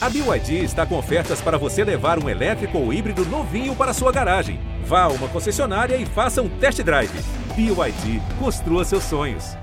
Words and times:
A 0.00 0.08
BYD 0.08 0.62
está 0.62 0.86
com 0.86 0.96
ofertas 0.96 1.40
para 1.40 1.58
você 1.58 1.82
levar 1.82 2.22
um 2.22 2.28
elétrico 2.28 2.78
ou 2.78 2.92
híbrido 2.92 3.24
novinho 3.26 3.74
para 3.74 3.92
sua 3.92 4.12
garagem. 4.12 4.60
Vá 4.84 5.02
a 5.02 5.08
uma 5.08 5.26
concessionária 5.26 5.96
e 5.96 6.06
faça 6.06 6.40
um 6.40 6.48
test 6.48 6.80
drive. 6.84 7.10
BYD, 7.56 8.22
construa 8.38 8.84
seus 8.84 9.02
sonhos. 9.02 9.56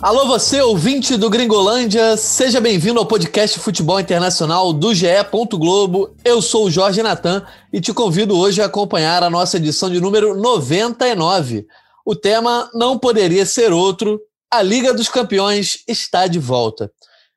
Alô, 0.00 0.26
você, 0.26 0.60
ouvinte 0.60 1.16
do 1.16 1.28
Gringolândia, 1.28 2.16
seja 2.16 2.60
bem-vindo 2.60 3.00
ao 3.00 3.06
podcast 3.06 3.58
Futebol 3.58 3.98
Internacional 3.98 4.72
do 4.72 4.94
GE. 4.94 5.06
Globo. 5.52 6.14
Eu 6.24 6.40
sou 6.40 6.66
o 6.66 6.70
Jorge 6.70 7.02
Natan 7.02 7.44
e 7.72 7.80
te 7.80 7.92
convido 7.92 8.36
hoje 8.36 8.62
a 8.62 8.66
acompanhar 8.66 9.24
a 9.24 9.30
nossa 9.30 9.56
edição 9.56 9.90
de 9.90 10.00
número 10.00 10.36
99. 10.36 11.66
O 12.04 12.14
tema 12.14 12.70
não 12.74 12.98
poderia 12.98 13.46
ser 13.46 13.72
outro: 13.72 14.20
a 14.50 14.60
Liga 14.62 14.92
dos 14.92 15.08
Campeões 15.08 15.78
está 15.88 16.26
de 16.26 16.38
volta. 16.38 16.90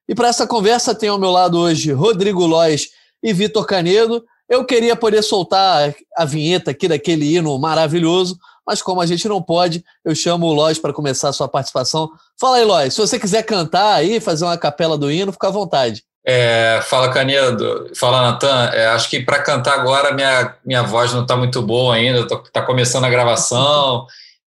E 0.07 0.13
para 0.13 0.27
essa 0.27 0.45
conversa, 0.45 0.93
tem 0.93 1.09
ao 1.09 1.19
meu 1.19 1.31
lado 1.31 1.57
hoje 1.57 1.91
Rodrigo 1.91 2.45
Lois 2.45 2.89
e 3.23 3.33
Vitor 3.33 3.65
Canedo. 3.65 4.23
Eu 4.47 4.63
queria 4.63 4.95
poder 4.95 5.23
soltar 5.23 5.93
a 6.15 6.25
vinheta 6.25 6.69
aqui 6.69 6.87
daquele 6.87 7.35
hino 7.35 7.57
maravilhoso, 7.57 8.37
mas 8.65 8.81
como 8.81 9.01
a 9.01 9.05
gente 9.05 9.27
não 9.27 9.41
pode, 9.41 9.83
eu 10.03 10.13
chamo 10.13 10.45
o 10.45 10.53
Lois 10.53 10.77
para 10.77 10.93
começar 10.93 11.29
a 11.29 11.33
sua 11.33 11.47
participação. 11.47 12.11
Fala 12.39 12.57
aí, 12.57 12.65
Lois, 12.65 12.93
se 12.93 13.01
você 13.01 13.17
quiser 13.17 13.41
cantar 13.43 13.95
aí, 13.95 14.19
fazer 14.19 14.45
uma 14.45 14.57
capela 14.57 14.97
do 14.97 15.11
hino, 15.11 15.31
fica 15.31 15.47
à 15.47 15.51
vontade. 15.51 16.03
É, 16.27 16.79
fala 16.83 17.09
Canedo, 17.09 17.91
fala 17.95 18.21
Natan. 18.21 18.69
É, 18.73 18.87
acho 18.87 19.09
que 19.09 19.19
para 19.19 19.41
cantar 19.41 19.79
agora 19.79 20.13
minha, 20.13 20.55
minha 20.65 20.83
voz 20.83 21.13
não 21.13 21.21
está 21.21 21.35
muito 21.35 21.61
boa 21.61 21.95
ainda, 21.95 22.21
está 22.21 22.61
começando 22.61 23.05
a 23.05 23.09
gravação 23.09 24.05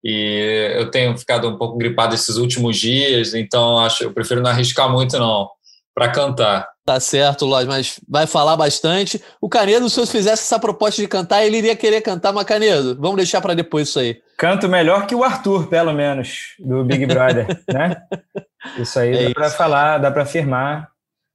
e 0.03 0.73
eu 0.75 0.91
tenho 0.91 1.17
ficado 1.17 1.47
um 1.47 1.57
pouco 1.57 1.77
gripado 1.77 2.13
esses 2.13 2.35
últimos 2.37 2.77
dias, 2.77 3.33
então 3.33 3.79
acho 3.79 4.03
eu 4.03 4.11
prefiro 4.11 4.41
não 4.41 4.51
arriscar 4.51 4.89
muito 4.89 5.17
não 5.17 5.49
para 5.95 6.09
cantar. 6.09 6.67
Tá 6.85 6.99
certo, 6.99 7.45
Lodge, 7.45 7.67
mas 7.67 7.99
vai 8.09 8.27
falar 8.27 8.57
bastante. 8.57 9.23
O 9.39 9.47
Canedo, 9.47 9.89
se 9.89 9.99
eu 9.99 10.05
fizesse 10.05 10.43
essa 10.43 10.59
proposta 10.59 11.01
de 11.01 11.07
cantar, 11.07 11.45
ele 11.45 11.57
iria 11.57 11.75
querer 11.75 12.01
cantar, 12.01 12.33
mas 12.33 12.43
Canedo, 12.45 12.97
vamos 12.99 13.15
deixar 13.15 13.39
para 13.39 13.53
depois 13.53 13.87
isso 13.87 13.99
aí. 13.99 14.17
Canto 14.37 14.67
melhor 14.67 15.07
que 15.07 15.15
o 15.15 15.23
Arthur, 15.23 15.67
pelo 15.67 15.93
menos, 15.93 16.55
do 16.59 16.83
Big 16.83 17.05
Brother, 17.07 17.47
né? 17.71 18.01
Isso 18.77 18.99
aí 18.99 19.15
é 19.15 19.27
dá 19.29 19.33
para 19.33 19.49
falar, 19.51 19.97
dá 19.99 20.11
para 20.11 20.23
afirmar. 20.23 20.89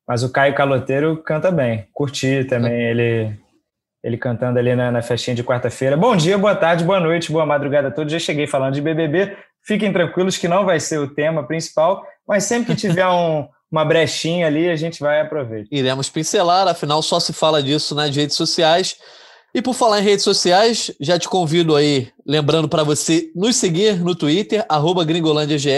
Mas 0.07 0.23
o 0.23 0.31
Caio 0.31 0.55
Caloteiro 0.55 1.23
canta 1.23 1.51
bem. 1.51 1.87
Curti 1.93 2.45
também 2.45 2.83
ele 2.83 3.39
ele 4.03 4.17
cantando 4.17 4.59
ali 4.59 4.75
na, 4.75 4.91
na 4.91 5.03
festinha 5.03 5.35
de 5.35 5.45
quarta-feira. 5.45 5.97
Bom 5.97 6.17
dia, 6.17 6.39
boa 6.39 6.55
tarde, 6.55 6.85
boa 6.85 7.01
noite, 7.01 7.33
boa 7.33 7.47
madrugada 7.47 7.89
a 7.89 7.91
todos. 7.91 8.13
Já 8.13 8.19
cheguei 8.19 8.47
falando 8.47 8.75
de 8.75 8.81
BBB. 8.81 9.37
Fiquem 9.63 9.93
tranquilos 9.93 10.37
que 10.37 10.49
não 10.49 10.65
vai 10.65 10.81
ser 10.81 10.99
o 10.99 11.09
tema 11.09 11.47
principal, 11.47 12.03
mas 12.27 12.45
sempre 12.45 12.75
que 12.75 12.81
tiver 12.81 13.07
um 13.07 13.47
uma 13.71 13.85
brechinha 13.85 14.47
ali, 14.47 14.69
a 14.69 14.77
gente 14.77 15.01
vai 15.01 15.21
aproveitar. 15.21 15.69
Iremos 15.71 16.09
pincelar, 16.09 16.67
afinal 16.67 17.03
só 17.03 17.21
se 17.21 17.33
fala 17.33 17.63
disso 17.63 17.95
nas 17.95 18.15
redes 18.15 18.37
sociais. 18.37 18.97
E 19.55 19.63
por 19.63 19.75
falar 19.75 20.01
em 20.01 20.05
redes 20.05 20.25
sociais, 20.25 20.91
já 21.01 21.19
te 21.19 21.29
convido 21.29 21.75
aí, 21.75 22.11
lembrando 22.27 22.69
para 22.69 22.83
você 22.83 23.31
nos 23.35 23.57
seguir 23.57 23.99
no 23.99 24.15
Twitter, 24.15 24.65
gringolândiage, 25.07 25.71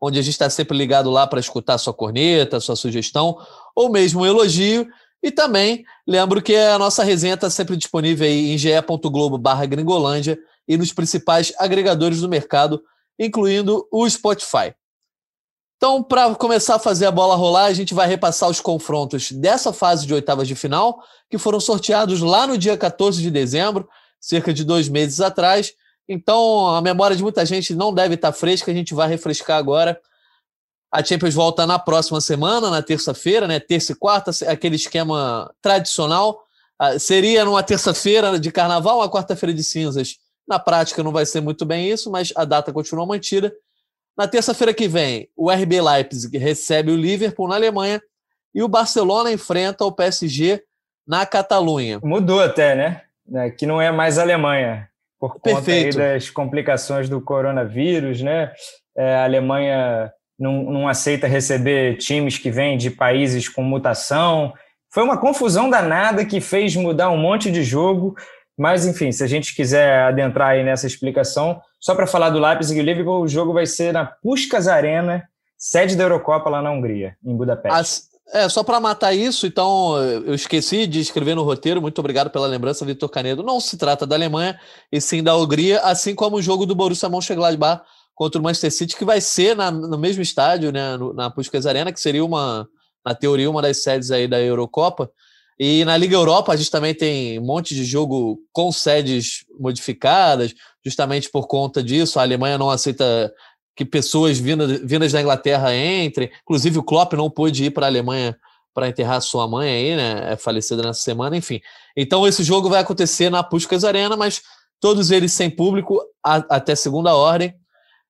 onde 0.00 0.18
a 0.18 0.22
gente 0.22 0.32
está 0.32 0.48
sempre 0.48 0.76
ligado 0.76 1.10
lá 1.10 1.26
para 1.26 1.38
escutar 1.38 1.76
sua 1.78 1.92
corneta, 1.92 2.58
sua 2.58 2.74
sugestão, 2.74 3.38
ou 3.76 3.90
mesmo 3.90 4.22
um 4.22 4.26
elogio. 4.26 4.86
E 5.22 5.30
também 5.30 5.84
lembro 6.06 6.40
que 6.40 6.54
a 6.54 6.78
nossa 6.78 7.02
resenha 7.02 7.34
está 7.34 7.50
sempre 7.50 7.76
disponível 7.76 8.26
aí 8.26 8.52
em 8.52 8.58
ge.globo 8.58 9.40
gringolândia 9.68 10.38
e 10.66 10.76
nos 10.76 10.92
principais 10.92 11.52
agregadores 11.58 12.20
do 12.20 12.28
mercado, 12.28 12.82
incluindo 13.18 13.86
o 13.90 14.08
Spotify. 14.08 14.74
Então, 15.76 16.02
para 16.02 16.34
começar 16.34 16.74
a 16.74 16.78
fazer 16.78 17.06
a 17.06 17.10
bola 17.10 17.36
rolar, 17.36 17.66
a 17.66 17.72
gente 17.72 17.94
vai 17.94 18.08
repassar 18.08 18.50
os 18.50 18.60
confrontos 18.60 19.30
dessa 19.30 19.72
fase 19.72 20.06
de 20.06 20.12
oitavas 20.12 20.48
de 20.48 20.56
final, 20.56 21.00
que 21.30 21.38
foram 21.38 21.60
sorteados 21.60 22.20
lá 22.20 22.48
no 22.48 22.58
dia 22.58 22.76
14 22.76 23.22
de 23.22 23.30
dezembro, 23.30 23.88
cerca 24.20 24.52
de 24.52 24.64
dois 24.64 24.88
meses 24.88 25.20
atrás. 25.20 25.72
Então, 26.08 26.68
a 26.68 26.82
memória 26.82 27.14
de 27.14 27.22
muita 27.22 27.46
gente 27.46 27.74
não 27.74 27.94
deve 27.94 28.16
estar 28.16 28.32
fresca, 28.32 28.72
a 28.72 28.74
gente 28.74 28.92
vai 28.92 29.08
refrescar 29.08 29.56
agora. 29.56 30.00
A 30.90 31.04
Champions 31.04 31.34
volta 31.34 31.66
na 31.66 31.78
próxima 31.78 32.20
semana, 32.20 32.70
na 32.70 32.82
terça-feira, 32.82 33.46
né? 33.46 33.60
Terça 33.60 33.92
e 33.92 33.94
quarta, 33.94 34.30
aquele 34.46 34.76
esquema 34.76 35.52
tradicional. 35.60 36.42
Ah, 36.78 36.98
seria 36.98 37.44
numa 37.44 37.62
terça-feira 37.62 38.38
de 38.38 38.50
carnaval, 38.50 38.98
uma 38.98 39.10
quarta-feira 39.10 39.52
de 39.52 39.62
cinzas. 39.62 40.16
Na 40.48 40.58
prática 40.58 41.02
não 41.02 41.12
vai 41.12 41.26
ser 41.26 41.42
muito 41.42 41.66
bem 41.66 41.90
isso, 41.90 42.10
mas 42.10 42.32
a 42.34 42.44
data 42.44 42.72
continua 42.72 43.04
mantida. 43.04 43.52
Na 44.16 44.26
terça-feira 44.26 44.72
que 44.72 44.88
vem, 44.88 45.28
o 45.36 45.50
RB 45.50 45.80
Leipzig 45.80 46.38
recebe 46.38 46.90
o 46.90 46.96
Liverpool 46.96 47.48
na 47.48 47.56
Alemanha 47.56 48.00
e 48.54 48.62
o 48.62 48.68
Barcelona 48.68 49.30
enfrenta 49.30 49.84
o 49.84 49.92
PSG 49.92 50.62
na 51.06 51.26
Catalunha. 51.26 52.00
Mudou 52.02 52.40
até, 52.40 52.74
né? 52.74 53.02
É, 53.34 53.50
que 53.50 53.66
não 53.66 53.80
é 53.80 53.92
mais 53.92 54.18
Alemanha, 54.18 54.88
por 55.20 55.38
conta 55.38 55.92
das 55.94 56.30
complicações 56.30 57.08
do 57.08 57.20
coronavírus, 57.20 58.22
né? 58.22 58.52
É, 58.96 59.16
a 59.16 59.24
Alemanha 59.24 60.12
não, 60.38 60.62
não 60.64 60.88
aceita 60.88 61.26
receber 61.26 61.96
times 61.96 62.38
que 62.38 62.50
vêm 62.50 62.76
de 62.76 62.90
países 62.90 63.48
com 63.48 63.62
mutação. 63.62 64.52
Foi 64.92 65.02
uma 65.02 65.18
confusão 65.18 65.68
danada 65.68 66.24
que 66.24 66.40
fez 66.40 66.76
mudar 66.76 67.10
um 67.10 67.16
monte 67.16 67.50
de 67.50 67.62
jogo. 67.64 68.14
Mas, 68.56 68.86
enfim, 68.86 69.12
se 69.12 69.22
a 69.22 69.26
gente 69.26 69.54
quiser 69.54 70.02
adentrar 70.02 70.50
aí 70.50 70.64
nessa 70.64 70.86
explicação, 70.86 71.60
só 71.80 71.94
para 71.94 72.06
falar 72.06 72.30
do 72.30 72.40
Leipzig 72.40 72.78
e 72.78 72.82
o 72.82 72.84
Liverpool, 72.84 73.22
o 73.22 73.28
jogo 73.28 73.52
vai 73.52 73.66
ser 73.66 73.92
na 73.92 74.04
Puskas 74.04 74.66
Arena, 74.66 75.24
sede 75.56 75.96
da 75.96 76.04
Eurocopa 76.04 76.50
lá 76.50 76.60
na 76.60 76.70
Hungria, 76.70 77.16
em 77.24 77.36
Budapeste. 77.36 77.78
As, 77.78 78.08
é, 78.32 78.48
só 78.48 78.64
para 78.64 78.80
matar 78.80 79.14
isso, 79.14 79.46
então, 79.46 79.96
eu 80.02 80.34
esqueci 80.34 80.88
de 80.88 81.00
escrever 81.00 81.36
no 81.36 81.44
roteiro, 81.44 81.80
muito 81.80 81.98
obrigado 82.00 82.30
pela 82.30 82.48
lembrança, 82.48 82.84
Vitor 82.84 83.08
Canedo. 83.08 83.44
Não 83.44 83.60
se 83.60 83.76
trata 83.76 84.04
da 84.06 84.16
Alemanha, 84.16 84.58
e 84.90 85.00
sim 85.00 85.22
da 85.22 85.36
Hungria, 85.36 85.80
assim 85.80 86.14
como 86.14 86.36
o 86.36 86.42
jogo 86.42 86.66
do 86.66 86.74
Borussia 86.74 87.08
Mönchengladbach 87.08 87.82
contra 88.18 88.40
o 88.40 88.42
Manchester 88.42 88.72
City, 88.72 88.96
que 88.96 89.04
vai 89.04 89.20
ser 89.20 89.54
na, 89.54 89.70
no 89.70 89.96
mesmo 89.96 90.20
estádio, 90.20 90.72
né, 90.72 90.98
na 91.14 91.30
Puskas 91.30 91.66
Arena, 91.66 91.92
que 91.92 92.00
seria 92.00 92.24
uma, 92.24 92.68
na 93.06 93.14
teoria, 93.14 93.48
uma 93.48 93.62
das 93.62 93.80
sedes 93.80 94.10
aí 94.10 94.26
da 94.26 94.40
Eurocopa. 94.40 95.08
E 95.56 95.84
na 95.84 95.96
Liga 95.96 96.16
Europa 96.16 96.52
a 96.52 96.56
gente 96.56 96.68
também 96.68 96.92
tem 96.92 97.38
um 97.38 97.44
monte 97.44 97.76
de 97.76 97.84
jogo 97.84 98.40
com 98.52 98.72
sedes 98.72 99.44
modificadas, 99.60 100.52
justamente 100.84 101.30
por 101.30 101.46
conta 101.46 101.80
disso. 101.80 102.18
A 102.18 102.22
Alemanha 102.22 102.58
não 102.58 102.70
aceita 102.70 103.32
que 103.76 103.84
pessoas 103.84 104.36
vindas, 104.36 104.80
vindas 104.82 105.12
da 105.12 105.20
Inglaterra 105.20 105.72
entrem. 105.72 106.28
Inclusive 106.42 106.76
o 106.80 106.82
Klopp 106.82 107.12
não 107.12 107.30
pôde 107.30 107.66
ir 107.66 107.70
para 107.70 107.86
a 107.86 107.88
Alemanha 107.88 108.36
para 108.74 108.88
enterrar 108.88 109.20
sua 109.20 109.46
mãe 109.46 109.70
aí, 109.70 109.96
né? 109.96 110.32
É 110.32 110.36
falecida 110.36 110.82
nessa 110.82 111.02
semana, 111.02 111.36
enfim. 111.36 111.60
Então 111.96 112.26
esse 112.26 112.42
jogo 112.42 112.68
vai 112.68 112.80
acontecer 112.80 113.30
na 113.30 113.44
Puskas 113.44 113.84
Arena, 113.84 114.16
mas 114.16 114.42
todos 114.80 115.12
eles 115.12 115.32
sem 115.32 115.48
público 115.48 116.00
a, 116.24 116.36
até 116.56 116.74
segunda 116.74 117.14
ordem. 117.14 117.54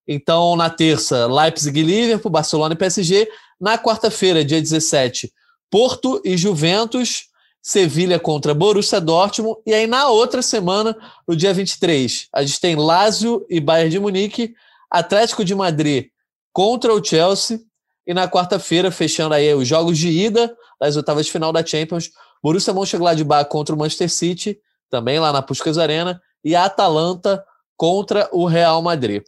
Então 0.09 0.57
na 0.57 0.71
terça, 0.71 1.27
Leipzig 1.27 1.79
e 1.79 1.83
Liverpool, 1.83 2.33
Barcelona 2.33 2.73
e 2.73 2.79
PSG. 2.79 3.29
Na 3.61 3.77
quarta-feira, 3.77 4.43
dia 4.43 4.61
17, 4.61 5.31
Porto 5.71 6.23
e 6.25 6.37
Juventus. 6.37 7.29
Sevilha 7.61 8.19
contra 8.19 8.55
Borussia 8.55 9.01
Dortmund. 9.01 9.61
E 9.67 9.75
aí, 9.75 9.87
na 9.87 10.09
outra 10.09 10.41
semana, 10.41 10.97
no 11.27 11.37
dia 11.37 11.53
23, 11.53 12.29
a 12.33 12.43
gente 12.43 12.61
tem 12.61 12.77
Lazio 12.77 13.45
e 13.51 13.61
Bayern 13.61 13.91
de 13.91 13.99
Munique, 13.99 14.55
Atlético 14.91 15.45
de 15.45 15.55
Madrid 15.55 16.07
contra 16.53 16.95
o 16.95 17.05
Chelsea. 17.05 17.61
E 18.07 18.15
na 18.15 18.27
quarta-feira, 18.27 18.91
fechando 18.91 19.35
aí 19.35 19.53
os 19.53 19.69
jogos 19.69 19.99
de 19.99 20.09
ida 20.09 20.57
das 20.81 20.97
oitavas 20.97 21.27
de 21.27 21.33
final 21.33 21.53
da 21.53 21.67
Champions, 21.67 22.11
Borussia 22.43 22.73
Mönchengladbach 22.73 23.51
contra 23.51 23.75
o 23.75 23.79
Manchester 23.79 24.09
City, 24.09 24.59
também 24.89 25.19
lá 25.19 25.31
na 25.33 25.43
Puskas 25.43 25.77
Arena, 25.77 26.19
e 26.43 26.57
Atalanta 26.57 27.45
contra 27.77 28.29
o 28.33 28.47
Real 28.47 28.81
Madrid. 28.81 29.23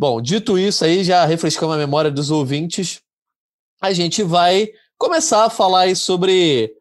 Bom, 0.00 0.18
dito 0.18 0.58
isso 0.58 0.82
aí, 0.82 1.04
já 1.04 1.26
refrescamos 1.26 1.74
a 1.74 1.78
memória 1.78 2.10
dos 2.10 2.30
ouvintes, 2.30 3.02
a 3.82 3.92
gente 3.92 4.22
vai 4.22 4.70
começar 4.96 5.44
a 5.44 5.50
falar 5.50 5.80
aí 5.80 5.94
sobre 5.94 6.72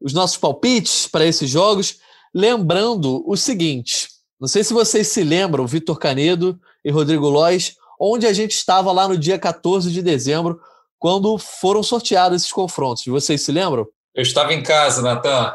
os 0.00 0.12
nossos 0.12 0.36
palpites 0.38 1.06
para 1.06 1.24
esses 1.24 1.48
jogos, 1.48 2.00
lembrando 2.34 3.22
o 3.30 3.36
seguinte: 3.36 4.08
não 4.40 4.48
sei 4.48 4.64
se 4.64 4.74
vocês 4.74 5.06
se 5.06 5.22
lembram, 5.22 5.68
Vitor 5.68 6.00
Canedo 6.00 6.58
e 6.84 6.90
Rodrigo 6.90 7.28
Lois, 7.28 7.76
onde 7.96 8.26
a 8.26 8.32
gente 8.32 8.56
estava 8.56 8.90
lá 8.90 9.06
no 9.06 9.16
dia 9.16 9.38
14 9.38 9.92
de 9.92 10.02
dezembro, 10.02 10.60
quando 10.98 11.38
foram 11.38 11.80
sorteados 11.84 12.42
esses 12.42 12.52
confrontos. 12.52 13.04
Vocês 13.06 13.40
se 13.40 13.52
lembram? 13.52 13.86
Eu 14.12 14.22
estava 14.22 14.52
em 14.52 14.64
casa, 14.64 15.00
Natan. 15.00 15.54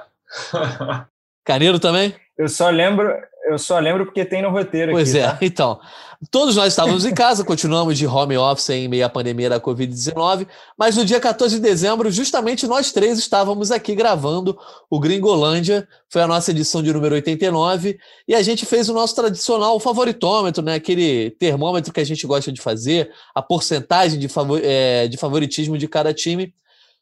Canedo 1.44 1.82
também? 1.82 2.16
Eu 2.38 2.48
só 2.48 2.70
lembro, 2.70 3.14
eu 3.50 3.60
só 3.60 3.78
lembro 3.78 4.06
porque 4.06 4.24
tem 4.24 4.42
no 4.42 4.52
roteiro 4.52 4.94
pois 4.94 5.14
aqui. 5.14 5.20
Pois 5.20 5.34
é, 5.34 5.38
tá? 5.38 5.46
então. 5.46 5.82
Todos 6.30 6.56
nós 6.56 6.74
estávamos 6.74 7.06
em 7.06 7.14
casa, 7.14 7.44
continuamos 7.44 7.98
de 7.98 8.06
home 8.06 8.38
office 8.38 8.70
em 8.70 8.88
meio 8.88 9.06
à 9.06 9.10
pandemia 9.10 9.50
da 9.50 9.60
Covid-19, 9.60 10.48
mas 10.78 10.96
no 10.96 11.04
dia 11.04 11.20
14 11.20 11.56
de 11.56 11.62
dezembro, 11.62 12.12
justamente 12.12 12.68
nós 12.68 12.92
três 12.92 13.18
estávamos 13.18 13.72
aqui 13.72 13.96
gravando 13.96 14.56
o 14.92 15.00
Gringolândia, 15.00 15.88
foi 16.10 16.22
a 16.22 16.28
nossa 16.28 16.52
edição 16.52 16.84
de 16.84 16.94
número 16.94 17.16
89, 17.16 17.98
e 18.28 18.36
a 18.36 18.44
gente 18.44 18.64
fez 18.64 18.90
o 18.90 18.94
nosso 18.94 19.16
tradicional 19.16 19.80
favoritômetro, 19.80 20.64
né? 20.64 20.76
aquele 20.76 21.32
termômetro 21.32 21.92
que 21.92 22.00
a 22.00 22.06
gente 22.06 22.28
gosta 22.28 22.52
de 22.52 22.62
fazer, 22.62 23.12
a 23.34 23.42
porcentagem 23.42 24.20
de, 24.20 24.28
favor, 24.28 24.62
é, 24.64 25.08
de 25.08 25.18
favoritismo 25.18 25.80
de 25.80 25.88
cada 25.88 26.14
time. 26.14 26.54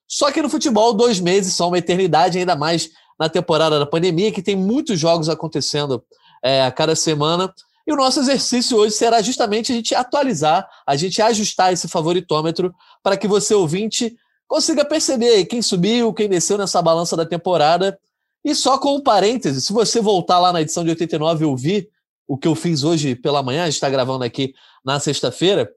Só 0.07 0.31
que 0.31 0.41
no 0.41 0.49
futebol, 0.49 0.93
dois 0.93 1.19
meses 1.19 1.53
são 1.53 1.67
uma 1.67 1.77
eternidade, 1.77 2.37
ainda 2.37 2.55
mais 2.55 2.89
na 3.19 3.27
temporada 3.27 3.77
da 3.77 3.85
pandemia, 3.85 4.31
que 4.31 4.41
tem 4.41 4.55
muitos 4.55 4.97
jogos 4.97 5.27
acontecendo 5.27 6.01
é, 6.41 6.63
a 6.63 6.71
cada 6.71 6.95
semana. 6.95 7.53
E 7.87 7.91
o 7.91 7.95
nosso 7.95 8.19
exercício 8.19 8.77
hoje 8.77 8.95
será 8.95 9.21
justamente 9.21 9.71
a 9.71 9.75
gente 9.75 9.95
atualizar, 9.95 10.67
a 10.85 10.95
gente 10.95 11.21
ajustar 11.21 11.73
esse 11.73 11.87
favoritômetro 11.87 12.73
para 13.01 13.17
que 13.17 13.27
você, 13.27 13.53
ouvinte, 13.53 14.15
consiga 14.47 14.85
perceber 14.85 15.45
quem 15.45 15.61
subiu, 15.61 16.13
quem 16.13 16.29
desceu 16.29 16.57
nessa 16.57 16.81
balança 16.81 17.15
da 17.17 17.25
temporada. 17.25 17.97
E 18.43 18.53
só 18.55 18.77
com 18.77 18.95
um 18.95 19.01
parêntese, 19.01 19.61
se 19.61 19.73
você 19.73 19.99
voltar 20.01 20.39
lá 20.39 20.51
na 20.51 20.61
edição 20.61 20.83
de 20.83 20.89
89 20.89 21.43
e 21.43 21.47
ouvir 21.47 21.89
o 22.27 22.37
que 22.37 22.47
eu 22.47 22.55
fiz 22.55 22.83
hoje 22.83 23.15
pela 23.15 23.43
manhã, 23.43 23.63
a 23.63 23.65
gente 23.65 23.75
está 23.75 23.89
gravando 23.89 24.23
aqui 24.23 24.53
na 24.85 24.99
sexta-feira, 24.99 25.71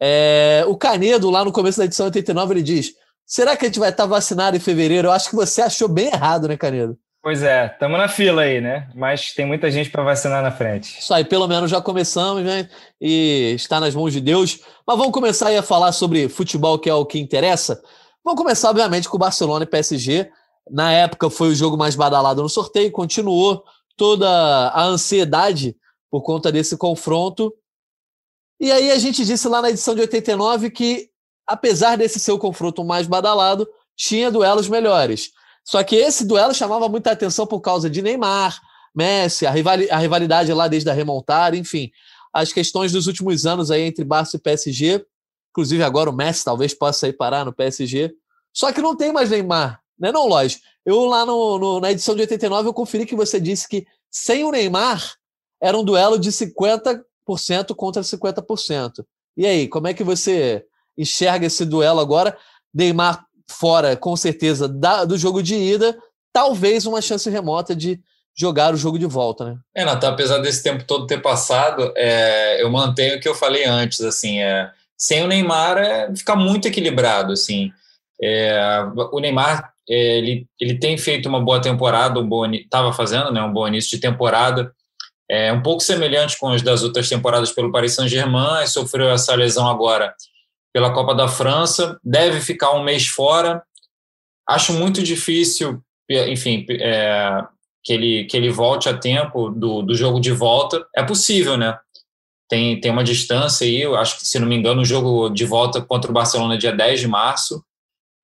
é, 0.00 0.64
o 0.66 0.76
Canedo, 0.76 1.28
lá 1.28 1.44
no 1.44 1.52
começo 1.52 1.78
da 1.78 1.84
edição 1.84 2.06
89, 2.06 2.54
ele 2.54 2.62
diz: 2.62 2.94
será 3.26 3.54
que 3.56 3.66
a 3.66 3.68
gente 3.68 3.78
vai 3.78 3.90
estar 3.90 4.06
vacinado 4.06 4.56
em 4.56 4.60
fevereiro? 4.60 5.08
Eu 5.08 5.12
acho 5.12 5.28
que 5.28 5.36
você 5.36 5.60
achou 5.60 5.88
bem 5.88 6.06
errado, 6.06 6.48
né, 6.48 6.56
Canedo? 6.56 6.98
Pois 7.22 7.42
é, 7.42 7.66
estamos 7.66 7.98
na 7.98 8.08
fila 8.08 8.42
aí, 8.42 8.62
né? 8.62 8.90
Mas 8.94 9.34
tem 9.34 9.44
muita 9.44 9.70
gente 9.70 9.90
para 9.90 10.02
vacinar 10.02 10.42
na 10.42 10.50
frente. 10.50 10.98
Isso 10.98 11.12
aí, 11.12 11.22
pelo 11.22 11.46
menos 11.46 11.70
já 11.70 11.78
começamos, 11.80 12.42
né? 12.42 12.68
E 12.98 13.52
está 13.54 13.78
nas 13.78 13.94
mãos 13.94 14.10
de 14.10 14.22
Deus. 14.22 14.60
Mas 14.86 14.96
vamos 14.96 15.12
começar 15.12 15.48
aí 15.48 15.56
a 15.58 15.62
falar 15.62 15.92
sobre 15.92 16.30
futebol, 16.30 16.78
que 16.78 16.88
é 16.88 16.94
o 16.94 17.04
que 17.04 17.18
interessa. 17.18 17.82
Vamos 18.24 18.40
começar, 18.40 18.70
obviamente, 18.70 19.06
com 19.06 19.16
o 19.16 19.20
Barcelona 19.20 19.64
e 19.64 19.68
PSG. 19.68 20.30
Na 20.70 20.92
época 20.92 21.28
foi 21.28 21.48
o 21.48 21.54
jogo 21.54 21.76
mais 21.76 21.94
badalado 21.94 22.42
no 22.42 22.48
sorteio, 22.48 22.90
continuou 22.90 23.64
toda 23.98 24.26
a 24.68 24.82
ansiedade 24.82 25.76
por 26.10 26.22
conta 26.22 26.50
desse 26.50 26.74
confronto. 26.78 27.52
E 28.58 28.72
aí 28.72 28.90
a 28.90 28.98
gente 28.98 29.26
disse 29.26 29.46
lá 29.46 29.60
na 29.60 29.68
edição 29.68 29.94
de 29.94 30.00
89 30.00 30.70
que, 30.70 31.10
apesar 31.46 31.96
desse 31.96 32.18
ser 32.18 32.32
o 32.32 32.38
confronto 32.38 32.82
mais 32.82 33.06
badalado, 33.06 33.68
tinha 33.94 34.30
duelos 34.30 34.70
melhores. 34.70 35.32
Só 35.64 35.82
que 35.82 35.96
esse 35.96 36.24
duelo 36.24 36.54
chamava 36.54 36.88
muita 36.88 37.12
atenção 37.12 37.46
por 37.46 37.60
causa 37.60 37.88
de 37.88 38.02
Neymar, 38.02 38.60
Messi, 38.94 39.46
a, 39.46 39.50
rivali 39.50 39.90
a 39.90 39.98
rivalidade 39.98 40.52
lá 40.52 40.66
desde 40.66 40.90
a 40.90 40.92
remontada, 40.92 41.56
enfim, 41.56 41.90
as 42.32 42.52
questões 42.52 42.92
dos 42.92 43.06
últimos 43.06 43.46
anos 43.46 43.70
aí 43.70 43.82
entre 43.82 44.04
Barça 44.04 44.36
e 44.36 44.40
PSG. 44.40 45.04
Inclusive 45.50 45.82
agora 45.82 46.10
o 46.10 46.12
Messi 46.12 46.44
talvez 46.44 46.74
possa 46.74 47.08
ir 47.08 47.12
parar 47.12 47.44
no 47.44 47.52
PSG. 47.52 48.12
Só 48.52 48.72
que 48.72 48.80
não 48.80 48.96
tem 48.96 49.12
mais 49.12 49.30
Neymar, 49.30 49.80
né 49.98 50.10
não, 50.10 50.26
Lógico. 50.26 50.62
Eu 50.84 51.04
lá 51.04 51.26
no, 51.26 51.58
no, 51.58 51.80
na 51.80 51.92
edição 51.92 52.14
de 52.14 52.22
89 52.22 52.68
eu 52.68 52.74
conferi 52.74 53.04
que 53.04 53.14
você 53.14 53.38
disse 53.38 53.68
que 53.68 53.86
sem 54.10 54.44
o 54.44 54.50
Neymar 54.50 55.14
era 55.60 55.76
um 55.76 55.84
duelo 55.84 56.18
de 56.18 56.30
50% 56.30 57.04
contra 57.76 58.02
50%. 58.02 59.04
E 59.36 59.46
aí, 59.46 59.68
como 59.68 59.86
é 59.86 59.94
que 59.94 60.02
você 60.02 60.64
enxerga 60.96 61.46
esse 61.46 61.64
duelo 61.64 62.00
agora? 62.00 62.36
Neymar 62.72 63.26
fora, 63.50 63.96
com 63.96 64.16
certeza, 64.16 64.68
da, 64.68 65.04
do 65.04 65.18
jogo 65.18 65.42
de 65.42 65.54
ida, 65.54 65.96
talvez 66.32 66.86
uma 66.86 67.02
chance 67.02 67.28
remota 67.28 67.74
de 67.74 68.00
jogar 68.36 68.72
o 68.72 68.76
jogo 68.76 68.98
de 68.98 69.06
volta, 69.06 69.44
né? 69.44 69.56
É, 69.74 69.84
Natan, 69.84 70.10
apesar 70.10 70.38
desse 70.38 70.62
tempo 70.62 70.84
todo 70.84 71.06
ter 71.06 71.20
passado, 71.20 71.92
é, 71.96 72.62
eu 72.62 72.70
mantenho 72.70 73.16
o 73.16 73.20
que 73.20 73.28
eu 73.28 73.34
falei 73.34 73.64
antes, 73.64 74.00
assim, 74.00 74.40
é, 74.40 74.70
sem 74.96 75.22
o 75.22 75.26
Neymar 75.26 75.78
é, 75.78 76.14
fica 76.14 76.36
muito 76.36 76.68
equilibrado, 76.68 77.32
assim. 77.32 77.70
É, 78.22 78.82
o 79.12 79.18
Neymar, 79.18 79.72
é, 79.88 80.18
ele, 80.18 80.46
ele 80.58 80.78
tem 80.78 80.96
feito 80.96 81.28
uma 81.28 81.40
boa 81.40 81.60
temporada, 81.60 82.20
um 82.20 82.28
bom 82.28 82.46
estava 82.46 82.92
fazendo, 82.92 83.32
né, 83.32 83.42
um 83.42 83.52
bom 83.52 83.66
início 83.66 83.90
de 83.90 83.98
temporada, 83.98 84.72
é 85.28 85.52
um 85.52 85.62
pouco 85.62 85.82
semelhante 85.82 86.38
com 86.38 86.48
as 86.48 86.62
das 86.62 86.82
outras 86.82 87.08
temporadas 87.08 87.52
pelo 87.52 87.70
Paris 87.70 87.94
Saint-Germain, 87.94 88.66
sofreu 88.66 89.10
essa 89.10 89.34
lesão 89.34 89.68
agora 89.68 90.14
pela 90.72 90.92
Copa 90.92 91.14
da 91.14 91.28
França, 91.28 91.98
deve 92.02 92.40
ficar 92.40 92.72
um 92.72 92.82
mês 92.82 93.06
fora. 93.06 93.62
Acho 94.48 94.72
muito 94.72 95.02
difícil, 95.02 95.82
enfim, 96.08 96.66
é, 96.70 97.44
que, 97.82 97.92
ele, 97.92 98.24
que 98.24 98.36
ele 98.36 98.50
volte 98.50 98.88
a 98.88 98.96
tempo 98.96 99.50
do, 99.50 99.82
do 99.82 99.94
jogo 99.94 100.20
de 100.20 100.32
volta. 100.32 100.86
É 100.94 101.02
possível, 101.02 101.56
né? 101.56 101.78
Tem, 102.48 102.80
tem 102.80 102.90
uma 102.90 103.04
distância 103.04 103.64
aí, 103.64 103.80
eu 103.80 103.96
acho 103.96 104.18
que, 104.18 104.26
se 104.26 104.38
não 104.38 104.48
me 104.48 104.56
engano, 104.56 104.82
o 104.82 104.84
jogo 104.84 105.28
de 105.30 105.44
volta 105.44 105.80
contra 105.80 106.10
o 106.10 106.14
Barcelona 106.14 106.54
é 106.54 106.58
dia 106.58 106.72
10 106.72 107.00
de 107.00 107.08
março. 107.08 107.64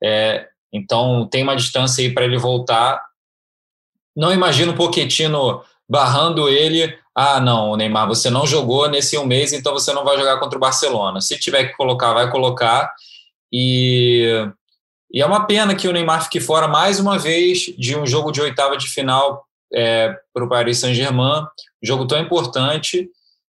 É, 0.02 0.48
então, 0.72 1.28
tem 1.28 1.42
uma 1.42 1.54
distância 1.54 2.02
aí 2.02 2.12
para 2.12 2.24
ele 2.24 2.36
voltar. 2.36 3.00
Não 4.16 4.32
imagino 4.32 4.72
o 4.72 4.76
Pochettino 4.76 5.62
barrando 5.88 6.48
ele 6.48 6.96
ah, 7.18 7.40
não, 7.40 7.74
Neymar, 7.76 8.06
você 8.06 8.28
não 8.28 8.46
jogou 8.46 8.90
nesse 8.90 9.16
um 9.16 9.24
mês, 9.24 9.54
então 9.54 9.72
você 9.72 9.90
não 9.90 10.04
vai 10.04 10.18
jogar 10.18 10.38
contra 10.38 10.58
o 10.58 10.60
Barcelona. 10.60 11.22
Se 11.22 11.38
tiver 11.38 11.64
que 11.64 11.74
colocar, 11.74 12.12
vai 12.12 12.30
colocar. 12.30 12.92
E, 13.50 14.46
e 15.10 15.22
é 15.22 15.24
uma 15.24 15.46
pena 15.46 15.74
que 15.74 15.88
o 15.88 15.92
Neymar 15.92 16.24
fique 16.24 16.40
fora 16.40 16.68
mais 16.68 17.00
uma 17.00 17.18
vez 17.18 17.74
de 17.78 17.96
um 17.96 18.06
jogo 18.06 18.30
de 18.30 18.42
oitava 18.42 18.76
de 18.76 18.86
final 18.86 19.46
é, 19.72 20.14
para 20.34 20.44
o 20.44 20.48
Paris 20.48 20.78
Saint-Germain, 20.78 21.46
jogo 21.82 22.06
tão 22.06 22.20
importante. 22.20 23.08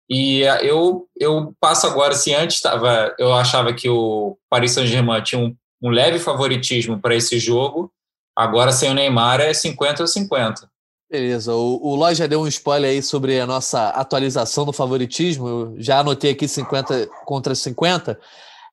E 0.10 0.42
eu, 0.62 1.08
eu 1.18 1.56
passo 1.58 1.88
agora, 1.88 2.14
se 2.16 2.34
antes 2.34 2.58
estava, 2.58 3.16
eu 3.18 3.34
achava 3.34 3.72
que 3.72 3.88
o 3.88 4.38
Paris 4.50 4.74
Saint-Germain 4.74 5.22
tinha 5.22 5.40
um, 5.40 5.56
um 5.82 5.90
leve 5.90 6.20
favoritismo 6.20 7.00
para 7.00 7.16
esse 7.16 7.40
jogo, 7.40 7.90
agora 8.36 8.74
sem 8.74 8.92
o 8.92 8.94
Neymar 8.94 9.40
é 9.40 9.54
50 9.54 10.04
ou 10.04 10.08
50. 10.08 10.73
Beleza, 11.14 11.54
o, 11.54 11.80
o 11.80 11.94
Ló 11.94 12.12
já 12.12 12.26
deu 12.26 12.42
um 12.42 12.48
spoiler 12.48 12.90
aí 12.90 13.04
sobre 13.04 13.40
a 13.40 13.46
nossa 13.46 13.90
atualização 13.90 14.66
do 14.66 14.74
favoritismo. 14.74 15.48
Eu 15.48 15.76
já 15.78 16.00
anotei 16.00 16.32
aqui 16.32 16.48
50 16.48 17.08
contra 17.24 17.54
50. 17.54 18.20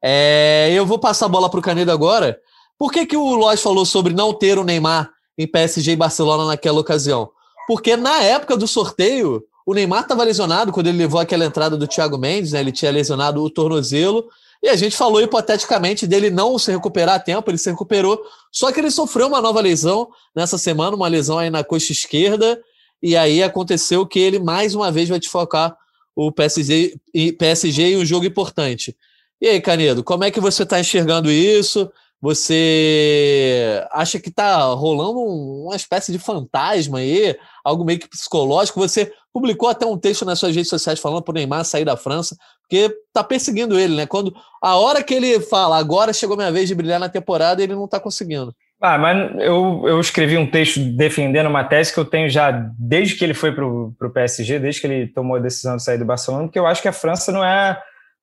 É, 0.03 0.71
eu 0.73 0.87
vou 0.87 0.99
passar 0.99 1.27
a 1.27 1.29
bola 1.29 1.51
para 1.51 1.61
o 1.61 1.63
Canedo 1.63 1.93
agora. 1.93 2.41
Por 2.79 2.91
que, 2.91 3.05
que 3.05 3.15
o 3.15 3.35
Lóis 3.35 3.61
falou 3.61 3.85
sobre 3.85 4.15
não 4.15 4.33
ter 4.33 4.59
o 4.59 4.65
Neymar 4.65 5.11
em 5.37 5.47
PSG 5.47 5.93
e 5.93 5.97
Barcelona 5.97 6.47
naquela 6.47 6.81
ocasião? 6.81 7.31
Porque 7.69 7.95
na 7.95 8.23
época 8.23 8.57
do 8.57 8.67
sorteio, 8.67 9.45
o 9.67 9.75
Neymar 9.75 10.01
estava 10.01 10.25
lesionado 10.25 10.73
quando 10.73 10.87
ele 10.87 10.97
levou 10.97 11.21
aquela 11.21 11.45
entrada 11.45 11.77
do 11.77 11.87
Thiago 11.87 12.17
Mendes, 12.17 12.53
né? 12.53 12.61
Ele 12.61 12.73
tinha 12.73 12.91
lesionado 12.91 13.45
o 13.45 13.51
tornozelo 13.51 14.25
e 14.63 14.69
a 14.69 14.77
gente 14.77 14.97
falou 14.97 15.21
hipoteticamente 15.23 16.07
dele 16.07 16.31
não 16.31 16.59
se 16.59 16.71
recuperar 16.71 17.15
a 17.17 17.21
tempo, 17.21 17.51
ele 17.51 17.59
se 17.59 17.71
recuperou, 17.71 18.21
só 18.53 18.71
que 18.71 18.81
ele 18.81 18.91
sofreu 18.91 19.29
uma 19.29 19.41
nova 19.41 19.61
lesão 19.61 20.09
nessa 20.35 20.59
semana, 20.59 20.97
uma 20.97 21.09
lesão 21.09 21.39
aí 21.39 21.49
na 21.49 21.65
coxa 21.65 21.93
esquerda, 21.93 22.61
e 23.03 23.17
aí 23.17 23.43
aconteceu 23.43 24.07
que 24.07 24.19
ele 24.19 24.39
mais 24.39 24.75
uma 24.75 24.93
vez 24.93 25.09
vai 25.09 25.19
desfocar 25.19 25.75
o 26.15 26.31
PSG, 26.31 26.97
PSG 27.39 27.95
em 27.95 27.97
um 27.97 28.05
jogo 28.05 28.27
importante. 28.27 28.95
E 29.41 29.49
aí, 29.49 29.61
Canedo, 29.61 30.05
como 30.05 30.25
é 30.25 30.31
que 30.31 30.41
você 30.41 30.65
está 30.65 30.79
enxergando 30.79 31.31
isso? 31.31 31.91
Você 32.21 33.83
acha 33.93 34.21
que 34.21 34.29
está 34.29 34.63
rolando 34.75 35.19
uma 35.21 35.75
espécie 35.75 36.13
de 36.13 36.19
fantasma 36.19 36.99
aí, 36.99 37.35
algo 37.65 37.85
meio 37.85 37.99
que 37.99 38.09
psicológico? 38.09 38.79
Você 38.79 39.11
publicou 39.33 39.69
até 39.69 39.87
um 39.87 39.97
texto 39.97 40.25
nas 40.25 40.39
suas 40.39 40.55
redes 40.55 40.69
sociais 40.69 41.01
falando 41.01 41.23
para 41.23 41.33
o 41.33 41.35
Neymar 41.35 41.65
sair 41.65 41.85
da 41.85 41.97
França, 41.97 42.37
porque 42.63 42.95
está 43.07 43.25
perseguindo 43.25 43.79
ele, 43.79 43.97
né? 43.97 44.07
Quando 44.07 44.35
a 44.63 44.77
hora 44.77 45.03
que 45.03 45.15
ele 45.15 45.41
fala, 45.41 45.79
agora 45.79 46.13
chegou 46.13 46.37
minha 46.37 46.53
vez 46.53 46.69
de 46.69 46.75
brilhar 46.75 47.01
na 47.01 47.09
temporada, 47.09 47.63
ele 47.63 47.75
não 47.75 47.87
está 47.87 47.99
conseguindo. 47.99 48.55
Ah, 48.83 48.99
mas 48.99 49.33
eu, 49.39 49.83
eu 49.87 50.01
escrevi 50.01 50.39
um 50.39 50.51
texto 50.51 50.81
defendendo 50.81 51.49
uma 51.49 51.65
tese 51.65 51.93
que 51.93 52.01
eu 52.01 52.05
tenho 52.05 52.31
já 52.31 52.51
desde 52.79 53.15
que 53.15 53.25
ele 53.25 53.35
foi 53.35 53.53
para 53.53 53.67
o 53.67 54.11
PSG, 54.13 54.59
desde 54.59 54.81
que 54.81 54.87
ele 54.87 55.07
tomou 55.07 55.37
a 55.37 55.41
decisão 55.41 55.77
de 55.77 55.83
sair 55.83 55.99
do 55.99 56.05
Barcelona, 56.05 56.45
porque 56.45 56.59
eu 56.59 56.67
acho 56.67 56.81
que 56.81 56.89
a 56.89 56.93
França 56.93 57.31
não 57.31 57.45
é 57.45 57.79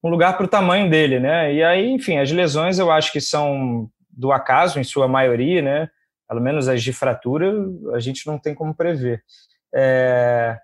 um 0.07 0.09
lugar 0.09 0.37
para 0.37 0.45
o 0.45 0.49
tamanho 0.49 0.89
dele, 0.89 1.19
né? 1.19 1.53
E 1.53 1.63
aí, 1.63 1.91
enfim, 1.91 2.17
as 2.17 2.31
lesões 2.31 2.79
eu 2.79 2.89
acho 2.89 3.11
que 3.11 3.21
são 3.21 3.89
do 4.09 4.31
acaso, 4.31 4.79
em 4.79 4.83
sua 4.83 5.07
maioria, 5.07 5.61
né? 5.61 5.89
Pelo 6.27 6.41
menos 6.41 6.67
as 6.67 6.81
de 6.81 6.91
fratura, 6.91 7.53
a 7.93 7.99
gente 7.99 8.25
não 8.25 8.39
tem 8.39 8.55
como 8.55 8.73
prever. 8.73 9.21
É... 9.73 10.57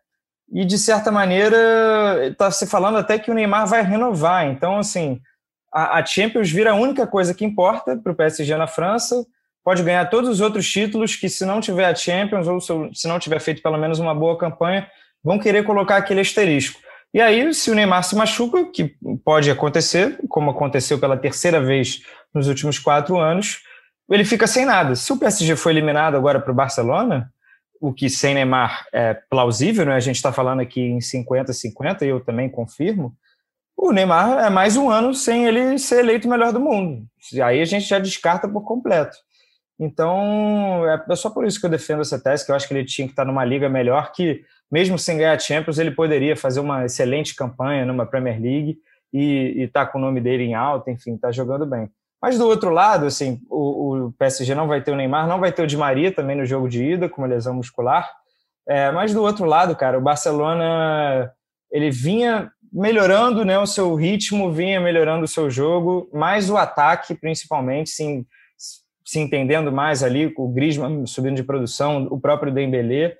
E, 0.52 0.66
de 0.66 0.78
certa 0.78 1.12
maneira, 1.12 2.28
está 2.28 2.50
se 2.52 2.68
falando 2.68 2.98
até 2.98 3.18
que 3.18 3.32
o 3.32 3.34
Neymar 3.34 3.68
vai 3.68 3.82
renovar. 3.82 4.46
Então, 4.48 4.78
assim, 4.78 5.20
a, 5.74 6.00
a 6.00 6.06
Champions 6.06 6.50
vira 6.50 6.72
a 6.72 6.76
única 6.76 7.08
coisa 7.08 7.34
que 7.34 7.46
importa 7.46 7.98
para 7.98 8.12
o 8.12 8.16
PSG 8.16 8.56
na 8.56 8.68
França. 8.68 9.26
Pode 9.64 9.82
ganhar 9.84 10.10
todos 10.10 10.30
os 10.30 10.42
outros 10.42 10.70
títulos 10.70 11.16
que, 11.16 11.30
se 11.30 11.46
não 11.46 11.62
tiver 11.62 11.86
a 11.86 11.96
Champions, 11.96 12.48
ou 12.48 12.60
se 12.60 13.08
não 13.08 13.20
tiver 13.20 13.40
feito 13.40 13.62
pelo 13.62 13.78
menos 13.78 14.00
uma 14.00 14.14
boa 14.14 14.38
campanha, 14.38 14.88
vão 15.24 15.40
querer 15.40 15.64
colocar 15.64 15.98
aquele 15.98 16.22
asterisco. 16.22 16.80
E 17.14 17.22
aí, 17.22 17.54
se 17.54 17.70
o 17.70 17.76
Neymar 17.76 18.04
se 18.04 18.16
machuca, 18.16 18.66
que 18.66 18.96
pode 19.24 19.52
acontecer, 19.52 20.18
como 20.28 20.50
aconteceu 20.50 21.00
pela 21.00 21.16
terceira 21.16 21.62
vez 21.62 22.02
nos 22.34 22.48
últimos 22.48 22.80
quatro 22.80 23.20
anos, 23.20 23.62
ele 24.10 24.26
fica 24.26 24.48
sem 24.48 24.66
nada. 24.66 24.96
Se 24.96 25.14
o 25.14 25.18
PSG 25.18 25.56
for 25.56 25.70
eliminado 25.70 26.16
agora 26.16 26.40
para 26.40 26.52
o 26.52 26.56
Barcelona, 26.56 27.32
o 27.80 27.94
que 27.94 28.10
sem 28.10 28.34
Neymar 28.34 28.88
é 28.92 29.14
plausível, 29.14 29.86
né? 29.86 29.96
A 29.96 30.00
gente 30.00 30.16
está 30.16 30.32
falando 30.32 30.62
aqui 30.62 30.82
em 30.82 31.00
50-50, 31.00 32.02
e 32.02 32.08
eu 32.08 32.20
também 32.20 32.50
confirmo. 32.50 33.14
O 33.78 33.92
Neymar 33.92 34.46
é 34.46 34.50
mais 34.50 34.78
um 34.78 34.90
ano 34.90 35.14
sem 35.14 35.46
ele 35.46 35.78
ser 35.78 36.00
eleito 36.00 36.28
o 36.28 36.32
melhor 36.32 36.52
do 36.52 36.60
mundo. 36.60 37.06
Aí 37.44 37.62
a 37.62 37.66
gente 37.66 37.86
já 37.86 38.00
descarta 38.00 38.48
por 38.48 38.64
completo. 38.64 39.18
Então, 39.84 40.84
é 40.88 41.16
só 41.16 41.30
por 41.30 41.46
isso 41.46 41.60
que 41.60 41.66
eu 41.66 41.70
defendo 41.70 42.02
essa 42.02 42.18
tese, 42.18 42.46
que 42.46 42.52
eu 42.52 42.56
acho 42.56 42.68
que 42.68 42.74
ele 42.74 42.86
tinha 42.86 43.06
que 43.06 43.12
estar 43.12 43.26
numa 43.26 43.44
liga 43.44 43.68
melhor, 43.68 44.14
que 44.14 44.42
mesmo 44.72 44.98
sem 44.98 45.18
ganhar 45.18 45.38
Champions, 45.40 45.78
ele 45.78 45.92
poderia 45.92 46.38
fazer 46.38 46.62
uma 46.62 46.86
excelente 46.86 47.36
campanha 47.36 47.86
numa 47.86 48.06
Premier 48.06 48.42
League 48.42 48.78
e 49.12 49.64
estar 49.64 49.86
tá 49.86 49.92
com 49.92 50.00
o 50.00 50.02
nome 50.02 50.22
dele 50.22 50.44
em 50.44 50.56
alta, 50.56 50.90
enfim, 50.90 51.16
está 51.16 51.32
jogando 51.32 51.66
bem. 51.66 51.90
Mas 52.22 52.38
do 52.38 52.48
outro 52.48 52.70
lado, 52.70 53.06
assim, 53.06 53.42
o, 53.50 54.06
o, 54.06 54.12
PSG 54.14 54.56
não 54.56 54.68
vai 54.68 54.82
ter 54.82 54.92
o 54.92 54.96
Neymar, 54.96 55.28
não 55.28 55.40
vai 55.40 55.52
ter 55.52 55.62
o 55.62 55.68
Di 55.68 55.76
Maria 55.76 56.12
também 56.12 56.38
no 56.38 56.46
jogo 56.46 56.70
de 56.70 56.82
ida, 56.82 57.10
com 57.10 57.22
uma 57.22 57.28
lesão 57.28 57.54
muscular. 57.54 58.10
É, 58.66 58.90
mas 58.92 59.14
do 59.14 59.22
outro 59.22 59.46
lado, 59.46 59.76
cara, 59.76 59.98
o 59.98 60.02
Barcelona 60.02 61.30
ele 61.70 61.92
vinha 61.92 62.50
melhorando 62.72 63.44
né, 63.44 63.60
o 63.60 63.68
seu 63.68 63.94
ritmo, 63.94 64.52
vinha 64.54 64.80
melhorando 64.80 65.26
o 65.26 65.28
seu 65.28 65.52
jogo, 65.52 66.10
mais 66.14 66.50
o 66.50 66.56
ataque, 66.56 67.14
principalmente, 67.14 67.90
sim, 67.90 68.26
se 69.14 69.20
entendendo 69.20 69.72
mais 69.72 70.04
ali, 70.04 70.34
o 70.36 70.48
Griezmann 70.48 71.06
subindo 71.06 71.36
de 71.36 71.44
produção, 71.44 72.08
o 72.10 72.20
próprio 72.20 72.52
Dembélé. 72.52 73.16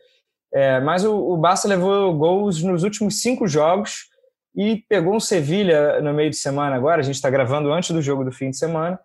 É, 0.54 0.80
mas 0.82 1.06
o, 1.06 1.16
o 1.16 1.38
Barça 1.38 1.68
levou 1.68 2.14
gols 2.14 2.62
nos 2.62 2.84
últimos 2.84 3.22
cinco 3.22 3.48
jogos, 3.48 4.12
e 4.56 4.84
pegou 4.88 5.16
um 5.16 5.20
Sevilha 5.20 6.00
no 6.02 6.14
meio 6.14 6.30
de 6.30 6.36
semana 6.36 6.76
agora, 6.76 7.02
a 7.02 7.04
gente 7.04 7.16
está 7.16 7.30
gravando 7.30 7.72
antes 7.74 7.92
do 7.92 8.02
jogo 8.02 8.24
do 8.24 8.32
fim 8.32 8.52
de 8.52 8.58
semana. 8.58 9.00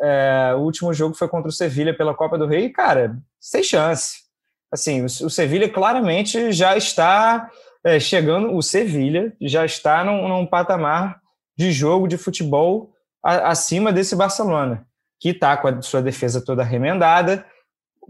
É, 0.00 0.54
o 0.56 0.60
último 0.60 0.92
jogo 0.92 1.14
foi 1.14 1.28
contra 1.28 1.48
o 1.48 1.52
Sevilha 1.52 1.96
pela 1.96 2.14
Copa 2.14 2.36
do 2.36 2.46
Rei, 2.46 2.66
e, 2.66 2.70
cara, 2.70 3.16
sem 3.40 3.62
chance. 3.62 4.22
Assim, 4.70 5.02
o, 5.02 5.06
o 5.06 5.30
Sevilha 5.30 5.68
claramente 5.68 6.52
já 6.52 6.76
está 6.76 7.50
é, 7.84 7.98
chegando, 7.98 8.54
o 8.54 8.62
Sevilha 8.62 9.34
já 9.40 9.64
está 9.64 10.04
num, 10.04 10.28
num, 10.28 10.46
patamar 10.46 11.20
de 11.56 11.72
jogo 11.72 12.06
de 12.06 12.18
futebol 12.18 12.92
a, 13.24 13.50
acima 13.50 13.92
desse 13.92 14.14
Barcelona, 14.14 14.86
que 15.22 15.28
está 15.28 15.56
com 15.56 15.68
a 15.68 15.80
sua 15.80 16.02
defesa 16.02 16.44
toda 16.44 16.64
remendada. 16.64 17.46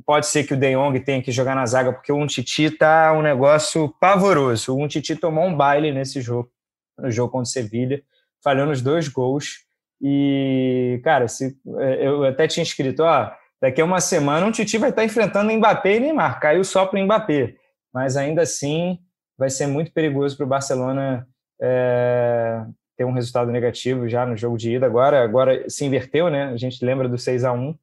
Pode 0.07 0.27
ser 0.27 0.45
que 0.45 0.55
o 0.55 0.57
De 0.57 0.75
Jong 0.75 0.99
tenha 1.01 1.23
que 1.23 1.31
jogar 1.31 1.55
na 1.55 1.67
zaga, 1.67 1.93
porque 1.93 2.11
o 2.11 2.17
Untiti 2.17 2.71
tá 2.71 3.13
um 3.13 3.21
negócio 3.21 3.95
pavoroso. 4.01 4.75
O 4.75 4.83
Untiti 4.83 5.15
tomou 5.15 5.45
um 5.45 5.55
baile 5.55 5.93
nesse 5.93 6.23
jogo 6.23 6.51
no 6.99 7.11
jogo 7.11 7.31
contra 7.31 7.49
o 7.49 7.53
Sevilha, 7.53 8.03
falhando 8.43 8.73
os 8.73 8.81
dois 8.81 9.09
gols. 9.09 9.67
E, 10.01 11.03
cara, 11.05 11.29
se, 11.29 11.55
é, 11.81 12.07
eu 12.07 12.25
até 12.25 12.49
tinha 12.49 12.63
escrito, 12.63 13.03
ó, 13.03 13.31
daqui 13.61 13.83
a 13.83 13.85
uma 13.85 14.01
semana 14.01 14.47
o 14.47 14.53
Titi 14.53 14.79
vai 14.79 14.91
estar 14.91 15.05
enfrentando 15.05 15.53
Mbappé 15.53 15.97
e 15.97 16.01
Neymar, 16.01 16.41
caiu 16.41 16.65
só 16.65 16.87
para 16.87 16.99
o 16.99 17.05
Mbappé. 17.05 17.57
Mas 17.93 18.17
ainda 18.17 18.43
assim 18.43 18.99
vai 19.37 19.51
ser 19.51 19.67
muito 19.67 19.93
perigoso 19.93 20.35
para 20.37 20.47
o 20.47 20.49
Barcelona 20.49 21.27
é, 21.61 22.65
ter 22.97 23.05
um 23.05 23.13
resultado 23.13 23.51
negativo 23.51 24.09
já 24.09 24.27
no 24.27 24.37
jogo 24.37 24.57
de 24.57 24.73
ida. 24.73 24.87
Agora, 24.87 25.23
agora 25.23 25.69
se 25.69 25.85
inverteu, 25.85 26.31
né? 26.31 26.45
A 26.45 26.57
gente 26.57 26.85
lembra 26.85 27.09
do 27.09 27.19
6 27.19 27.45
a 27.45 27.53
1 27.53 27.75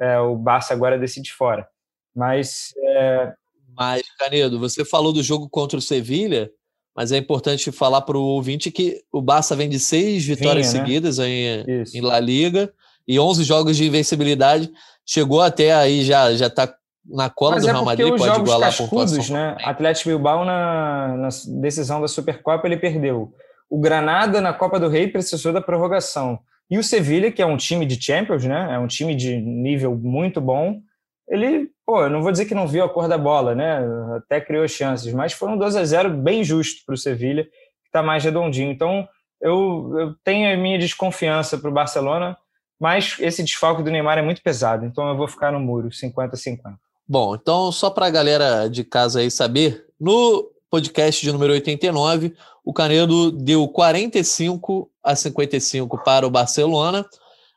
é, 0.00 0.18
o 0.20 0.36
Barça 0.36 0.72
agora 0.72 0.98
decide 0.98 1.32
fora. 1.32 1.66
Mas. 2.14 2.72
É... 2.78 3.32
Mas, 3.76 4.02
Canedo, 4.18 4.58
você 4.58 4.84
falou 4.84 5.12
do 5.12 5.22
jogo 5.22 5.48
contra 5.48 5.78
o 5.78 5.82
Sevilha 5.82 6.50
mas 6.98 7.12
é 7.12 7.16
importante 7.16 7.70
falar 7.70 8.00
para 8.00 8.18
o 8.18 8.24
ouvinte 8.24 8.72
que 8.72 9.04
o 9.12 9.22
Barça 9.22 9.54
vem 9.54 9.68
de 9.68 9.78
seis 9.78 10.24
vitórias 10.24 10.72
Vinha, 10.72 10.80
né? 10.82 10.88
seguidas 10.88 11.18
em, 11.20 11.64
em 11.94 12.00
La 12.00 12.18
Liga 12.18 12.72
e 13.06 13.20
11 13.20 13.44
jogos 13.44 13.76
de 13.76 13.86
invencibilidade. 13.86 14.68
Chegou 15.06 15.40
até 15.40 15.72
aí, 15.72 16.02
já 16.02 16.34
já 16.34 16.48
está 16.48 16.74
na 17.06 17.30
cola 17.30 17.52
Mas 17.52 17.62
do 17.62 17.68
é 17.68 17.72
Real 17.72 17.84
Madrid, 17.84 18.08
pode 18.16 18.40
igualar 18.40 18.76
cascudos, 18.76 19.30
né? 19.30 19.56
Atlético 19.62 20.08
Bilbao 20.08 20.44
na, 20.44 21.16
na 21.16 21.28
decisão 21.60 22.00
da 22.00 22.08
Supercopa 22.08 22.66
ele 22.66 22.76
perdeu. 22.76 23.32
O 23.68 23.78
Granada 23.78 24.40
na 24.40 24.52
Copa 24.52 24.80
do 24.80 24.88
Rei 24.88 25.08
precisou 25.08 25.52
da 25.52 25.60
prorrogação. 25.60 26.38
E 26.70 26.78
o 26.78 26.84
Sevilha, 26.84 27.32
que 27.32 27.42
é 27.42 27.46
um 27.46 27.56
time 27.56 27.86
de 27.86 28.02
Champions, 28.02 28.44
né? 28.44 28.74
É 28.74 28.78
um 28.78 28.86
time 28.86 29.14
de 29.14 29.36
nível 29.36 29.96
muito 29.96 30.40
bom, 30.40 30.80
ele, 31.28 31.70
pô, 31.84 32.02
eu 32.02 32.10
não 32.10 32.22
vou 32.22 32.32
dizer 32.32 32.46
que 32.46 32.54
não 32.54 32.66
viu 32.66 32.82
a 32.84 32.88
cor 32.88 33.06
da 33.06 33.18
bola, 33.18 33.54
né? 33.54 33.80
Até 34.16 34.40
criou 34.40 34.66
chances, 34.66 35.12
mas 35.12 35.32
foi 35.32 35.50
um 35.50 35.58
2 35.58 35.76
a 35.76 35.84
0 35.84 36.10
bem 36.10 36.42
justo 36.42 36.84
para 36.86 36.94
o 36.94 36.98
Sevilha, 36.98 37.44
que 37.44 37.88
está 37.88 38.02
mais 38.02 38.24
redondinho. 38.24 38.72
Então, 38.72 39.06
eu, 39.40 39.94
eu 39.98 40.14
tenho 40.24 40.52
a 40.52 40.56
minha 40.56 40.78
desconfiança 40.78 41.58
para 41.58 41.68
o 41.68 41.72
Barcelona, 41.72 42.36
mas 42.80 43.16
esse 43.20 43.42
desfalque 43.42 43.82
do 43.82 43.90
Neymar 43.90 44.18
é 44.18 44.22
muito 44.22 44.42
pesado, 44.42 44.86
então 44.86 45.08
eu 45.08 45.16
vou 45.16 45.28
ficar 45.28 45.52
no 45.52 45.60
muro, 45.60 45.88
50-50. 45.88 46.60
Bom, 47.06 47.34
então 47.34 47.72
só 47.72 47.90
para 47.90 48.06
a 48.06 48.10
galera 48.10 48.68
de 48.68 48.84
casa 48.84 49.20
aí 49.20 49.30
saber, 49.30 49.86
no 50.00 50.50
podcast 50.70 51.20
de 51.24 51.32
número 51.32 51.52
89, 51.52 52.34
o 52.64 52.72
Canedo 52.72 53.30
deu 53.32 53.66
45 53.68 54.90
a 55.02 55.16
55 55.16 56.02
para 56.04 56.26
o 56.26 56.30
Barcelona. 56.30 57.06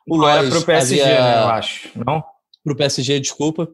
O 0.08 0.16
Lois 0.16 0.48
para 0.48 0.58
o 0.58 0.64
PSG, 0.64 1.02
havia... 1.02 1.20
né, 1.20 1.42
eu 1.42 1.48
acho, 1.48 1.90
não? 1.94 2.24
para 2.64 2.72
o 2.72 2.76
PSG, 2.76 3.20
desculpa. 3.20 3.68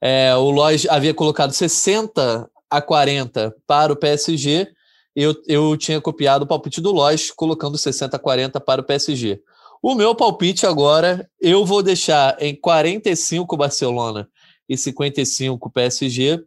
É, 0.00 0.34
o 0.34 0.50
Lois 0.50 0.86
havia 0.88 1.12
colocado 1.12 1.52
60 1.52 2.48
a 2.70 2.82
40 2.82 3.54
para 3.66 3.92
o 3.92 3.96
PSG. 3.96 4.68
Eu, 5.16 5.34
eu 5.48 5.76
tinha 5.76 6.00
copiado 6.00 6.44
o 6.44 6.46
palpite 6.46 6.80
do 6.80 6.92
Lois, 6.92 7.30
colocando 7.30 7.76
60 7.76 8.16
a 8.16 8.20
40 8.20 8.60
para 8.60 8.80
o 8.80 8.84
PSG. 8.84 9.40
O 9.82 9.94
meu 9.94 10.14
palpite 10.14 10.66
agora, 10.66 11.28
eu 11.40 11.64
vou 11.64 11.82
deixar 11.82 12.36
em 12.40 12.54
45 12.54 13.56
Barcelona 13.56 14.28
e 14.68 14.76
55 14.76 15.70
PSG. 15.70 16.40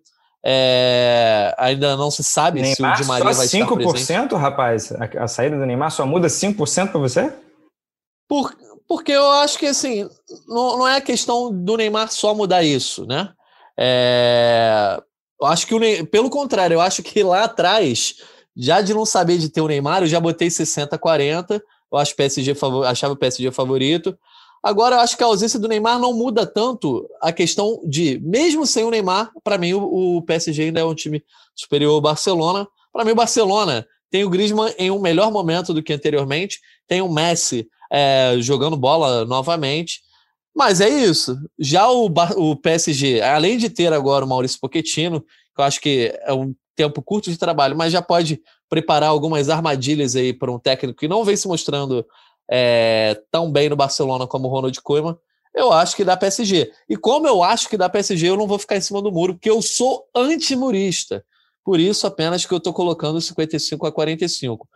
É, 0.43 1.53
ainda 1.57 1.95
não 1.95 2.10
se 2.10 2.24
sabe 2.24 2.62
Neymar, 2.62 2.98
se 2.98 3.01
o 3.01 3.03
Di 3.03 3.07
Maria 3.07 3.33
vai 3.33 3.45
estar 3.45 3.67
presente. 3.67 4.12
5%, 4.12 4.36
rapaz? 4.38 4.91
A, 4.91 5.24
a 5.24 5.27
saída 5.27 5.57
do 5.57 5.65
Neymar 5.65 5.91
só 5.91 6.05
muda 6.05 6.27
5% 6.27 6.91
para 6.91 7.00
você? 7.00 7.31
Por, 8.27 8.55
porque 8.88 9.12
eu 9.12 9.29
acho 9.29 9.60
que, 9.60 9.67
assim, 9.67 10.10
não, 10.48 10.79
não 10.79 10.88
é 10.88 10.98
a 10.98 11.01
questão 11.01 11.53
do 11.53 11.77
Neymar 11.77 12.12
só 12.12 12.33
mudar 12.33 12.63
isso, 12.63 13.05
né? 13.05 13.29
É, 13.79 15.00
eu 15.39 15.48
acho 15.48 15.67
que, 15.67 15.75
o 15.75 15.79
Neymar, 15.79 16.07
pelo 16.07 16.29
contrário, 16.29 16.75
eu 16.75 16.81
acho 16.81 17.03
que 17.03 17.21
lá 17.21 17.43
atrás, 17.43 18.15
já 18.57 18.81
de 18.81 18.93
não 18.93 19.05
saber 19.05 19.38
de 19.38 19.50
ter 19.50 19.62
o 19.62 19.67
Neymar, 19.67 20.01
eu 20.01 20.07
já 20.07 20.19
botei 20.19 20.48
60-40, 20.48 21.62
eu 21.91 21.98
acho 21.98 22.15
PSG, 22.15 22.55
achava 22.88 23.13
o 23.13 23.17
PSG 23.17 23.51
favorito. 23.51 24.17
Agora, 24.63 24.97
eu 24.97 24.99
acho 24.99 25.17
que 25.17 25.23
a 25.23 25.25
ausência 25.25 25.59
do 25.59 25.67
Neymar 25.67 25.99
não 25.99 26.13
muda 26.13 26.45
tanto 26.45 27.09
a 27.19 27.31
questão 27.31 27.81
de, 27.83 28.19
mesmo 28.23 28.65
sem 28.65 28.83
o 28.83 28.91
Neymar, 28.91 29.31
para 29.43 29.57
mim 29.57 29.73
o, 29.73 30.21
PSG 30.21 30.65
ainda 30.65 30.81
é 30.81 30.85
um 30.85 30.93
time 30.93 31.23
superior 31.55 31.95
ao 31.95 32.01
Barcelona. 32.01 32.67
Para 32.93 33.03
mim, 33.03 33.11
o 33.11 33.15
Barcelona 33.15 33.87
tem 34.11 34.23
o 34.23 34.29
Griezmann 34.29 34.73
em 34.77 34.91
um 34.91 34.99
melhor 34.99 35.31
momento 35.31 35.73
do 35.73 35.81
que 35.81 35.93
anteriormente, 35.93 36.59
tem 36.87 37.01
o 37.01 37.11
Messi 37.11 37.67
é, 37.91 38.35
jogando 38.39 38.77
bola 38.77 39.25
novamente. 39.25 40.01
Mas 40.55 40.79
é 40.81 40.89
isso. 40.89 41.39
Já 41.57 41.89
o, 41.89 42.11
o 42.35 42.55
PSG, 42.55 43.21
além 43.21 43.57
de 43.57 43.69
ter 43.69 43.91
agora 43.93 44.25
o 44.25 44.27
Maurício 44.27 44.59
Pochettino, 44.59 45.21
que 45.21 45.61
eu 45.61 45.63
acho 45.63 45.81
que 45.81 46.13
é 46.23 46.33
um 46.33 46.53
tempo 46.75 47.01
curto 47.01 47.31
de 47.31 47.37
trabalho, 47.37 47.75
mas 47.75 47.91
já 47.91 48.01
pode 48.01 48.41
preparar 48.69 49.09
algumas 49.09 49.49
armadilhas 49.49 50.15
aí 50.15 50.33
para 50.33 50.51
um 50.51 50.59
técnico 50.59 50.99
que 50.99 51.07
não 51.07 51.23
vem 51.23 51.35
se 51.35 51.47
mostrando 51.47 52.05
é, 52.51 53.17
tão 53.31 53.50
bem 53.50 53.70
no 53.70 53.77
Barcelona 53.77 54.27
como 54.27 54.50
o 54.50 54.51
Ronald 54.51 54.77
Koeman, 54.81 55.17
eu 55.55 55.72
acho 55.72 55.96
que 55.96 56.03
dá 56.03 56.17
PSG. 56.17 56.70
E 56.89 56.98
como 56.98 57.27
eu 57.27 57.41
acho 57.41 57.70
que 57.70 57.77
dá 57.77 57.89
PSG, 57.89 58.27
eu 58.27 58.38
não 58.38 58.48
vou 58.48 58.60
ficar 58.60 58.75
em 58.75 58.81
cima 58.81 59.01
do 59.01 59.12
muro, 59.12 59.36
porque 59.36 59.50
eu 59.50 59.62
sou 59.62 60.05
antimurista. 60.13 61.24
Por 61.63 61.79
isso, 61.79 62.05
apenas 62.05 62.46
que 62.46 62.53
eu 62.53 62.58
estou 62.58 62.74
colocando 62.74 63.22
55 63.22 63.86
a 63.86 63.91
45. 63.91 64.67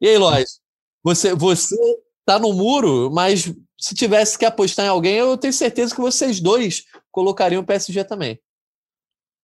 E 0.00 0.08
aí, 0.08 0.18
Lois, 0.18 0.60
você, 1.02 1.34
você 1.34 1.76
tá 2.24 2.38
no 2.38 2.52
muro, 2.52 3.10
mas 3.10 3.52
se 3.78 3.94
tivesse 3.94 4.38
que 4.38 4.44
apostar 4.44 4.86
em 4.86 4.88
alguém, 4.88 5.14
eu 5.14 5.36
tenho 5.36 5.52
certeza 5.52 5.94
que 5.94 6.00
vocês 6.00 6.40
dois 6.40 6.84
colocariam 7.10 7.62
o 7.62 7.66
PSG 7.66 8.04
também. 8.04 8.38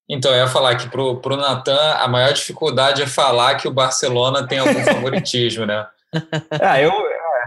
Então, 0.08 0.32
eu 0.32 0.38
ia 0.38 0.48
falar 0.48 0.76
que 0.76 0.88
para 0.90 1.00
o 1.00 1.36
Natan, 1.36 1.94
a 1.94 2.06
maior 2.06 2.32
dificuldade 2.32 3.02
é 3.02 3.06
falar 3.06 3.54
que 3.56 3.66
o 3.66 3.72
Barcelona 3.72 4.46
tem 4.46 4.58
algum 4.58 4.84
favoritismo, 4.84 5.64
né? 5.64 5.86
ah, 6.60 6.80
eu... 6.80 6.92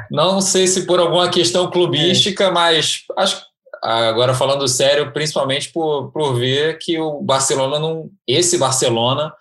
Não 0.09 0.41
sei 0.41 0.67
se 0.67 0.85
por 0.85 1.00
alguma 1.00 1.29
questão 1.29 1.69
clubística, 1.69 2.45
é. 2.45 2.51
mas 2.51 3.03
acho 3.17 3.45
agora 3.81 4.33
falando 4.33 4.67
sério, 4.67 5.12
principalmente 5.13 5.71
por, 5.71 6.12
por 6.12 6.35
ver 6.35 6.77
que 6.79 7.00
o 7.00 7.21
Barcelona 7.21 7.79
não. 7.79 8.09
Esse 8.27 8.57
Barcelona 8.57 9.33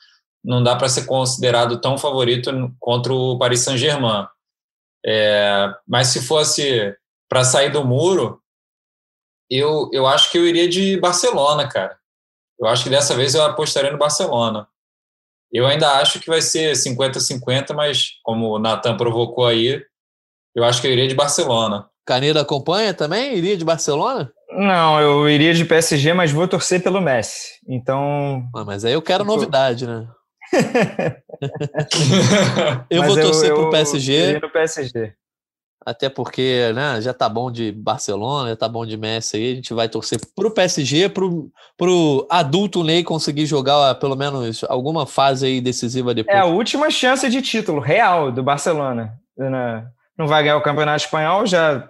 não 0.45 0.63
dá 0.63 0.77
para 0.77 0.89
ser 0.89 1.07
considerado 1.07 1.81
tão 1.81 1.97
favorito 1.97 2.51
contra 2.79 3.13
o 3.13 3.39
Paris 3.39 3.61
Saint-Germain. 3.61 4.27
É, 5.07 5.75
mas 5.87 6.09
se 6.09 6.23
fosse 6.23 6.95
para 7.29 7.45
sair 7.45 7.71
do 7.71 7.85
muro, 7.85 8.41
eu, 9.51 9.89
eu 9.93 10.07
acho 10.07 10.31
que 10.31 10.39
eu 10.39 10.47
iria 10.47 10.69
de 10.69 10.99
Barcelona, 10.99 11.67
cara. 11.67 11.99
Eu 12.59 12.67
acho 12.67 12.85
que 12.85 12.91
dessa 12.91 13.15
vez 13.15 13.35
eu 13.35 13.43
apostaria 13.43 13.91
no 13.91 13.99
Barcelona. 13.99 14.69
Eu 15.53 15.67
ainda 15.67 15.99
acho 16.01 16.21
que 16.21 16.29
vai 16.29 16.43
ser 16.43 16.73
50-50, 16.73 17.75
mas 17.75 18.19
como 18.23 18.51
o 18.51 18.59
Natan 18.59 18.97
provocou 18.97 19.47
aí, 19.47 19.85
eu 20.55 20.65
acho 20.65 20.81
que 20.81 20.87
eu 20.87 20.93
iria 20.93 21.09
de 21.09 21.15
Barcelona. 21.15 21.89
Canedo 22.07 22.39
acompanha 22.39 22.93
também? 22.93 23.37
Iria 23.37 23.57
de 23.57 23.65
Barcelona? 23.65 24.31
Não, 24.51 25.01
eu 25.01 25.29
iria 25.29 25.55
de 25.55 25.65
PSG, 25.65 26.13
mas 26.13 26.31
vou 26.31 26.47
torcer 26.47 26.83
pelo 26.83 27.01
Messi. 27.01 27.55
Então. 27.67 28.47
Ah, 28.55 28.65
mas 28.65 28.85
aí 28.85 28.93
eu 28.93 29.03
quero 29.03 29.25
novidade, 29.25 29.87
né? 29.87 30.07
eu 32.91 33.01
mas 33.01 33.09
vou 33.09 33.21
torcer 33.21 33.51
eu, 33.51 33.57
pro 33.57 33.71
PSG. 33.71 34.37
Eu 34.37 34.41
no 34.41 34.51
PSG. 34.51 35.15
Até 35.85 36.09
porque, 36.09 36.73
né, 36.75 37.01
já 37.03 37.13
tá 37.13 37.29
bom 37.29 37.51
de 37.51 37.71
Barcelona, 37.71 38.51
já 38.51 38.57
tá 38.57 38.69
bom 38.69 38.87
de 38.87 38.97
Messi 38.97 39.37
aí. 39.37 39.53
A 39.53 39.55
gente 39.57 39.75
vai 39.75 39.89
torcer 39.89 40.19
pro 40.35 40.51
PSG, 40.51 41.11
pro, 41.11 41.51
pro 41.77 42.27
adulto 42.31 42.83
Ney 42.83 43.05
conseguir 43.05 43.45
jogar 43.45 43.95
pelo 43.97 44.17
menos 44.17 44.65
alguma 44.65 45.07
fase 45.07 45.47
aí 45.47 45.61
decisiva 45.61 46.15
depois. 46.15 46.35
É 46.35 46.41
a 46.41 46.47
última 46.47 46.91
chance 46.91 47.29
de 47.29 47.43
título 47.43 47.81
real 47.81 48.33
do 48.33 48.43
Barcelona. 48.43 49.13
Né? 49.37 49.87
Não 50.17 50.27
vai 50.27 50.43
ganhar 50.43 50.57
o 50.57 50.63
Campeonato 50.63 51.05
Espanhol, 51.05 51.47
já. 51.47 51.89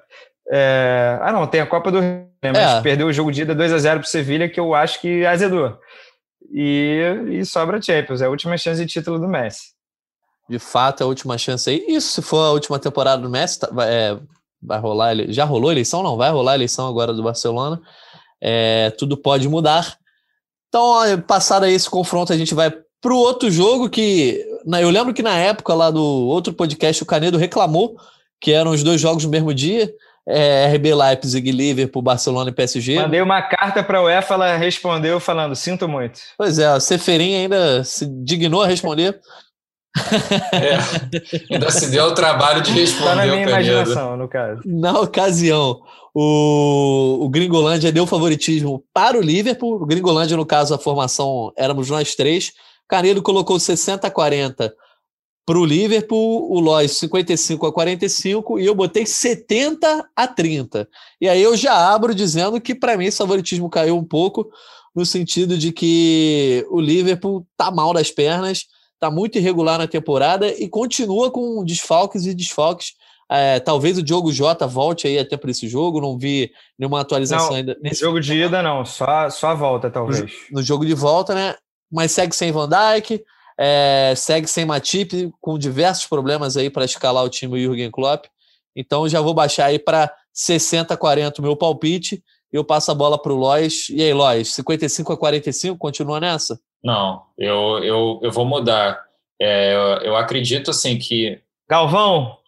É... 0.51 1.19
Ah, 1.21 1.33
não, 1.33 1.47
tem 1.47 1.61
a 1.61 1.67
Copa 1.67 1.91
do 1.91 2.01
Rei, 2.01 2.27
né? 2.43 2.53
mas 2.53 2.79
é. 2.79 2.81
perdeu 2.81 3.07
o 3.07 3.13
jogo 3.13 3.31
de 3.31 3.43
ida 3.43 3.55
2 3.55 3.73
a 3.73 3.79
0 3.79 4.01
pro 4.01 4.09
Sevilha, 4.09 4.49
que 4.49 4.61
eu 4.61 4.75
acho 4.75 5.01
que 5.01 5.25
azedou. 5.27 5.79
E, 6.53 7.01
e 7.31 7.45
sobra 7.45 7.81
Champions, 7.81 8.23
é 8.23 8.27
a 8.27 8.31
última 8.31 8.57
chance 8.57 8.85
de 8.85 8.91
título 8.91 9.19
do 9.19 9.29
Messi 9.29 9.75
de 10.49 10.59
fato 10.59 11.03
é 11.03 11.05
a 11.05 11.07
última 11.07 11.39
chance 11.39 11.69
aí. 11.69 11.85
Isso 11.89 12.13
se 12.13 12.23
for 12.23 12.39
a 12.39 12.53
última 12.53 12.79
temporada 12.79 13.23
do 13.23 13.31
Messi, 13.31 13.61
tá, 13.61 13.69
é, 13.87 14.19
vai 14.63 14.79
rolar, 14.79 15.15
já 15.29 15.45
rolou 15.45 15.71
a 15.71 15.73
eleição? 15.73 16.03
Não, 16.03 16.17
vai 16.17 16.31
rolar 16.31 16.53
a 16.53 16.57
eleição 16.57 16.87
agora 16.87 17.13
do 17.13 17.23
Barcelona. 17.23 17.81
É, 18.41 18.91
tudo 18.91 19.17
pode 19.17 19.49
mudar. 19.49 19.97
Então, 20.69 21.21
passado 21.27 21.67
esse 21.67 21.89
confronto, 21.89 22.33
a 22.33 22.37
gente 22.37 22.55
vai 22.55 22.73
para 23.05 23.13
o 23.13 23.19
outro 23.19 23.51
jogo 23.51 23.91
que 23.91 24.43
eu 24.67 24.89
lembro 24.89 25.13
que 25.13 25.23
na 25.23 25.37
época 25.37 25.75
lá 25.75 25.91
do 25.91 26.03
outro 26.03 26.55
podcast 26.55 27.03
o 27.03 27.07
Canedo 27.07 27.37
reclamou 27.37 27.97
que 28.41 28.51
eram 28.51 28.71
os 28.71 28.83
dois 28.83 28.99
jogos 28.99 29.25
no 29.25 29.31
mesmo 29.31 29.53
dia. 29.53 29.93
É, 30.27 30.73
RB 30.75 30.95
Leipzig, 30.95 31.53
Liverpool, 31.53 32.01
Barcelona 32.01 32.49
e 32.49 32.55
PSG. 32.55 32.99
Mandei 32.99 33.21
uma 33.21 33.43
carta 33.43 33.83
para 33.83 33.99
a 33.99 34.05
UEFA, 34.05 34.33
ela 34.33 34.57
respondeu 34.57 35.21
falando: 35.21 35.55
sinto 35.55 35.87
muito. 35.87 36.19
Pois 36.39 36.59
é, 36.59 36.65
a 36.65 36.81
Seferin 36.81 37.35
ainda 37.35 37.85
se 37.85 38.07
dignou 38.25 38.63
a 38.63 38.67
responder. 38.67 39.21
É, 40.51 41.53
ainda 41.53 41.71
se 41.71 41.91
deu 41.91 42.07
o 42.07 42.15
trabalho 42.15 42.63
de 42.63 42.73
responder. 42.73 43.11
Está 43.11 43.15
na 43.15 43.27
minha 43.27 43.47
imaginação, 43.47 44.17
no 44.17 44.27
caso. 44.27 44.63
Na 44.65 44.99
ocasião, 44.99 45.79
o, 46.15 47.19
o 47.21 47.29
Gringolândia 47.29 47.93
deu 47.93 48.07
favoritismo 48.07 48.83
para 48.95 49.19
o 49.19 49.21
Liverpool. 49.21 49.75
O 49.75 49.87
Gringolândia, 49.87 50.39
no 50.39 50.47
caso, 50.47 50.75
a 50.75 50.79
formação 50.79 51.53
éramos 51.55 51.91
nós 51.91 52.15
três. 52.15 52.51
Canedo 52.89 53.23
colocou 53.23 53.59
60 53.59 54.07
a 54.07 54.11
40 54.11 54.75
para 55.47 55.59
o 55.59 55.65
Liverpool, 55.65 56.51
o 56.51 56.59
Lois 56.59 56.93
55 56.93 57.67
a 57.67 57.73
45 57.73 58.59
e 58.59 58.67
eu 58.67 58.75
botei 58.75 59.05
70 59.05 60.09
a 60.17 60.27
30. 60.27 60.89
E 61.21 61.29
aí 61.29 61.43
eu 61.43 61.57
já 61.57 61.93
abro 61.93 62.15
dizendo 62.15 62.61
que 62.61 62.75
para 62.75 62.97
mim 62.97 63.07
esse 63.07 63.19
favoritismo 63.19 63.69
caiu 63.69 63.97
um 63.97 64.05
pouco 64.05 64.49
no 64.95 65.05
sentido 65.05 65.59
de 65.59 65.73
que 65.73 66.65
o 66.71 66.81
Liverpool 66.81 67.47
tá 67.57 67.71
mal 67.71 67.93
das 67.93 68.11
pernas 68.11 68.67
está 69.05 69.11
muito 69.11 69.37
irregular 69.37 69.79
na 69.79 69.87
temporada 69.87 70.49
e 70.49 70.69
continua 70.69 71.31
com 71.31 71.65
desfalques 71.65 72.25
e 72.25 72.35
desfalques. 72.35 72.95
É, 73.31 73.59
talvez 73.59 73.99
o 73.99 74.03
Diogo 74.03 74.33
Jota 74.33 74.67
volte 74.67 75.07
aí 75.07 75.19
até 75.19 75.37
para 75.37 75.51
esse 75.51 75.67
jogo, 75.67 76.01
não 76.01 76.19
vi 76.19 76.51
nenhuma 76.79 77.01
atualização 77.01 77.51
não, 77.51 77.57
ainda. 77.57 77.77
Nesse 77.83 78.01
jogo 78.01 78.21
de 78.21 78.35
ida, 78.35 78.63
não, 78.63 78.85
só, 78.85 79.29
só 79.31 79.49
a 79.49 79.55
volta, 79.55 79.91
talvez. 79.91 80.21
No, 80.51 80.59
no 80.59 80.63
jogo 80.63 80.85
de 80.85 80.95
volta, 80.95 81.35
né? 81.35 81.55
Mas 81.95 82.13
segue 82.13 82.35
sem 82.35 82.51
Van 82.51 82.69
Dijk, 82.69 83.25
é, 83.57 84.15
segue 84.17 84.49
sem 84.49 84.65
Matip, 84.65 85.33
com 85.41 85.57
diversos 85.57 86.07
problemas 86.07 86.57
aí 86.57 86.69
para 86.69 86.85
escalar 86.85 87.25
o 87.25 87.29
time 87.29 87.63
Jürgen 87.63 87.91
Klopp. 87.91 88.27
Então 88.75 89.09
já 89.09 89.21
vou 89.21 89.33
baixar 89.33 89.67
aí 89.67 89.79
para 89.79 90.13
60-40 90.35 91.39
o 91.39 91.43
meu 91.43 91.57
palpite. 91.57 92.23
Eu 92.53 92.65
passo 92.65 92.91
a 92.91 92.95
bola 92.95 93.21
para 93.21 93.33
o 93.33 93.37
Lois. 93.37 93.89
E 93.91 94.03
aí, 94.03 94.13
Lois, 94.13 94.55
55 94.55 95.13
a 95.13 95.17
45, 95.17 95.79
continua 95.79 96.21
nessa? 96.21 96.59
Não, 96.83 97.23
eu, 97.39 97.83
eu, 97.83 98.21
eu 98.23 98.31
vou 98.31 98.45
mudar. 98.45 99.01
É, 99.41 99.75
eu, 99.75 99.81
eu 100.03 100.17
acredito 100.17 100.71
assim 100.71 100.99
que. 100.99 101.41
Galvão! 101.69 102.39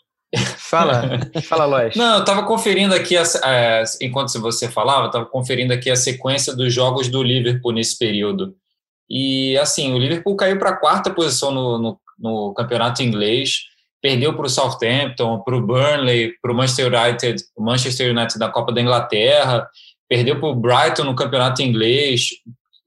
Fala, 0.58 1.20
fala, 1.48 1.66
Lois. 1.66 1.96
Não, 1.96 2.16
eu 2.16 2.20
estava 2.20 2.44
conferindo 2.44 2.94
aqui, 2.94 3.16
a, 3.16 3.22
a, 3.22 3.84
enquanto 4.00 4.40
você 4.40 4.68
falava, 4.68 5.06
estava 5.06 5.24
conferindo 5.24 5.72
aqui 5.72 5.90
a 5.90 5.96
sequência 5.96 6.54
dos 6.54 6.72
jogos 6.72 7.08
do 7.08 7.22
Liverpool 7.22 7.72
nesse 7.72 7.96
período. 7.96 8.54
E, 9.08 9.56
assim, 9.58 9.92
o 9.92 9.98
Liverpool 9.98 10.36
caiu 10.36 10.58
para 10.58 10.70
a 10.70 10.76
quarta 10.76 11.10
posição 11.10 11.50
no, 11.50 11.78
no, 11.78 12.00
no, 12.18 12.54
campeonato 12.54 13.02
inglês, 13.02 13.64
perdeu 14.02 14.34
para 14.34 14.46
o 14.46 14.50
Southampton, 14.50 15.40
para 15.40 15.56
o 15.56 15.64
Burnley, 15.64 16.32
para 16.42 16.52
o 16.52 16.54
Manchester 16.54 16.92
United, 16.92 17.44
Manchester 17.56 18.10
United 18.10 18.38
da 18.38 18.48
Copa 18.48 18.72
da 18.72 18.80
Inglaterra, 18.80 19.68
perdeu 20.08 20.38
para 20.38 20.48
o 20.48 20.54
Brighton 20.54 21.04
no 21.04 21.14
campeonato 21.14 21.62
inglês, 21.62 22.28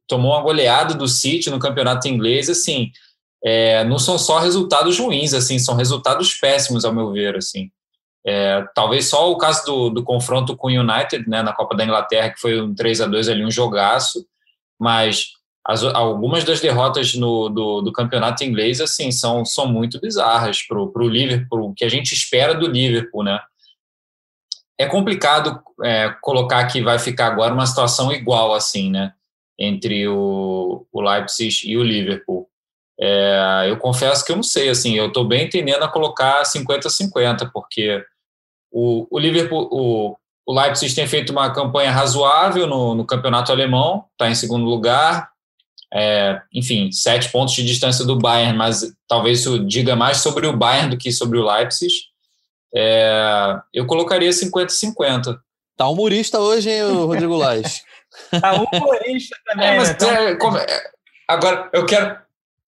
tomou 0.07 0.31
uma 0.31 0.41
goleada 0.41 0.93
do 0.93 1.07
City 1.07 1.49
no 1.49 1.59
campeonato 1.59 2.07
inglês, 2.07 2.49
assim, 2.49 2.91
é, 3.43 3.83
não 3.85 3.97
são 3.97 4.17
só 4.17 4.39
resultados 4.39 4.99
ruins, 4.99 5.33
assim, 5.33 5.57
são 5.59 5.75
resultados 5.75 6.33
péssimos, 6.33 6.83
ao 6.83 6.93
meu 6.93 7.11
ver, 7.11 7.37
assim. 7.37 7.71
É, 8.25 8.65
talvez 8.75 9.07
só 9.07 9.31
o 9.31 9.37
caso 9.37 9.65
do, 9.65 9.89
do 9.89 10.03
confronto 10.03 10.55
com 10.57 10.67
o 10.67 10.71
United, 10.71 11.27
né, 11.29 11.41
na 11.41 11.53
Copa 11.53 11.75
da 11.75 11.85
Inglaterra, 11.85 12.29
que 12.29 12.39
foi 12.39 12.61
um 12.61 12.75
3 12.75 13.01
a 13.01 13.07
2 13.07 13.29
ali, 13.29 13.45
um 13.45 13.51
jogaço, 13.51 14.25
mas 14.77 15.38
as, 15.65 15.83
algumas 15.83 16.43
das 16.43 16.59
derrotas 16.59 17.13
no, 17.15 17.49
do, 17.49 17.81
do, 17.81 17.91
campeonato 17.91 18.43
inglês, 18.43 18.79
assim, 18.81 19.11
são, 19.11 19.43
são 19.45 19.67
muito 19.67 19.99
bizarras 19.99 20.61
para 20.63 20.79
o 20.79 21.07
Liverpool, 21.07 21.69
o 21.69 21.73
que 21.73 21.85
a 21.85 21.89
gente 21.89 22.13
espera 22.13 22.53
do 22.53 22.67
Liverpool, 22.67 23.23
né. 23.23 23.39
É 24.77 24.85
complicado 24.85 25.61
é, 25.83 26.15
colocar 26.21 26.65
que 26.67 26.81
vai 26.81 26.97
ficar 26.97 27.27
agora 27.27 27.53
uma 27.53 27.65
situação 27.65 28.11
igual, 28.11 28.53
assim, 28.53 28.89
né, 28.89 29.13
entre 29.59 30.07
o, 30.07 30.85
o 30.91 31.01
Leipzig 31.01 31.69
e 31.69 31.77
o 31.77 31.83
Liverpool. 31.83 32.49
É, 32.99 33.65
eu 33.67 33.77
confesso 33.77 34.25
que 34.25 34.31
eu 34.31 34.35
não 34.35 34.43
sei, 34.43 34.69
assim, 34.69 34.95
eu 34.95 35.07
estou 35.07 35.25
bem 35.25 35.47
tendendo 35.49 35.83
a 35.83 35.89
colocar 35.89 36.43
50-50, 36.43 37.49
porque 37.53 38.03
o, 38.71 39.07
o 39.09 39.19
Liverpool, 39.19 39.69
o, 39.71 40.17
o 40.45 40.59
Leipzig 40.59 40.95
tem 40.95 41.07
feito 41.07 41.31
uma 41.31 41.53
campanha 41.53 41.91
razoável 41.91 42.65
no, 42.65 42.95
no 42.95 43.05
campeonato 43.05 43.51
alemão, 43.51 44.05
está 44.13 44.29
em 44.29 44.35
segundo 44.35 44.65
lugar, 44.65 45.29
é, 45.93 46.39
enfim, 46.53 46.91
sete 46.91 47.29
pontos 47.31 47.53
de 47.55 47.65
distância 47.65 48.05
do 48.05 48.17
Bayern, 48.17 48.57
mas 48.57 48.93
talvez 49.07 49.39
isso 49.39 49.65
diga 49.65 49.95
mais 49.95 50.17
sobre 50.17 50.45
o 50.45 50.55
Bayern 50.55 50.91
do 50.91 50.97
que 50.97 51.11
sobre 51.11 51.37
o 51.37 51.45
Leipzig. 51.45 51.93
É, 52.73 53.59
eu 53.73 53.85
colocaria 53.87 54.29
50-50. 54.29 55.39
Tá 55.75 55.87
humorista 55.87 56.39
hoje, 56.39 56.69
hein, 56.69 56.83
Rodrigo 56.83 57.35
Lage? 57.35 57.81
A 58.43 58.53
humorista 58.61 59.35
também. 59.45 59.67
É, 59.67 59.77
mas, 59.77 59.97
né? 59.97 60.31
é, 60.31 60.35
como, 60.35 60.57
é, 60.57 60.91
agora, 61.27 61.69
eu 61.73 61.85
quero. 61.85 62.17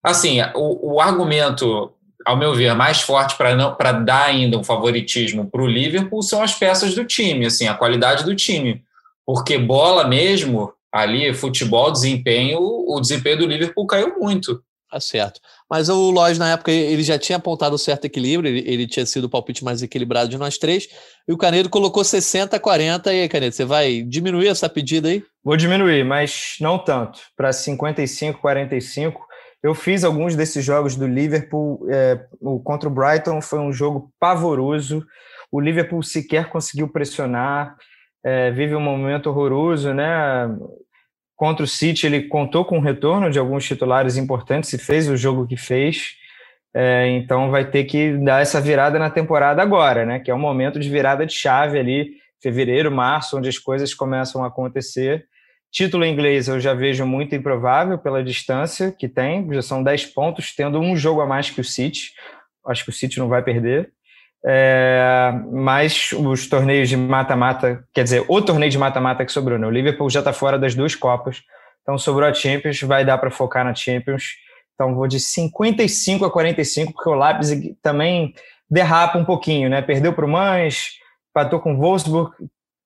Assim, 0.03 0.39
o, 0.55 0.93
o 0.93 1.01
argumento, 1.01 1.93
ao 2.25 2.35
meu 2.35 2.55
ver, 2.55 2.73
mais 2.73 3.01
forte 3.01 3.35
para 3.35 3.91
dar 3.91 4.25
ainda 4.25 4.57
um 4.57 4.63
favoritismo 4.63 5.47
para 5.47 5.61
o 5.61 5.67
Liverpool 5.67 6.23
são 6.23 6.41
as 6.41 6.55
peças 6.55 6.95
do 6.95 7.05
time, 7.05 7.45
assim, 7.45 7.67
a 7.67 7.75
qualidade 7.75 8.23
do 8.23 8.35
time. 8.35 8.83
Porque 9.23 9.59
bola 9.59 10.07
mesmo, 10.07 10.73
ali, 10.91 11.33
futebol, 11.33 11.91
desempenho, 11.91 12.59
o 12.59 12.99
desempenho 12.99 13.39
do 13.39 13.47
Liverpool 13.47 13.87
caiu 13.87 14.19
muito. 14.19 14.61
Tá 14.91 14.99
certo. 14.99 15.39
Mas 15.69 15.87
o 15.87 16.11
Lois, 16.11 16.37
na 16.37 16.51
época, 16.51 16.69
ele 16.69 17.01
já 17.01 17.17
tinha 17.17 17.37
apontado 17.37 17.73
um 17.73 17.77
certo 17.77 18.03
equilíbrio, 18.03 18.49
ele, 18.49 18.69
ele, 18.69 18.85
tinha 18.85 19.05
sido 19.05 19.23
o 19.23 19.29
palpite 19.29 19.63
mais 19.63 19.81
equilibrado 19.81 20.29
de 20.29 20.37
nós 20.37 20.57
três, 20.57 20.89
e 21.25 21.31
o 21.31 21.37
Canedo 21.37 21.69
colocou 21.69 22.03
60 22.03 22.57
a 22.57 22.59
40. 22.59 23.13
E 23.13 23.21
aí, 23.21 23.29
Canedo, 23.29 23.55
você 23.55 23.63
vai 23.63 24.01
diminuir 24.01 24.49
essa 24.49 24.67
pedida 24.67 25.07
aí? 25.07 25.23
Vou 25.41 25.55
diminuir, 25.55 26.03
mas 26.03 26.57
não 26.59 26.77
tanto. 26.77 27.19
Para 27.37 27.53
55 27.53 28.41
45. 28.41 29.31
Eu 29.63 29.73
fiz 29.73 30.03
alguns 30.03 30.35
desses 30.35 30.65
jogos 30.65 30.97
do 30.97 31.07
Liverpool. 31.07 31.85
É, 31.89 32.19
o 32.41 32.59
contra 32.59 32.89
o 32.89 32.91
Brighton 32.91 33.41
foi 33.41 33.59
um 33.59 33.71
jogo 33.71 34.11
pavoroso. 34.19 35.05
O 35.49 35.61
Liverpool 35.61 36.03
sequer 36.03 36.49
conseguiu 36.49 36.89
pressionar. 36.89 37.77
É, 38.23 38.51
vive 38.51 38.75
um 38.75 38.81
momento 38.81 39.29
horroroso, 39.29 39.93
né? 39.93 40.49
Contra 41.35 41.63
o 41.63 41.67
City, 41.67 42.05
ele 42.05 42.23
contou 42.23 42.63
com 42.63 42.77
o 42.77 42.81
retorno 42.81 43.31
de 43.31 43.39
alguns 43.39 43.65
titulares 43.65 44.15
importantes 44.15 44.71
e 44.73 44.77
fez 44.77 45.09
o 45.09 45.17
jogo 45.17 45.47
que 45.47 45.57
fez. 45.57 46.15
É, 46.73 47.07
então 47.09 47.51
vai 47.51 47.69
ter 47.69 47.83
que 47.83 48.17
dar 48.17 48.41
essa 48.41 48.61
virada 48.61 48.97
na 48.97 49.09
temporada 49.09 49.61
agora, 49.61 50.05
né? 50.05 50.19
Que 50.19 50.31
é 50.31 50.35
um 50.35 50.39
momento 50.39 50.79
de 50.79 50.89
virada 50.89 51.25
de 51.25 51.33
chave 51.33 51.79
ali, 51.79 52.11
fevereiro, 52.41 52.91
março, 52.91 53.37
onde 53.37 53.49
as 53.49 53.57
coisas 53.57 53.93
começam 53.93 54.43
a 54.43 54.47
acontecer. 54.47 55.25
Título 55.71 56.05
inglês 56.05 56.47
eu 56.47 56.59
já 56.59 56.73
vejo 56.73 57.05
muito 57.05 57.33
improvável 57.33 57.97
pela 57.97 58.23
distância 58.23 58.91
que 58.91 59.07
tem, 59.07 59.51
já 59.53 59.61
são 59.61 59.81
10 59.81 60.07
pontos, 60.07 60.53
tendo 60.53 60.79
um 60.79 60.95
jogo 60.95 61.21
a 61.21 61.25
mais 61.25 61.49
que 61.49 61.61
o 61.61 61.63
City. 61.63 62.11
Acho 62.67 62.83
que 62.83 62.89
o 62.89 62.93
City 62.93 63.19
não 63.19 63.27
vai 63.27 63.41
perder. 63.41 63.91
É, 64.43 65.31
mas 65.51 66.11
os 66.13 66.47
torneios 66.47 66.89
de 66.89 66.97
mata-mata, 66.97 67.83
quer 67.93 68.03
dizer, 68.03 68.25
o 68.27 68.41
torneio 68.41 68.71
de 68.71 68.77
mata-mata 68.77 69.23
que 69.23 69.31
sobrou, 69.31 69.59
né? 69.59 69.67
O 69.67 69.71
Liverpool 69.71 70.09
já 70.09 70.19
está 70.19 70.33
fora 70.33 70.57
das 70.57 70.73
duas 70.73 70.95
Copas, 70.95 71.43
então 71.81 71.97
sobrou 71.97 72.27
a 72.27 72.33
Champions, 72.33 72.81
vai 72.81 73.05
dar 73.05 73.17
para 73.17 73.29
focar 73.29 73.63
na 73.63 73.75
Champions. 73.75 74.35
Então 74.73 74.95
vou 74.95 75.07
de 75.07 75.19
55 75.19 76.25
a 76.25 76.31
45, 76.31 76.93
porque 76.93 77.09
o 77.09 77.13
Leipzig 77.13 77.77
também 77.83 78.33
derrapa 78.69 79.17
um 79.17 79.25
pouquinho, 79.25 79.69
né? 79.69 79.81
Perdeu 79.81 80.11
para 80.13 80.25
o 80.25 80.29
Mans, 80.29 80.93
empatou 81.29 81.59
com 81.59 81.75
o 81.75 81.77
Wolfsburg, 81.77 82.31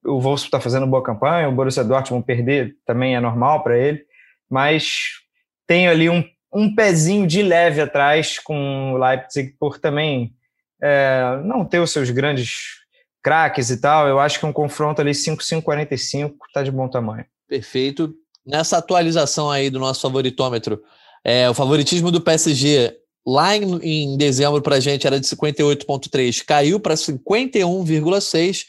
o 0.03 0.19
Wolfsburg 0.19 0.47
está 0.47 0.59
fazendo 0.59 0.85
boa 0.87 1.01
campanha, 1.01 1.47
o 1.47 1.53
Borussia 1.53 1.83
Dortmund 1.83 2.25
perder 2.25 2.75
também 2.85 3.15
é 3.15 3.19
normal 3.19 3.63
para 3.63 3.77
ele, 3.77 4.03
mas 4.49 5.21
tenho 5.65 5.89
ali 5.89 6.09
um, 6.09 6.23
um 6.53 6.73
pezinho 6.73 7.25
de 7.25 7.41
leve 7.41 7.81
atrás 7.81 8.39
com 8.39 8.93
o 8.93 8.97
Leipzig 8.97 9.55
por 9.59 9.79
também 9.79 10.33
é, 10.81 11.41
não 11.43 11.65
ter 11.65 11.79
os 11.79 11.91
seus 11.91 12.09
grandes 12.09 12.85
craques 13.23 13.69
e 13.69 13.77
tal. 13.81 14.07
Eu 14.07 14.19
acho 14.19 14.39
que 14.39 14.45
um 14.45 14.53
confronto 14.53 15.01
ali 15.01 15.11
5-5-45 15.11 16.35
está 16.47 16.63
de 16.63 16.71
bom 16.71 16.88
tamanho. 16.88 17.25
Perfeito. 17.47 18.13
Nessa 18.45 18.77
atualização 18.77 19.49
aí 19.49 19.69
do 19.69 19.79
nosso 19.79 20.01
favoritômetro, 20.01 20.81
é, 21.23 21.49
o 21.49 21.53
favoritismo 21.53 22.11
do 22.11 22.21
PSG 22.21 22.95
lá 23.25 23.57
em, 23.57 23.79
em 23.81 24.17
dezembro 24.17 24.61
para 24.61 24.75
a 24.75 24.79
gente 24.79 25.07
era 25.07 25.19
de 25.19 25.25
58,3, 25.25 26.45
caiu 26.45 26.79
para 26.79 26.93
51,6 26.93 28.65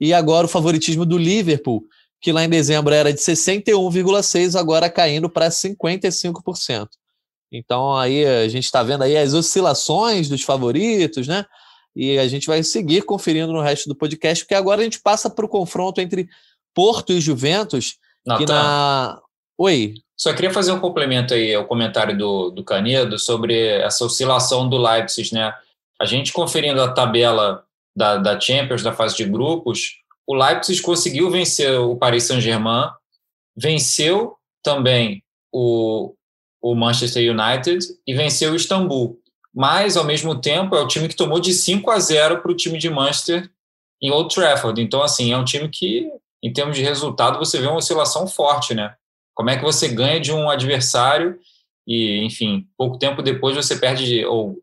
e 0.00 0.14
agora 0.14 0.46
o 0.46 0.48
favoritismo 0.48 1.04
do 1.04 1.18
Liverpool, 1.18 1.84
que 2.20 2.32
lá 2.32 2.44
em 2.44 2.48
dezembro 2.48 2.94
era 2.94 3.12
de 3.12 3.18
61,6, 3.18 4.58
agora 4.58 4.88
caindo 4.88 5.28
para 5.28 5.48
55%. 5.48 6.88
Então 7.50 7.96
aí 7.96 8.24
a 8.24 8.48
gente 8.48 8.64
está 8.64 8.82
vendo 8.82 9.02
aí 9.02 9.16
as 9.16 9.34
oscilações 9.34 10.28
dos 10.28 10.42
favoritos, 10.42 11.26
né? 11.26 11.44
E 11.96 12.18
a 12.18 12.28
gente 12.28 12.46
vai 12.46 12.62
seguir 12.62 13.02
conferindo 13.02 13.52
no 13.52 13.60
resto 13.60 13.88
do 13.88 13.96
podcast, 13.96 14.44
porque 14.44 14.54
agora 14.54 14.80
a 14.80 14.84
gente 14.84 15.00
passa 15.00 15.28
para 15.28 15.44
o 15.44 15.48
confronto 15.48 16.00
entre 16.00 16.28
Porto 16.74 17.12
e 17.12 17.20
Juventus, 17.20 17.96
Natan, 18.24 18.44
que 18.44 18.52
na... 18.52 19.20
Oi. 19.56 19.94
Só 20.16 20.32
queria 20.32 20.52
fazer 20.52 20.70
um 20.72 20.78
complemento 20.78 21.34
aí 21.34 21.54
ao 21.54 21.64
comentário 21.64 22.16
do, 22.16 22.50
do 22.50 22.62
Canedo 22.62 23.18
sobre 23.18 23.66
essa 23.80 24.04
oscilação 24.04 24.68
do 24.68 24.76
Leipzig, 24.76 25.34
né? 25.34 25.52
A 26.00 26.04
gente 26.04 26.32
conferindo 26.32 26.80
a 26.80 26.92
tabela 26.92 27.64
da, 27.96 28.16
da 28.16 28.38
Champions, 28.38 28.82
da 28.82 28.92
fase 28.92 29.16
de 29.16 29.24
grupos, 29.24 30.00
o 30.24 30.34
Leipzig 30.34 30.80
conseguiu 30.82 31.30
vencer 31.30 31.80
o 31.80 31.96
Paris 31.96 32.24
Saint-Germain, 32.24 32.90
venceu 33.56 34.36
também 34.62 35.24
o, 35.52 36.14
o 36.60 36.74
Manchester 36.74 37.32
United 37.32 37.86
e 38.06 38.14
venceu 38.14 38.52
o 38.52 38.56
Istambul. 38.56 39.18
Mas, 39.54 39.96
ao 39.96 40.04
mesmo 40.04 40.40
tempo, 40.40 40.76
é 40.76 40.80
o 40.80 40.86
time 40.86 41.08
que 41.08 41.16
tomou 41.16 41.40
de 41.40 41.52
5 41.52 41.90
a 41.90 41.98
0 41.98 42.42
para 42.42 42.52
o 42.52 42.56
time 42.56 42.78
de 42.78 42.90
Manchester 42.90 43.50
em 44.00 44.10
Old 44.10 44.34
Trafford. 44.34 44.80
Então, 44.80 45.02
assim, 45.02 45.32
é 45.32 45.36
um 45.36 45.44
time 45.44 45.68
que, 45.68 46.08
em 46.42 46.52
termos 46.52 46.76
de 46.76 46.82
resultado, 46.82 47.38
você 47.38 47.58
vê 47.58 47.66
uma 47.66 47.78
oscilação 47.78 48.26
forte, 48.26 48.74
né? 48.74 48.94
Como 49.34 49.50
é 49.50 49.56
que 49.56 49.64
você 49.64 49.88
ganha 49.88 50.20
de 50.20 50.32
um 50.32 50.50
adversário 50.50 51.38
e, 51.86 52.24
enfim, 52.24 52.66
pouco 52.76 52.98
tempo 52.98 53.22
depois 53.22 53.56
você 53.56 53.76
perde, 53.76 54.24
ou, 54.24 54.58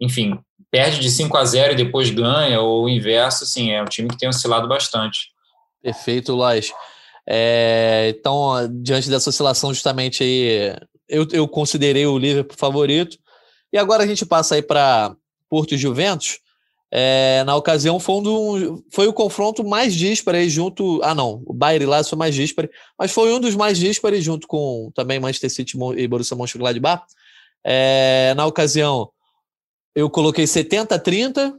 enfim, 0.00 0.38
perde 0.70 0.98
de 0.98 1.10
5 1.10 1.36
a 1.36 1.44
0 1.44 1.72
e 1.72 1.76
depois 1.76 2.10
ganha, 2.10 2.60
ou 2.60 2.84
o 2.84 2.88
inverso, 2.88 3.44
assim, 3.44 3.70
é 3.70 3.82
um 3.82 3.86
time 3.86 4.08
que 4.08 4.16
tem 4.16 4.28
oscilado 4.28 4.66
bastante. 4.66 5.28
Perfeito, 5.82 6.34
Lais. 6.34 6.72
É, 7.28 8.14
então, 8.16 8.52
diante 8.82 9.10
dessa 9.10 9.30
oscilação, 9.30 9.72
justamente 9.72 10.22
aí, 10.22 10.74
eu, 11.10 11.26
eu 11.32 11.48
considerei 11.48 12.06
o 12.06 12.18
Liverpool 12.18 12.56
favorito. 12.56 13.18
E 13.72 13.78
agora 13.78 14.04
a 14.04 14.06
gente 14.06 14.24
passa 14.24 14.54
aí 14.54 14.62
para 14.62 15.14
Porto 15.48 15.74
e 15.74 15.78
Juventus. 15.78 16.38
É, 16.92 17.44
na 17.44 17.54
ocasião 17.54 18.00
foi, 18.00 18.14
um 18.16 18.82
foi 18.90 19.06
o 19.06 19.12
confronto 19.12 19.62
mais 19.62 19.94
díspare 19.94 20.48
junto. 20.48 21.00
Ah, 21.02 21.14
não, 21.14 21.42
o 21.46 21.52
Bayern 21.52 21.86
lá 21.86 22.02
foi 22.02 22.18
mais 22.18 22.34
díspare, 22.34 22.68
mas 22.98 23.12
foi 23.12 23.32
um 23.32 23.38
dos 23.38 23.54
mais 23.54 23.78
díspares 23.78 24.24
junto 24.24 24.48
com 24.48 24.90
também 24.94 25.20
Manchester 25.20 25.50
City 25.50 25.78
e 25.96 26.08
Borussia 26.08 26.36
Mönchengladbach. 26.36 27.04
É, 27.64 28.32
na 28.36 28.46
ocasião, 28.46 29.10
eu 29.94 30.10
coloquei 30.10 30.44
70-30 30.44 31.54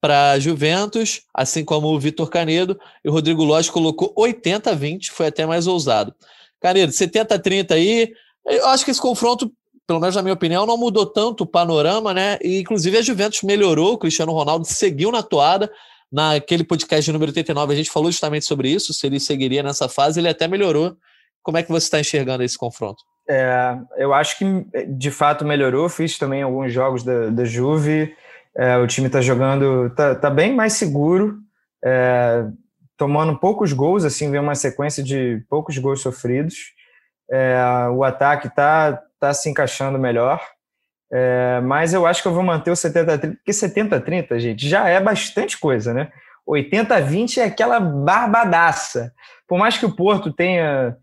para 0.00 0.36
Juventus, 0.40 1.22
assim 1.32 1.64
como 1.64 1.86
o 1.86 2.00
Vitor 2.00 2.28
Canedo, 2.28 2.76
e 3.04 3.08
o 3.08 3.12
Rodrigo 3.12 3.44
Lopes 3.44 3.70
colocou 3.70 4.12
80-20, 4.16 5.10
foi 5.10 5.28
até 5.28 5.46
mais 5.46 5.68
ousado. 5.68 6.12
Canedo, 6.60 6.92
70-30 6.92 7.70
aí, 7.70 8.12
eu 8.46 8.66
acho 8.68 8.84
que 8.84 8.90
esse 8.90 9.00
confronto, 9.00 9.50
pelo 9.86 10.00
menos 10.00 10.16
na 10.16 10.22
minha 10.22 10.34
opinião, 10.34 10.66
não 10.66 10.76
mudou 10.76 11.06
tanto 11.06 11.44
o 11.44 11.46
panorama, 11.46 12.12
né? 12.12 12.38
E, 12.42 12.60
inclusive 12.60 12.96
a 12.96 13.02
Juventus 13.02 13.42
melhorou, 13.42 13.94
o 13.94 13.98
Cristiano 13.98 14.32
Ronaldo 14.32 14.66
seguiu 14.66 15.10
na 15.10 15.22
toada. 15.22 15.70
Naquele 16.10 16.62
podcast 16.62 17.10
número 17.10 17.30
89, 17.30 17.72
a 17.72 17.76
gente 17.76 17.90
falou 17.90 18.10
justamente 18.10 18.44
sobre 18.44 18.68
isso, 18.68 18.92
se 18.92 19.06
ele 19.06 19.18
seguiria 19.18 19.62
nessa 19.62 19.88
fase, 19.88 20.20
ele 20.20 20.28
até 20.28 20.46
melhorou. 20.46 20.94
Como 21.42 21.56
é 21.56 21.62
que 21.62 21.70
você 21.70 21.86
está 21.86 21.98
enxergando 21.98 22.42
esse 22.42 22.56
confronto? 22.56 23.02
É, 23.28 23.76
eu 23.96 24.12
acho 24.12 24.38
que 24.38 24.44
de 24.88 25.10
fato 25.10 25.44
melhorou. 25.44 25.88
Fiz 25.88 26.18
também 26.18 26.42
alguns 26.42 26.72
jogos 26.72 27.02
da, 27.02 27.28
da 27.28 27.44
Juve. 27.44 28.14
É, 28.56 28.76
o 28.76 28.86
time 28.86 29.06
está 29.06 29.20
jogando, 29.20 29.86
está 29.86 30.14
tá 30.14 30.28
bem 30.28 30.54
mais 30.54 30.74
seguro, 30.74 31.38
é, 31.82 32.44
tomando 32.96 33.38
poucos 33.38 33.72
gols. 33.72 34.04
Assim, 34.04 34.30
vem 34.30 34.40
uma 34.40 34.54
sequência 34.54 35.02
de 35.02 35.42
poucos 35.48 35.78
gols 35.78 36.02
sofridos. 36.02 36.56
É, 37.32 37.88
o 37.90 38.04
ataque 38.04 38.48
está 38.48 39.02
tá 39.18 39.32
se 39.32 39.48
encaixando 39.48 39.98
melhor. 39.98 40.40
É, 41.10 41.60
mas 41.62 41.92
eu 41.92 42.06
acho 42.06 42.22
que 42.22 42.28
eu 42.28 42.32
vou 42.32 42.42
manter 42.42 42.70
o 42.70 42.74
70-30, 42.74 43.36
porque 43.36 43.50
70-30, 43.50 44.38
gente, 44.38 44.68
já 44.68 44.88
é 44.88 45.00
bastante 45.00 45.58
coisa, 45.58 45.92
né? 45.92 46.10
80-20 46.48 47.38
é 47.38 47.44
aquela 47.44 47.78
barbadaça. 47.80 49.12
Por 49.46 49.58
mais 49.58 49.78
que 49.78 49.86
o 49.86 49.94
Porto 49.94 50.32
tenha 50.32 50.96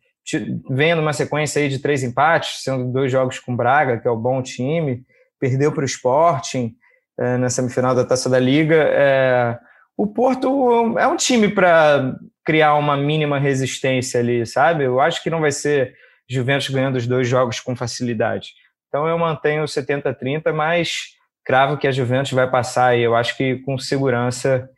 vendo 0.70 1.02
uma 1.02 1.14
sequência 1.14 1.62
aí 1.62 1.70
de 1.70 1.80
três 1.80 2.04
empates, 2.04 2.64
sendo 2.64 2.92
dois 2.92 3.12
jogos 3.12 3.40
com 3.40 3.56
Braga, 3.56 3.98
que 4.00 4.08
é 4.08 4.12
o 4.12 4.18
bom 4.18 4.42
time, 4.42 5.04
perdeu 5.40 5.72
para 5.72 5.82
o 5.82 5.86
Sporting 5.86 6.76
é, 7.20 7.38
na 7.38 7.50
semifinal 7.50 7.96
da 7.96 8.06
Taça 8.06 8.30
da 8.30 8.38
Liga. 8.38 8.76
É, 8.76 9.58
o 9.98 10.08
Porto 10.08 10.98
é 10.98 11.08
um 11.08 11.16
time 11.16 11.50
para 11.50 12.16
criar 12.46 12.76
uma 12.76 12.98
mínima 12.98 13.40
resistência 13.40 14.20
ali, 14.20 14.46
sabe? 14.46 14.84
Eu 14.84 15.00
acho 15.00 15.24
que 15.24 15.30
não 15.30 15.42
vai 15.42 15.52
ser 15.52 15.94
Juventus 16.30 16.70
ganhando 16.70 16.98
os 16.98 17.08
dois 17.08 17.28
jogos 17.28 17.60
com 17.60 17.76
facilidade. 17.76 18.54
Então 18.88 19.08
eu 19.08 19.18
mantenho 19.18 19.64
70-30, 19.64 20.52
mas 20.54 21.16
cravo 21.44 21.78
que 21.78 21.88
a 21.88 21.92
Juventus 21.92 22.32
vai 22.32 22.50
passar 22.50 22.98
e 22.98 23.02
eu 23.02 23.16
acho 23.16 23.36
que 23.36 23.58
com 23.60 23.78
segurança. 23.78 24.70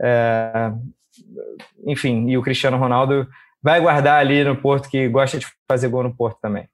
É, 0.00 0.72
enfim, 1.86 2.28
e 2.28 2.38
o 2.38 2.42
Cristiano 2.42 2.78
Ronaldo 2.78 3.28
vai 3.62 3.80
guardar 3.80 4.20
ali 4.20 4.42
no 4.44 4.56
Porto, 4.56 4.88
que 4.88 5.08
gosta 5.08 5.38
de 5.38 5.46
fazer 5.68 5.88
gol 5.88 6.02
no 6.02 6.14
Porto 6.14 6.38
também. 6.40 6.68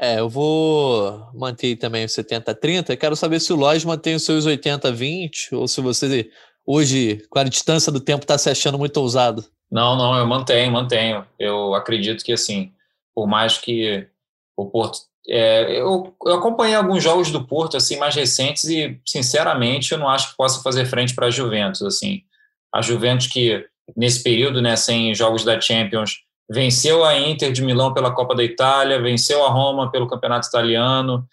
É, 0.00 0.18
eu 0.18 0.30
vou 0.30 1.28
manter 1.34 1.76
também 1.76 2.04
o 2.04 2.08
70-30. 2.08 2.96
Quero 2.96 3.14
saber 3.14 3.38
se 3.38 3.52
o 3.52 3.56
Lois 3.56 3.84
mantém 3.84 4.14
os 4.14 4.24
seus 4.24 4.46
80-20 4.46 5.52
ou 5.52 5.68
se 5.68 5.80
você, 5.82 6.30
hoje, 6.64 7.22
com 7.28 7.38
a 7.38 7.44
distância 7.44 7.92
do 7.92 8.00
tempo, 8.00 8.24
está 8.24 8.38
se 8.38 8.48
achando 8.48 8.78
muito 8.78 8.96
ousado. 8.96 9.44
Não, 9.70 9.96
não, 9.96 10.16
eu 10.16 10.26
mantenho, 10.26 10.72
mantenho. 10.72 11.26
Eu 11.38 11.74
acredito 11.74 12.24
que, 12.24 12.32
assim, 12.32 12.72
por 13.20 13.26
mais 13.26 13.58
que 13.58 14.08
o 14.56 14.64
Porto. 14.70 15.00
É, 15.28 15.78
eu, 15.78 16.16
eu 16.24 16.34
acompanhei 16.36 16.74
alguns 16.74 17.04
jogos 17.04 17.30
do 17.30 17.46
Porto 17.46 17.76
assim 17.76 17.98
mais 17.98 18.14
recentes 18.14 18.64
e, 18.64 18.98
sinceramente, 19.06 19.92
eu 19.92 19.98
não 19.98 20.08
acho 20.08 20.30
que 20.30 20.38
possa 20.38 20.62
fazer 20.62 20.86
frente 20.86 21.14
para 21.14 21.26
a 21.26 21.30
Juventus. 21.30 21.82
Assim, 21.82 22.22
a 22.74 22.80
Juventus 22.80 23.26
que, 23.26 23.62
nesse 23.94 24.22
período, 24.22 24.62
né, 24.62 24.74
sem 24.74 25.14
jogos 25.14 25.44
da 25.44 25.60
Champions, 25.60 26.22
venceu 26.50 27.04
a 27.04 27.14
Inter 27.18 27.52
de 27.52 27.62
Milão 27.62 27.92
pela 27.92 28.10
Copa 28.10 28.34
da 28.34 28.42
Itália, 28.42 29.02
venceu 29.02 29.44
a 29.44 29.50
Roma 29.50 29.90
pelo 29.90 30.08
Campeonato 30.08 30.48
Italiano, 30.48 31.28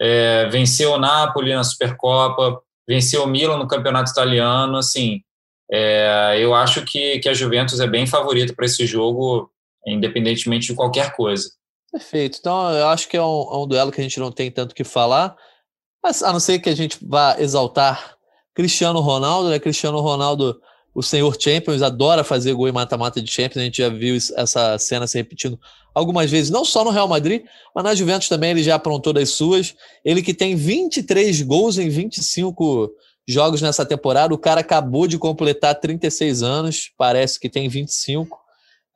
é, 0.00 0.46
venceu 0.48 0.92
o 0.92 0.98
Napoli 0.98 1.52
na 1.52 1.64
Supercopa, 1.64 2.62
venceu 2.86 3.24
o 3.24 3.26
Milan 3.26 3.56
no 3.56 3.66
Campeonato 3.66 4.12
Italiano, 4.12 4.76
assim, 4.76 5.22
é, 5.68 6.36
eu 6.38 6.54
acho 6.54 6.84
que, 6.84 7.18
que 7.18 7.28
a 7.28 7.34
Juventus 7.34 7.80
é 7.80 7.86
bem 7.88 8.06
favorita 8.06 8.54
para 8.54 8.64
esse 8.64 8.86
jogo, 8.86 9.51
independentemente 9.86 10.68
de 10.68 10.74
qualquer 10.74 11.14
coisa. 11.14 11.50
Perfeito. 11.90 12.38
Então, 12.40 12.70
eu 12.72 12.88
acho 12.88 13.08
que 13.08 13.16
é 13.16 13.22
um, 13.22 13.48
é 13.52 13.58
um 13.58 13.66
duelo 13.66 13.92
que 13.92 14.00
a 14.00 14.04
gente 14.04 14.18
não 14.18 14.32
tem 14.32 14.50
tanto 14.50 14.74
que 14.74 14.84
falar, 14.84 15.36
mas 16.02 16.22
a 16.22 16.32
não 16.32 16.40
ser 16.40 16.58
que 16.58 16.70
a 16.70 16.74
gente 16.74 16.98
vá 17.02 17.36
exaltar 17.38 18.16
Cristiano 18.54 19.00
Ronaldo, 19.00 19.50
né? 19.50 19.58
Cristiano 19.58 20.00
Ronaldo 20.00 20.60
o 20.94 21.02
senhor 21.02 21.34
Champions 21.40 21.80
adora 21.80 22.22
fazer 22.22 22.52
gol 22.52 22.68
em 22.68 22.72
mata-mata 22.72 23.20
de 23.20 23.30
Champions, 23.30 23.62
a 23.62 23.64
gente 23.64 23.78
já 23.78 23.88
viu 23.88 24.14
essa 24.14 24.78
cena 24.78 25.06
se 25.06 25.16
repetindo 25.16 25.58
algumas 25.94 26.30
vezes, 26.30 26.50
não 26.50 26.64
só 26.64 26.84
no 26.84 26.90
Real 26.90 27.08
Madrid, 27.08 27.44
mas 27.74 27.84
na 27.84 27.94
Juventus 27.94 28.28
também 28.28 28.50
ele 28.50 28.62
já 28.62 28.74
aprontou 28.74 29.12
das 29.12 29.30
suas. 29.30 29.74
Ele 30.04 30.22
que 30.22 30.34
tem 30.34 30.54
23 30.54 31.42
gols 31.42 31.78
em 31.78 31.88
25 31.88 32.90
jogos 33.26 33.62
nessa 33.62 33.86
temporada, 33.86 34.34
o 34.34 34.38
cara 34.38 34.60
acabou 34.60 35.06
de 35.06 35.16
completar 35.18 35.74
36 35.78 36.42
anos, 36.42 36.90
parece 36.98 37.38
que 37.40 37.48
tem 37.48 37.68
25. 37.68 38.38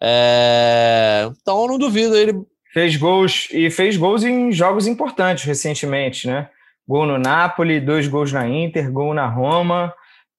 É... 0.03 1.29
Então 1.41 1.63
eu 1.63 1.69
não 1.69 1.79
duvido 1.79 2.17
ele. 2.17 2.33
Fez 2.73 2.97
gols 2.97 3.49
e 3.53 3.71
fez 3.71 3.97
gols 3.97 4.23
em 4.23 4.53
jogos 4.53 4.87
importantes 4.87 5.45
recentemente, 5.45 6.27
né? 6.27 6.49
Gol 6.87 7.07
no 7.07 7.19
Napoli, 7.19 7.81
dois 7.81 8.07
gols 8.07 8.33
na 8.33 8.47
Inter, 8.47 8.93
gol 8.93 9.15
na 9.15 9.27
Roma. 9.27 9.93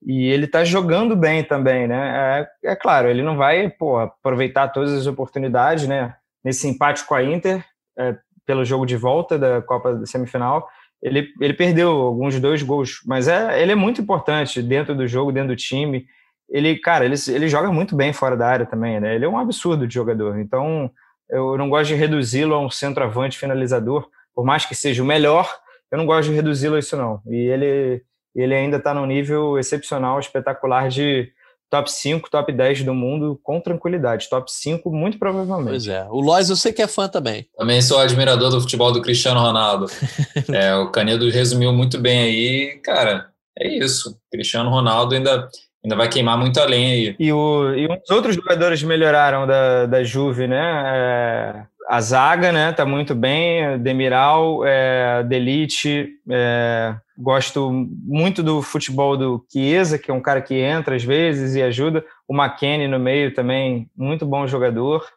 E 0.05 0.27
ele 0.27 0.45
está 0.45 0.63
jogando 0.63 1.15
bem 1.15 1.43
também, 1.43 1.87
né? 1.87 2.47
É, 2.63 2.71
é, 2.71 2.75
claro, 2.75 3.09
ele 3.09 3.23
não 3.23 3.35
vai 3.35 3.69
pô, 3.69 3.97
aproveitar 3.97 4.67
todas 4.69 4.93
as 4.93 5.07
oportunidades, 5.07 5.87
né? 5.87 6.15
Nesse 6.43 6.67
empate 6.67 7.03
com 7.05 7.15
a 7.15 7.23
Inter, 7.23 7.65
é, 7.97 8.15
pelo 8.45 8.63
jogo 8.63 8.85
de 8.85 8.95
volta 8.95 9.37
da 9.37 9.61
Copa 9.61 9.95
da 9.95 10.05
Semifinal, 10.05 10.69
ele, 11.01 11.27
ele 11.41 11.53
perdeu 11.53 11.89
alguns 11.89 12.39
dois 12.39 12.61
gols, 12.63 13.01
mas 13.05 13.27
é, 13.27 13.61
ele 13.61 13.71
é 13.71 13.75
muito 13.75 14.01
importante 14.01 14.61
dentro 14.61 14.95
do 14.95 15.07
jogo, 15.07 15.31
dentro 15.31 15.49
do 15.49 15.55
time. 15.55 16.05
Ele, 16.49 16.77
cara, 16.77 17.05
ele, 17.05 17.15
ele 17.27 17.47
joga 17.47 17.71
muito 17.71 17.95
bem 17.95 18.13
fora 18.13 18.37
da 18.37 18.47
área 18.47 18.65
também, 18.65 18.99
né? 18.99 19.15
Ele 19.15 19.25
é 19.25 19.29
um 19.29 19.37
absurdo 19.37 19.87
de 19.87 19.93
jogador. 19.93 20.39
Então, 20.39 20.89
eu 21.29 21.57
não 21.57 21.69
gosto 21.69 21.87
de 21.89 21.95
reduzi-lo 21.95 22.55
a 22.55 22.59
um 22.59 22.69
centroavante 22.69 23.37
finalizador, 23.37 24.07
por 24.33 24.45
mais 24.45 24.65
que 24.65 24.75
seja 24.75 25.03
o 25.03 25.05
melhor, 25.05 25.49
eu 25.91 25.97
não 25.97 26.05
gosto 26.05 26.29
de 26.29 26.35
reduzi-lo 26.35 26.75
a 26.75 26.79
isso 26.79 26.95
não. 26.95 27.21
E 27.27 27.35
ele, 27.35 28.01
ele 28.35 28.53
ainda 28.53 28.77
está 28.77 28.93
num 28.93 29.05
nível 29.05 29.57
excepcional, 29.57 30.19
espetacular 30.19 30.89
de 30.89 31.31
top 31.69 31.91
5, 31.91 32.29
top 32.29 32.51
10 32.51 32.83
do 32.83 32.93
mundo 32.93 33.39
com 33.43 33.59
tranquilidade. 33.59 34.29
Top 34.29 34.51
5, 34.51 34.89
muito 34.91 35.19
provavelmente. 35.19 35.69
Pois 35.69 35.87
é. 35.87 36.05
O 36.09 36.21
Lois, 36.21 36.49
eu 36.49 36.55
sei 36.55 36.71
que 36.71 36.81
é 36.81 36.87
fã 36.87 37.07
também. 37.07 37.47
Também 37.57 37.81
sou 37.81 37.99
admirador 37.99 38.49
do 38.49 38.61
futebol 38.61 38.91
do 38.91 39.01
Cristiano 39.01 39.39
Ronaldo. 39.39 39.87
é, 40.53 40.75
o 40.75 40.91
Canedo 40.91 41.29
resumiu 41.29 41.73
muito 41.73 41.99
bem 41.99 42.19
aí. 42.19 42.79
Cara, 42.83 43.29
é 43.57 43.67
isso. 43.77 44.17
Cristiano 44.31 44.69
Ronaldo 44.69 45.15
ainda 45.15 45.49
ainda 45.83 45.95
vai 45.95 46.09
queimar 46.09 46.37
muita 46.37 46.65
lenha 46.65 46.93
aí. 46.93 47.15
E, 47.19 47.31
o, 47.31 47.73
e 47.73 47.87
os 47.87 48.09
outros 48.09 48.35
jogadores 48.35 48.83
melhoraram 48.83 49.47
da, 49.47 49.85
da 49.85 50.03
Juve, 50.03 50.47
né? 50.47 50.83
É, 50.85 51.63
a 51.87 52.01
zaga, 52.01 52.51
né? 52.51 52.73
Tá 52.73 52.85
muito 52.85 53.15
bem. 53.15 53.79
Demiral, 53.79 54.65
é, 54.65 55.23
Delite. 55.23 56.09
É, 56.29 56.95
gosto 57.17 57.71
muito 57.71 58.43
do 58.43 58.61
futebol 58.61 59.15
do 59.15 59.45
Chiesa, 59.51 59.97
que 59.97 60.11
é 60.11 60.13
um 60.13 60.21
cara 60.21 60.41
que 60.41 60.55
entra 60.55 60.95
às 60.95 61.03
vezes 61.03 61.55
e 61.55 61.61
ajuda. 61.61 62.03
O 62.27 62.35
McKennie 62.35 62.87
no 62.87 62.99
meio 62.99 63.33
também, 63.33 63.89
muito 63.95 64.25
bom 64.25 64.45
jogador. 64.45 65.07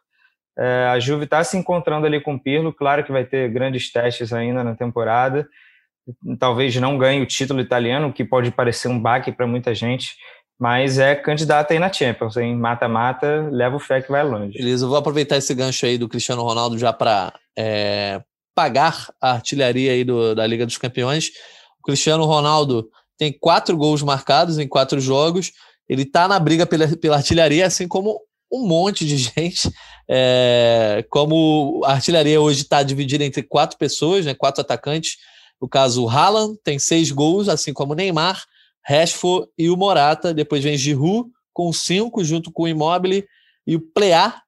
É, 0.57 0.87
a 0.93 0.99
Juve 0.99 1.25
está 1.25 1.43
se 1.43 1.57
encontrando 1.57 2.05
ali 2.05 2.21
com 2.21 2.35
o 2.35 2.39
Pirlo. 2.39 2.73
Claro 2.73 3.03
que 3.03 3.11
vai 3.11 3.25
ter 3.25 3.49
grandes 3.49 3.91
testes 3.91 4.31
ainda 4.31 4.63
na 4.63 4.75
temporada. 4.75 5.47
Talvez 6.39 6.75
não 6.77 6.97
ganhe 6.97 7.21
o 7.21 7.25
título 7.25 7.59
italiano, 7.59 8.11
que 8.13 8.23
pode 8.23 8.51
parecer 8.51 8.87
um 8.87 8.99
baque 8.99 9.31
para 9.31 9.45
muita 9.45 9.75
gente 9.75 10.15
mas 10.61 10.99
é 10.99 11.15
candidata 11.15 11.73
aí 11.73 11.79
na 11.79 11.91
Champions, 11.91 12.37
em 12.37 12.55
mata-mata, 12.55 13.49
leva 13.51 13.77
o 13.77 13.79
fé 13.79 13.99
que 13.99 14.11
vai 14.11 14.23
longe. 14.23 14.59
Beleza, 14.59 14.85
eu 14.85 14.89
vou 14.89 14.97
aproveitar 14.99 15.37
esse 15.37 15.55
gancho 15.55 15.87
aí 15.87 15.97
do 15.97 16.07
Cristiano 16.07 16.43
Ronaldo 16.43 16.77
já 16.77 16.93
para 16.93 17.33
é, 17.57 18.21
pagar 18.53 19.11
a 19.19 19.31
artilharia 19.31 19.91
aí 19.91 20.03
do, 20.03 20.35
da 20.35 20.45
Liga 20.45 20.63
dos 20.63 20.77
Campeões. 20.77 21.31
O 21.79 21.81
Cristiano 21.81 22.25
Ronaldo 22.25 22.87
tem 23.17 23.33
quatro 23.33 23.75
gols 23.75 24.03
marcados 24.03 24.59
em 24.59 24.67
quatro 24.67 24.99
jogos, 24.99 25.51
ele 25.89 26.03
está 26.03 26.27
na 26.27 26.39
briga 26.39 26.67
pela, 26.67 26.87
pela 26.95 27.15
artilharia, 27.15 27.65
assim 27.65 27.87
como 27.87 28.21
um 28.53 28.63
monte 28.67 29.03
de 29.03 29.17
gente. 29.35 29.67
É, 30.07 31.03
como 31.09 31.81
a 31.85 31.93
artilharia 31.93 32.39
hoje 32.39 32.61
está 32.61 32.83
dividida 32.83 33.25
entre 33.25 33.41
quatro 33.41 33.79
pessoas, 33.79 34.27
né, 34.27 34.35
quatro 34.35 34.61
atacantes. 34.61 35.17
No 35.59 35.67
caso, 35.67 36.03
o 36.03 36.09
Haaland 36.09 36.55
tem 36.63 36.77
seis 36.77 37.09
gols, 37.09 37.49
assim 37.49 37.73
como 37.73 37.93
o 37.93 37.95
Neymar. 37.95 38.43
Rashford 38.83 39.47
e 39.57 39.69
o 39.69 39.77
Morata. 39.77 40.33
Depois 40.33 40.63
vem 40.63 40.77
Giroud 40.77 41.29
com 41.53 41.71
cinco, 41.73 42.23
junto 42.23 42.51
com 42.51 42.63
o 42.63 42.67
Immobile 42.67 43.25
e 43.65 43.75
o 43.75 43.81
Plear. 43.81 44.41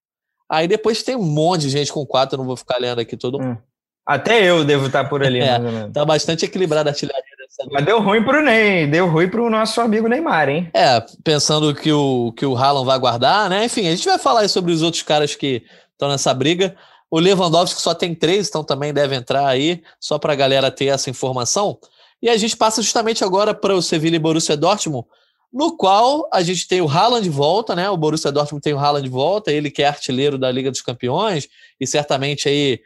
Aí 0.50 0.68
depois 0.68 1.04
tem 1.04 1.16
um 1.16 1.24
monte 1.24 1.62
de 1.62 1.70
gente 1.70 1.92
com 1.92 2.06
quatro, 2.06 2.36
eu 2.36 2.40
não 2.40 2.46
vou 2.46 2.58
ficar 2.58 2.78
lendo 2.80 3.00
aqui 3.00 3.18
todo 3.18 3.40
mundo. 3.40 3.58
Hum. 3.58 3.74
Até 4.06 4.44
eu 4.44 4.66
devo 4.66 4.88
estar 4.88 5.06
por 5.06 5.24
ali, 5.24 5.40
é, 5.40 5.58
Tá 5.94 6.04
bastante 6.04 6.44
equilibrada 6.44 6.90
a 6.90 6.92
artilharia 6.92 7.24
dessa 7.40 7.70
Mas 7.72 7.86
deu 7.86 8.02
ruim 8.02 8.22
pro 8.22 8.44
Ney, 8.44 8.86
deu 8.86 9.08
ruim 9.08 9.30
pro 9.30 9.50
nosso 9.50 9.80
amigo 9.80 10.10
Neymar, 10.10 10.50
hein? 10.50 10.70
É, 10.74 11.02
pensando 11.24 11.74
que 11.74 11.92
o, 11.92 12.34
que 12.34 12.46
o 12.46 12.56
Haaland 12.56 12.86
vai 12.86 13.00
guardar, 13.00 13.50
né? 13.50 13.64
Enfim, 13.64 13.88
a 13.88 13.92
gente 13.92 14.06
vai 14.06 14.20
falar 14.20 14.48
sobre 14.50 14.74
os 14.74 14.82
outros 14.82 15.04
caras 15.04 15.36
que 15.36 15.64
estão 15.94 16.10
nessa 16.10 16.34
briga. 16.34 16.76
O 17.10 17.18
Lewandowski 17.18 17.82
só 17.82 17.94
tem 17.94 18.14
três, 18.14 18.50
então 18.50 18.64
também 18.64 18.94
deve 18.94 19.16
entrar 19.16 19.48
aí, 19.48 19.82
só 20.00 20.20
para 20.20 20.34
a 20.34 20.36
galera 20.36 20.70
ter 20.70 20.88
essa 20.88 21.10
informação. 21.10 21.80
E 22.24 22.30
a 22.30 22.38
gente 22.38 22.56
passa 22.56 22.82
justamente 22.82 23.22
agora 23.22 23.54
para 23.54 23.76
o 23.76 23.82
Sevilla 23.82 24.16
e 24.16 24.20
Borussia 24.20 24.56
Dortmund, 24.56 25.06
no 25.52 25.76
qual 25.76 26.26
a 26.32 26.42
gente 26.42 26.66
tem 26.70 26.80
o 26.80 26.88
Haaland 26.88 27.22
de 27.22 27.30
volta, 27.30 27.76
né? 27.76 27.90
O 27.90 27.98
Borussia 27.98 28.32
Dortmund 28.32 28.64
tem 28.64 28.74
o 28.74 28.80
Haaland 28.80 29.04
de 29.04 29.10
volta, 29.10 29.52
ele 29.52 29.70
que 29.70 29.84
é 29.84 29.88
artilheiro 29.88 30.38
da 30.38 30.50
Liga 30.50 30.72
dos 30.72 30.82
Campeões 30.82 31.50
e 31.82 31.86
certamente 31.86 32.48
aí 32.48 32.80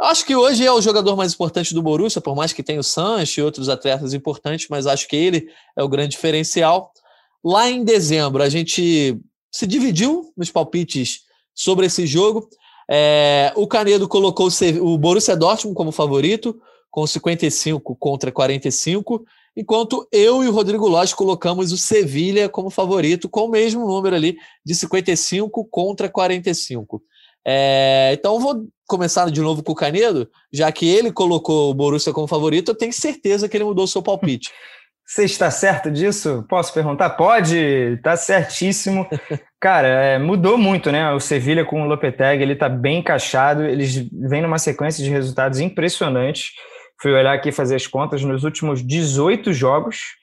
acho 0.00 0.26
que 0.26 0.34
hoje 0.34 0.66
é 0.66 0.72
o 0.72 0.80
jogador 0.80 1.14
mais 1.14 1.32
importante 1.32 1.72
do 1.72 1.80
Borussia, 1.80 2.20
por 2.20 2.34
mais 2.34 2.52
que 2.52 2.60
tenha 2.60 2.80
o 2.80 2.82
Sancho 2.82 3.38
e 3.38 3.42
outros 3.44 3.68
atletas 3.68 4.14
importantes, 4.14 4.66
mas 4.68 4.84
acho 4.84 5.06
que 5.06 5.14
ele 5.14 5.48
é 5.76 5.82
o 5.84 5.88
grande 5.88 6.16
diferencial. 6.16 6.92
Lá 7.44 7.70
em 7.70 7.84
dezembro 7.84 8.42
a 8.42 8.48
gente 8.48 9.16
se 9.48 9.64
dividiu 9.64 10.32
nos 10.36 10.50
palpites 10.50 11.20
sobre 11.54 11.86
esse 11.86 12.04
jogo. 12.04 12.48
É, 12.90 13.52
o 13.54 13.64
Canedo 13.64 14.08
colocou 14.08 14.48
o 14.80 14.98
Borussia 14.98 15.36
Dortmund 15.36 15.76
como 15.76 15.92
favorito, 15.92 16.60
com 16.92 17.06
55 17.06 17.96
contra 17.96 18.30
45, 18.30 19.24
enquanto 19.56 20.06
eu 20.12 20.44
e 20.44 20.48
o 20.48 20.52
Rodrigo 20.52 20.86
Lopes 20.86 21.14
colocamos 21.14 21.72
o 21.72 21.78
Sevilha 21.78 22.50
como 22.50 22.68
favorito, 22.68 23.30
com 23.30 23.46
o 23.46 23.50
mesmo 23.50 23.86
número 23.86 24.14
ali 24.14 24.36
de 24.64 24.74
55 24.74 25.64
contra 25.64 26.08
45. 26.08 27.02
É, 27.44 28.10
então 28.12 28.38
vou 28.38 28.66
começar 28.86 29.28
de 29.30 29.40
novo 29.40 29.62
com 29.62 29.72
o 29.72 29.74
Canedo, 29.74 30.28
já 30.52 30.70
que 30.70 30.86
ele 30.86 31.10
colocou 31.10 31.70
o 31.70 31.74
Borussia 31.74 32.12
como 32.12 32.28
favorito, 32.28 32.70
eu 32.70 32.76
tenho 32.76 32.92
certeza 32.92 33.48
que 33.48 33.56
ele 33.56 33.64
mudou 33.64 33.84
o 33.84 33.88
seu 33.88 34.02
palpite. 34.02 34.50
Você 35.04 35.24
está 35.24 35.50
certo 35.50 35.90
disso? 35.90 36.44
Posso 36.48 36.72
perguntar? 36.72 37.10
Pode, 37.10 37.56
está 37.56 38.16
certíssimo. 38.16 39.06
Cara, 39.58 39.88
é, 39.88 40.18
mudou 40.18 40.56
muito, 40.56 40.92
né? 40.92 41.10
O 41.12 41.20
Sevilha 41.20 41.64
com 41.64 41.82
o 41.82 41.86
Lopetegui, 41.86 42.42
ele 42.42 42.52
está 42.52 42.68
bem 42.68 43.00
encaixado, 43.00 43.64
eles 43.64 43.94
vêm 44.12 44.40
numa 44.40 44.58
sequência 44.58 45.02
de 45.02 45.10
resultados 45.10 45.58
impressionantes. 45.58 46.52
Fui 47.02 47.12
olhar 47.12 47.32
aqui 47.32 47.50
fazer 47.50 47.74
as 47.74 47.84
contas 47.84 48.22
nos 48.22 48.44
últimos 48.44 48.80
18 48.80 49.52
jogos, 49.52 50.14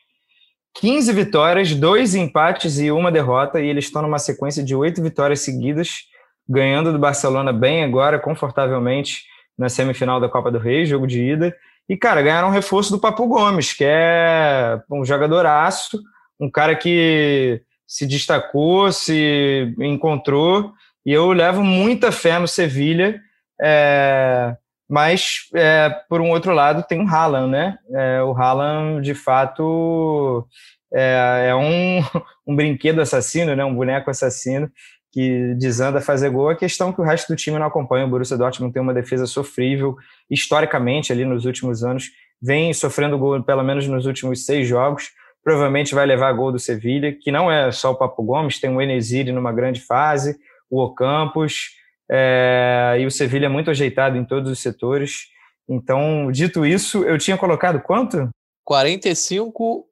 15 0.76 1.12
vitórias, 1.12 1.76
dois 1.76 2.16
empates 2.16 2.80
e 2.80 2.90
uma 2.90 3.12
derrota, 3.12 3.60
e 3.60 3.68
eles 3.68 3.84
estão 3.84 4.02
numa 4.02 4.18
sequência 4.18 4.64
de 4.64 4.74
oito 4.74 5.04
vitórias 5.04 5.42
seguidas, 5.42 6.04
ganhando 6.48 6.94
do 6.94 6.98
Barcelona 6.98 7.52
bem 7.52 7.84
agora, 7.84 8.18
confortavelmente, 8.18 9.26
na 9.58 9.68
semifinal 9.68 10.22
da 10.22 10.30
Copa 10.30 10.50
do 10.50 10.58
Rei, 10.58 10.86
jogo 10.86 11.06
de 11.06 11.22
ida. 11.22 11.54
E, 11.90 11.98
cara, 11.98 12.22
ganharam 12.22 12.48
um 12.48 12.52
reforço 12.52 12.92
do 12.92 13.00
Papo 13.00 13.28
Gomes, 13.28 13.74
que 13.74 13.84
é 13.84 14.82
um 14.90 15.04
jogadoraço, 15.04 16.02
um 16.40 16.50
cara 16.50 16.78
que 16.78 17.62
se 17.86 18.08
destacou, 18.08 18.90
se 18.94 19.76
encontrou, 19.80 20.72
e 21.06 21.12
eu 21.12 21.30
levo 21.34 21.62
muita 21.62 22.10
fé 22.10 22.40
no 22.40 22.48
Sevilha. 22.48 23.20
É 23.62 24.56
mas, 24.90 25.42
é, 25.54 25.88
por 26.10 26.20
um 26.20 26.32
outro 26.32 26.52
lado, 26.52 26.82
tem 26.82 27.00
o 27.00 27.08
Haaland, 27.08 27.52
né? 27.52 27.78
É, 27.94 28.24
o 28.24 28.32
Haaland, 28.32 29.04
de 29.04 29.14
fato, 29.14 30.48
é, 30.92 31.50
é 31.50 31.56
um, 31.56 32.00
um 32.48 32.56
brinquedo 32.56 33.00
assassino, 33.00 33.56
né? 33.56 33.64
Um 33.64 33.76
boneco 33.76 34.10
assassino 34.10 34.68
que 35.12 35.54
desanda 35.60 36.02
fazer 36.02 36.32
gol. 36.32 36.50
A 36.50 36.56
questão 36.56 36.90
é 36.90 36.94
que 36.94 37.02
o 37.02 37.04
resto 37.04 37.28
do 37.32 37.36
time 37.36 37.60
não 37.60 37.68
acompanha. 37.68 38.06
O 38.06 38.10
Borussia 38.10 38.36
Dortmund 38.36 38.74
tem 38.74 38.82
uma 38.82 38.94
defesa 38.94 39.28
sofrível, 39.28 39.96
historicamente, 40.30 41.14
ali 41.14 41.24
nos 41.24 41.46
últimos 41.46 41.84
anos. 41.84 42.10
Vem 42.42 42.74
sofrendo 42.74 43.18
gol, 43.18 43.44
pelo 43.44 43.64
menos 43.64 43.88
nos 43.88 44.08
últimos 44.08 44.44
seis 44.44 44.68
jogos. 44.68 45.12
Provavelmente 45.44 45.94
vai 45.94 46.06
levar 46.08 46.34
gol 46.34 46.52
do 46.52 46.60
Sevilha, 46.60 47.14
que 47.14 47.32
não 47.32 47.52
é 47.52 47.72
só 47.72 47.92
o 47.92 47.96
Papo 47.96 48.24
Gomes, 48.24 48.60
tem 48.60 48.76
o 48.76 48.82
Enesiri 48.82 49.32
numa 49.32 49.52
grande 49.52 49.82
fase, 49.82 50.36
o 50.70 50.82
Ocampos, 50.82 51.79
é, 52.10 52.98
e 53.00 53.06
o 53.06 53.12
Sevilha 53.12 53.46
é 53.46 53.50
muito 53.50 53.70
ajeitado 53.70 54.18
em 54.18 54.26
todos 54.26 54.52
os 54.52 54.60
setores. 54.60 55.28
Então, 55.68 56.32
dito 56.32 56.66
isso, 56.66 57.04
eu 57.04 57.18
tinha 57.18 57.38
colocado 57.38 57.80
quanto? 57.82 58.30
45 58.66 59.86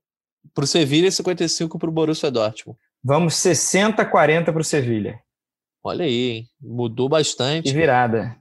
para 0.54 0.64
o 0.64 0.68
Sevilha 0.68 1.08
e 1.08 1.12
55 1.12 1.78
para 1.78 1.90
o 1.90 1.92
Borussia 1.92 2.32
Dortmund. 2.32 2.80
Vamos 3.04 3.36
60-40 3.36 4.46
para 4.46 4.60
o 4.60 4.64
Sevilha. 4.64 5.20
Olha 5.84 6.06
aí, 6.06 6.32
hein? 6.32 6.50
mudou 6.60 7.08
bastante. 7.08 7.70
Que 7.70 7.74
virada. 7.74 8.36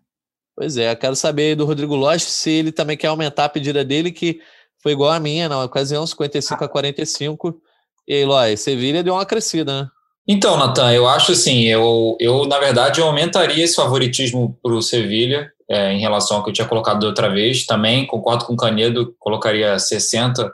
Pois 0.57 0.79
é, 0.79 0.97
quero 0.97 1.15
saber 1.15 1.55
do 1.55 1.67
Rodrigo 1.67 1.95
Lopes 1.95 2.23
se 2.23 2.51
ele 2.51 2.73
também 2.73 2.97
quer 2.97 3.09
aumentar 3.09 3.45
a 3.45 3.49
pedida 3.49 3.85
dele, 3.85 4.11
que 4.11 4.41
foi 4.83 4.93
igual 4.93 5.11
a 5.11 5.21
minha 5.21 5.49
na 5.49 5.63
ocasião, 5.63 6.07
55 6.07 6.65
a 6.65 6.69
45. 6.69 7.61
E 8.09 8.15
aí, 8.15 8.25
Lóis, 8.25 8.61
Sevilha 8.61 9.03
deu 9.03 9.15
uma 9.15 9.27
crescida, 9.27 9.83
né? 9.83 9.89
Então, 10.29 10.57
Natan, 10.57 10.93
eu 10.93 11.07
acho 11.07 11.33
assim, 11.33 11.65
eu, 11.65 12.17
eu 12.19 12.47
na 12.47 12.59
verdade 12.59 13.01
eu 13.01 13.07
aumentaria 13.07 13.65
esse 13.65 13.77
favoritismo 13.77 14.59
para 14.61 14.75
o 14.75 14.83
Sevilha 14.83 15.53
é, 15.71 15.93
em 15.93 16.01
relação 16.01 16.37
ao 16.39 16.43
que 16.43 16.51
eu 16.51 16.55
tinha 16.55 16.67
colocado 16.67 17.01
da 17.01 17.07
outra 17.07 17.29
vez. 17.29 17.65
Também 17.65 18.07
concordo 18.07 18.45
com 18.45 18.55
o 18.55 18.57
Canedo, 18.57 19.15
colocaria 19.19 19.77
60% 19.77 20.51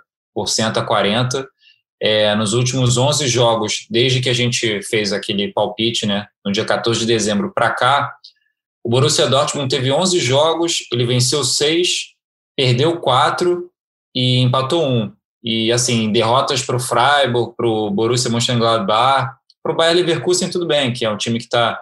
a 0.76 0.86
40%. 0.86 1.46
É, 2.04 2.34
nos 2.34 2.52
últimos 2.52 2.96
11 2.96 3.28
jogos, 3.28 3.86
desde 3.88 4.20
que 4.20 4.28
a 4.28 4.34
gente 4.34 4.82
fez 4.82 5.12
aquele 5.12 5.52
palpite, 5.52 6.04
né, 6.04 6.26
no 6.44 6.50
dia 6.50 6.64
14 6.64 6.98
de 6.98 7.06
dezembro 7.06 7.52
para 7.54 7.70
cá, 7.70 8.12
o 8.84 8.90
Borussia 8.90 9.28
Dortmund 9.28 9.68
teve 9.68 9.92
11 9.92 10.18
jogos, 10.18 10.78
ele 10.92 11.06
venceu 11.06 11.44
6, 11.44 11.88
perdeu 12.56 13.00
4 13.00 13.70
e 14.12 14.40
empatou 14.40 14.84
1. 14.84 15.12
E, 15.44 15.72
assim, 15.72 16.10
derrotas 16.10 16.62
para 16.62 16.76
o 16.76 16.80
Freiburg, 16.80 17.54
para 17.56 17.68
o 17.68 17.90
Borussia 17.90 18.30
Mönchengladbach, 18.30 19.36
para 19.62 19.72
o 19.72 19.76
Bayern 19.76 20.00
Leverkusen, 20.00 20.50
tudo 20.50 20.66
bem, 20.66 20.92
que 20.92 21.04
é 21.04 21.10
um 21.10 21.16
time 21.16 21.38
que 21.38 21.44
está 21.44 21.80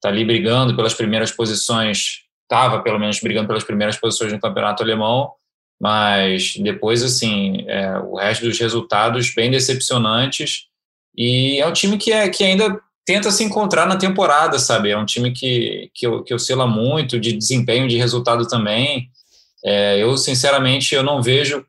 tá 0.00 0.08
ali 0.08 0.24
brigando 0.24 0.76
pelas 0.76 0.94
primeiras 0.94 1.32
posições, 1.32 2.22
estava 2.42 2.80
pelo 2.82 2.98
menos 2.98 3.20
brigando 3.20 3.48
pelas 3.48 3.64
primeiras 3.64 3.96
posições 3.96 4.32
no 4.32 4.40
campeonato 4.40 4.82
alemão, 4.82 5.32
mas 5.80 6.56
depois, 6.56 7.02
assim, 7.02 7.64
é, 7.68 7.98
o 7.98 8.16
resto 8.16 8.44
dos 8.44 8.58
resultados 8.58 9.32
bem 9.32 9.50
decepcionantes 9.50 10.66
E 11.16 11.60
é 11.60 11.66
um 11.66 11.72
time 11.72 11.96
que, 11.98 12.12
é, 12.12 12.28
que 12.28 12.44
ainda 12.44 12.80
tenta 13.04 13.30
se 13.30 13.42
encontrar 13.42 13.86
na 13.86 13.96
temporada, 13.96 14.58
sabe? 14.58 14.90
É 14.90 14.98
um 14.98 15.06
time 15.06 15.32
que, 15.32 15.90
que, 15.94 16.22
que 16.22 16.34
oscila 16.34 16.66
muito, 16.66 17.18
de 17.18 17.32
desempenho, 17.32 17.88
de 17.88 17.96
resultado 17.96 18.46
também. 18.46 19.08
É, 19.64 19.98
eu, 19.98 20.16
sinceramente, 20.16 20.94
eu 20.94 21.02
não 21.02 21.22
vejo 21.22 21.64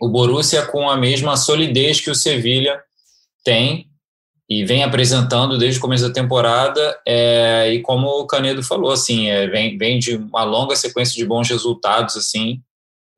o 0.00 0.08
Borussia 0.08 0.64
com 0.66 0.88
a 0.88 0.96
mesma 0.96 1.36
solidez 1.36 2.00
que 2.00 2.10
o 2.10 2.14
Sevilha 2.14 2.80
tem 3.44 3.91
e 4.52 4.64
vem 4.66 4.84
apresentando 4.84 5.56
desde 5.56 5.78
o 5.78 5.82
começo 5.82 6.06
da 6.06 6.12
temporada. 6.12 6.98
É, 7.06 7.72
e 7.72 7.80
como 7.80 8.06
o 8.08 8.26
Canedo 8.26 8.62
falou, 8.62 8.92
assim, 8.92 9.30
é, 9.30 9.46
vem, 9.46 9.78
vem 9.78 9.98
de 9.98 10.16
uma 10.16 10.44
longa 10.44 10.76
sequência 10.76 11.16
de 11.16 11.24
bons 11.24 11.48
resultados, 11.48 12.18
assim, 12.18 12.60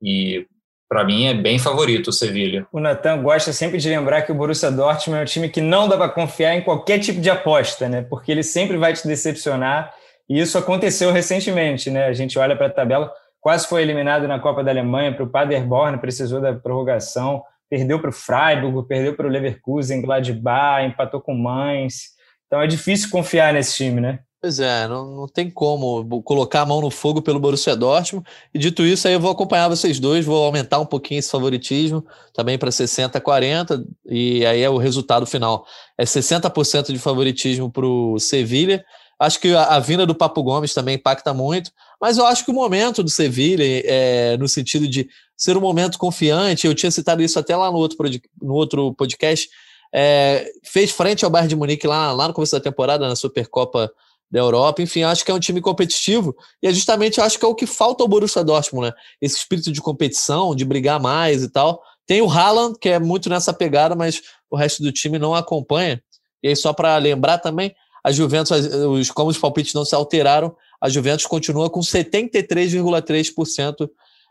e 0.01 0.45
para 0.87 1.03
mim 1.03 1.25
é 1.25 1.33
bem 1.33 1.59
favorito 1.59 2.07
o 2.07 2.13
Sevilha. 2.13 2.65
O 2.71 2.79
Natan 2.79 3.21
gosta 3.21 3.51
sempre 3.51 3.79
de 3.79 3.89
lembrar 3.89 4.21
que 4.21 4.31
o 4.31 4.35
Borussia 4.35 4.71
Dortmund 4.71 5.19
é 5.19 5.23
um 5.23 5.25
time 5.25 5.49
que 5.49 5.59
não 5.59 5.89
dá 5.89 5.97
para 5.97 6.07
confiar 6.07 6.55
em 6.55 6.61
qualquer 6.61 6.99
tipo 6.99 7.19
de 7.19 7.29
aposta, 7.29 7.89
né? 7.89 8.01
Porque 8.03 8.31
ele 8.31 8.43
sempre 8.43 8.77
vai 8.77 8.93
te 8.93 9.05
decepcionar. 9.05 9.93
E 10.29 10.39
isso 10.39 10.57
aconteceu 10.57 11.11
recentemente, 11.11 11.89
né? 11.89 12.05
A 12.05 12.13
gente 12.13 12.39
olha 12.39 12.55
para 12.55 12.67
a 12.67 12.71
tabela, 12.71 13.11
quase 13.41 13.67
foi 13.67 13.81
eliminado 13.81 14.25
na 14.25 14.39
Copa 14.39 14.63
da 14.63 14.71
Alemanha 14.71 15.13
para 15.13 15.23
o 15.23 15.29
Paderborn, 15.29 15.97
precisou 15.97 16.39
da 16.39 16.53
prorrogação, 16.53 17.43
perdeu 17.69 17.99
para 17.99 18.09
o 18.09 18.13
Freiburg, 18.13 18.87
perdeu 18.87 19.15
para 19.15 19.27
o 19.27 19.29
Leverkusen, 19.29 20.01
Gladbach, 20.01 20.85
empatou 20.85 21.21
com 21.21 21.33
o 21.33 21.37
Mainz. 21.37 22.15
Então 22.47 22.61
é 22.61 22.67
difícil 22.67 23.09
confiar 23.09 23.53
nesse 23.53 23.75
time, 23.75 23.99
né? 23.99 24.19
Pois 24.45 24.59
é, 24.59 24.87
não, 24.87 25.09
não 25.15 25.27
tem 25.27 25.49
como 25.49 26.21
colocar 26.21 26.61
a 26.61 26.65
mão 26.67 26.79
no 26.79 26.91
fogo 26.91 27.19
pelo 27.19 27.39
Borussia 27.39 27.75
Dortmund. 27.75 28.23
E 28.53 28.59
dito 28.59 28.83
isso, 28.83 29.07
aí 29.07 29.15
eu 29.15 29.19
vou 29.19 29.31
acompanhar 29.31 29.67
vocês 29.67 29.99
dois, 29.99 30.23
vou 30.23 30.45
aumentar 30.45 30.79
um 30.79 30.85
pouquinho 30.85 31.17
esse 31.17 31.31
favoritismo, 31.31 32.05
também 32.31 32.55
para 32.55 32.69
60 32.69 33.19
40, 33.19 33.83
e 34.05 34.45
aí 34.45 34.61
é 34.61 34.69
o 34.69 34.77
resultado 34.77 35.25
final. 35.25 35.65
É 35.97 36.03
60% 36.03 36.93
de 36.93 36.99
favoritismo 36.99 37.71
para 37.71 37.87
o 37.87 38.19
Sevilha. 38.19 38.85
Acho 39.19 39.39
que 39.39 39.53
a, 39.53 39.63
a, 39.63 39.79
vinda 39.79 40.05
do 40.05 40.13
Papo 40.13 40.43
Gomes 40.43 40.73
também 40.73 40.95
impacta 40.95 41.33
muito, 41.33 41.71
mas 42.01 42.17
eu 42.17 42.25
acho 42.25 42.43
que 42.43 42.51
o 42.51 42.53
momento 42.53 43.01
do 43.01 43.09
Sevilha, 43.09 43.63
é, 43.63 44.37
no 44.37 44.47
sentido 44.47 44.87
de 44.87 45.07
ser 45.37 45.55
um 45.55 45.61
momento 45.61 45.97
confiante, 45.97 46.67
eu 46.67 46.75
tinha 46.75 46.91
citado 46.91 47.23
isso 47.23 47.39
até 47.39 47.55
lá 47.55 47.71
no 47.71 47.77
outro, 47.77 47.97
no 48.41 48.53
outro 48.53 48.93
podcast, 48.93 49.49
é, 49.93 50.51
fez 50.63 50.91
frente 50.91 51.23
ao 51.23 51.31
Bayern 51.31 51.49
de 51.49 51.55
Munique 51.55 51.87
lá, 51.87 52.11
lá 52.11 52.27
no 52.27 52.33
começo 52.33 52.51
da 52.51 52.59
temporada, 52.59 53.07
na 53.07 53.15
Supercopa 53.15 53.89
da 54.29 54.39
Europa. 54.39 54.81
Enfim, 54.81 55.03
acho 55.03 55.23
que 55.23 55.31
é 55.31 55.33
um 55.33 55.39
time 55.39 55.61
competitivo 55.61 56.35
e 56.61 56.67
é 56.67 56.73
justamente 56.73 57.21
acho 57.21 57.39
que 57.39 57.45
é 57.45 57.47
o 57.47 57.55
que 57.55 57.65
falta 57.65 58.03
ao 58.03 58.07
Borussia 58.07 58.43
Dortmund, 58.43 58.87
né? 58.87 58.93
Esse 59.21 59.37
espírito 59.37 59.71
de 59.71 59.81
competição, 59.81 60.53
de 60.53 60.65
brigar 60.65 60.99
mais 60.99 61.43
e 61.43 61.49
tal. 61.49 61.81
Tem 62.05 62.21
o 62.21 62.29
Haaland, 62.29 62.77
que 62.79 62.89
é 62.89 62.99
muito 62.99 63.29
nessa 63.29 63.53
pegada, 63.53 63.95
mas 63.95 64.21
o 64.49 64.57
resto 64.57 64.83
do 64.83 64.91
time 64.91 65.17
não 65.17 65.33
acompanha. 65.33 66.01
E 66.43 66.49
aí, 66.49 66.55
só 66.55 66.73
para 66.73 66.97
lembrar 66.97 67.39
também, 67.39 67.73
a 68.05 68.11
Juventus, 68.11 68.51
os, 68.51 69.09
como 69.09 69.31
os 69.31 69.37
palpites 69.39 69.73
não 69.73 69.83
se 69.83 69.95
alteraram, 69.95 70.55
a 70.79 70.87
Juventus 70.87 71.25
continua 71.25 71.71
com 71.71 71.79
73,3% 71.79 73.89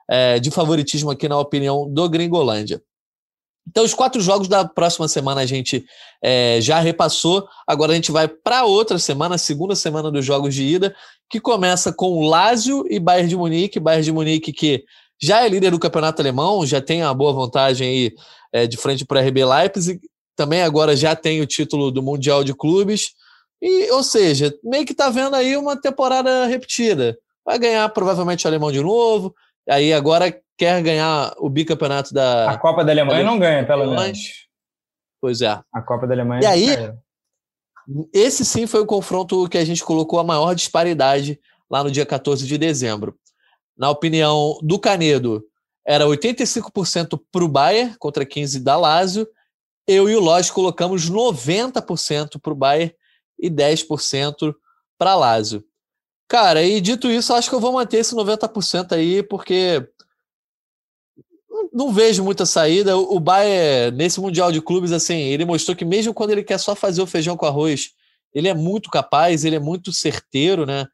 é, 0.08 0.38
de 0.38 0.48
favoritismo 0.52 1.10
aqui 1.10 1.28
na 1.28 1.36
opinião 1.36 1.92
do 1.92 2.08
Gringolândia. 2.08 2.80
Então, 3.66 3.82
os 3.82 3.92
quatro 3.92 4.20
jogos 4.20 4.46
da 4.46 4.64
próxima 4.64 5.08
semana 5.08 5.40
a 5.40 5.46
gente 5.46 5.84
é, 6.22 6.60
já 6.60 6.78
repassou. 6.78 7.48
Agora 7.66 7.90
a 7.90 7.96
gente 7.96 8.12
vai 8.12 8.28
para 8.28 8.64
outra 8.64 8.96
semana, 8.96 9.34
a 9.34 9.38
segunda 9.38 9.74
semana 9.74 10.08
dos 10.08 10.24
jogos 10.24 10.54
de 10.54 10.62
ida, 10.62 10.94
que 11.28 11.40
começa 11.40 11.92
com 11.92 12.28
Lazio 12.28 12.84
e 12.88 13.00
Bayern 13.00 13.28
de 13.28 13.36
Munique. 13.36 13.80
Bayern 13.80 14.04
de 14.04 14.12
Munique 14.12 14.52
que 14.52 14.84
já 15.20 15.44
é 15.44 15.48
líder 15.48 15.72
do 15.72 15.80
campeonato 15.80 16.22
alemão, 16.22 16.64
já 16.64 16.80
tem 16.80 17.02
uma 17.02 17.12
boa 17.12 17.32
vantagem 17.32 17.88
aí 17.88 18.14
é, 18.52 18.68
de 18.68 18.76
frente 18.76 19.04
para 19.04 19.20
o 19.20 19.26
RB 19.26 19.44
Leipzig. 19.44 20.00
Também 20.36 20.62
agora 20.62 20.94
já 20.94 21.16
tem 21.16 21.40
o 21.40 21.46
título 21.46 21.90
do 21.90 22.00
Mundial 22.00 22.44
de 22.44 22.54
Clubes. 22.54 23.08
E, 23.64 23.90
ou 23.92 24.02
seja, 24.02 24.54
meio 24.62 24.84
que 24.84 24.92
está 24.92 25.08
vendo 25.08 25.34
aí 25.34 25.56
uma 25.56 25.74
temporada 25.74 26.44
repetida. 26.44 27.16
Vai 27.42 27.58
ganhar 27.58 27.88
provavelmente 27.88 28.44
o 28.44 28.48
alemão 28.48 28.70
de 28.70 28.82
novo. 28.82 29.34
Aí 29.66 29.90
agora 29.90 30.38
quer 30.58 30.82
ganhar 30.82 31.32
o 31.38 31.48
bicampeonato 31.48 32.12
da. 32.12 32.50
A 32.50 32.58
Copa 32.58 32.84
da 32.84 32.92
Alemanha 32.92 33.24
da 33.24 33.30
não 33.30 33.38
ganha, 33.38 33.66
pelo 33.66 33.90
menos. 33.90 34.46
Pois 35.18 35.40
é. 35.40 35.58
A 35.72 35.80
Copa 35.80 36.06
da 36.06 36.12
Alemanha. 36.12 36.42
E 36.42 36.46
aí, 36.46 36.92
esse 38.12 38.44
sim 38.44 38.66
foi 38.66 38.80
o 38.80 38.86
confronto 38.86 39.48
que 39.48 39.56
a 39.56 39.64
gente 39.64 39.82
colocou 39.82 40.18
a 40.18 40.24
maior 40.24 40.54
disparidade 40.54 41.40
lá 41.70 41.82
no 41.82 41.90
dia 41.90 42.04
14 42.04 42.46
de 42.46 42.58
dezembro. 42.58 43.16
Na 43.74 43.88
opinião 43.88 44.58
do 44.60 44.78
Canedo, 44.78 45.42
era 45.86 46.04
85% 46.04 47.18
para 47.32 47.44
o 47.44 47.48
Bayern 47.48 47.96
contra 47.98 48.26
15% 48.26 48.62
da 48.62 48.76
Lazio. 48.76 49.26
Eu 49.86 50.06
e 50.10 50.14
o 50.14 50.20
Lodge 50.20 50.52
colocamos 50.52 51.10
90% 51.10 52.38
para 52.42 52.52
o 52.52 52.56
Bayern 52.56 52.94
e 53.38 53.50
10% 53.50 54.54
para 54.98 55.14
Lazio. 55.14 55.64
Cara, 56.28 56.62
e 56.62 56.80
dito 56.80 57.10
isso, 57.10 57.34
acho 57.34 57.48
que 57.48 57.54
eu 57.54 57.60
vou 57.60 57.72
manter 57.72 57.98
esse 57.98 58.14
90% 58.14 58.92
aí, 58.92 59.22
porque 59.22 59.86
não 61.72 61.92
vejo 61.92 62.24
muita 62.24 62.46
saída. 62.46 62.96
O 62.96 63.20
Bayern, 63.20 63.96
nesse 63.96 64.20
Mundial 64.20 64.50
de 64.50 64.60
Clubes, 64.60 64.92
assim, 64.92 65.14
ele 65.14 65.44
mostrou 65.44 65.76
que 65.76 65.84
mesmo 65.84 66.14
quando 66.14 66.30
ele 66.30 66.42
quer 66.42 66.58
só 66.58 66.74
fazer 66.74 67.02
o 67.02 67.06
feijão 67.06 67.36
com 67.36 67.46
arroz, 67.46 67.90
ele 68.32 68.48
é 68.48 68.54
muito 68.54 68.90
capaz, 68.90 69.44
ele 69.44 69.56
é 69.56 69.60
muito 69.60 69.92
certeiro, 69.92 70.66
né? 70.66 70.86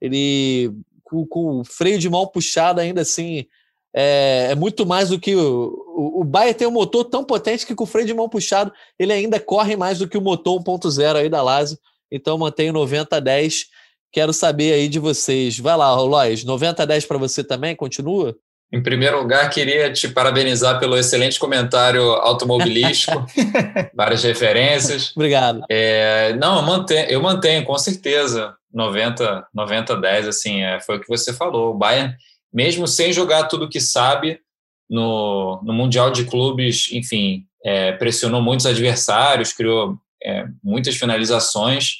Ele, 0.00 0.72
com, 1.04 1.26
com 1.26 1.60
o 1.60 1.64
freio 1.64 1.98
de 1.98 2.08
mão 2.08 2.26
puxado, 2.26 2.80
ainda 2.80 3.02
assim, 3.02 3.46
é, 3.94 4.48
é 4.50 4.54
muito 4.54 4.84
mais 4.86 5.08
do 5.08 5.18
que 5.18 5.34
o, 5.34 5.74
o, 5.96 6.20
o 6.20 6.24
Bayern 6.24 6.54
tem 6.54 6.68
um 6.68 6.72
motor 6.72 7.04
tão 7.04 7.24
potente 7.24 7.66
que 7.66 7.74
com 7.74 7.84
o 7.84 7.86
freio 7.86 8.06
de 8.06 8.14
mão 8.14 8.28
puxado, 8.28 8.72
ele 8.98 9.12
ainda 9.12 9.40
corre 9.40 9.76
mais 9.76 9.98
do 9.98 10.08
que 10.08 10.18
o 10.18 10.22
motor 10.22 10.62
1.0 10.62 11.16
aí 11.16 11.28
da 11.28 11.42
Lazio. 11.42 11.78
Então, 12.10 12.38
mantenho 12.38 12.72
90 12.72 13.16
a 13.16 13.20
10. 13.20 13.66
Quero 14.12 14.32
saber 14.32 14.72
aí 14.72 14.88
de 14.88 14.98
vocês. 14.98 15.58
Vai 15.58 15.76
lá, 15.76 15.94
Lois, 16.00 16.44
90 16.44 16.82
a 16.82 16.86
10 16.86 17.04
para 17.06 17.18
você 17.18 17.44
também? 17.44 17.76
Continua? 17.76 18.34
Em 18.70 18.82
primeiro 18.82 19.18
lugar, 19.18 19.48
queria 19.48 19.90
te 19.90 20.08
parabenizar 20.08 20.78
pelo 20.78 20.96
excelente 20.96 21.38
comentário 21.38 22.02
automobilístico, 22.02 23.24
várias 23.96 24.22
referências. 24.22 25.12
Obrigado. 25.16 25.62
É, 25.70 26.34
não, 26.34 26.56
eu 26.58 26.62
mantenho, 26.62 27.06
eu 27.08 27.22
mantenho, 27.22 27.64
com 27.64 27.78
certeza, 27.78 28.54
90, 28.72 29.46
90 29.54 29.96
10, 29.96 30.28
assim, 30.28 30.62
é, 30.62 30.80
foi 30.80 30.98
o 30.98 31.00
que 31.00 31.08
você 31.08 31.32
falou. 31.32 31.70
O 31.70 31.78
Bayern, 31.78 32.14
mesmo 32.52 32.86
sem 32.86 33.12
jogar 33.12 33.44
tudo 33.44 33.68
que 33.68 33.80
sabe, 33.80 34.40
no, 34.88 35.60
no 35.62 35.72
Mundial 35.72 36.10
de 36.10 36.24
Clubes, 36.24 36.88
enfim, 36.92 37.44
é, 37.64 37.92
pressionou 37.92 38.40
muitos 38.40 38.66
adversários, 38.66 39.52
criou 39.52 39.98
é, 40.22 40.46
muitas 40.62 40.96
finalizações. 40.96 41.96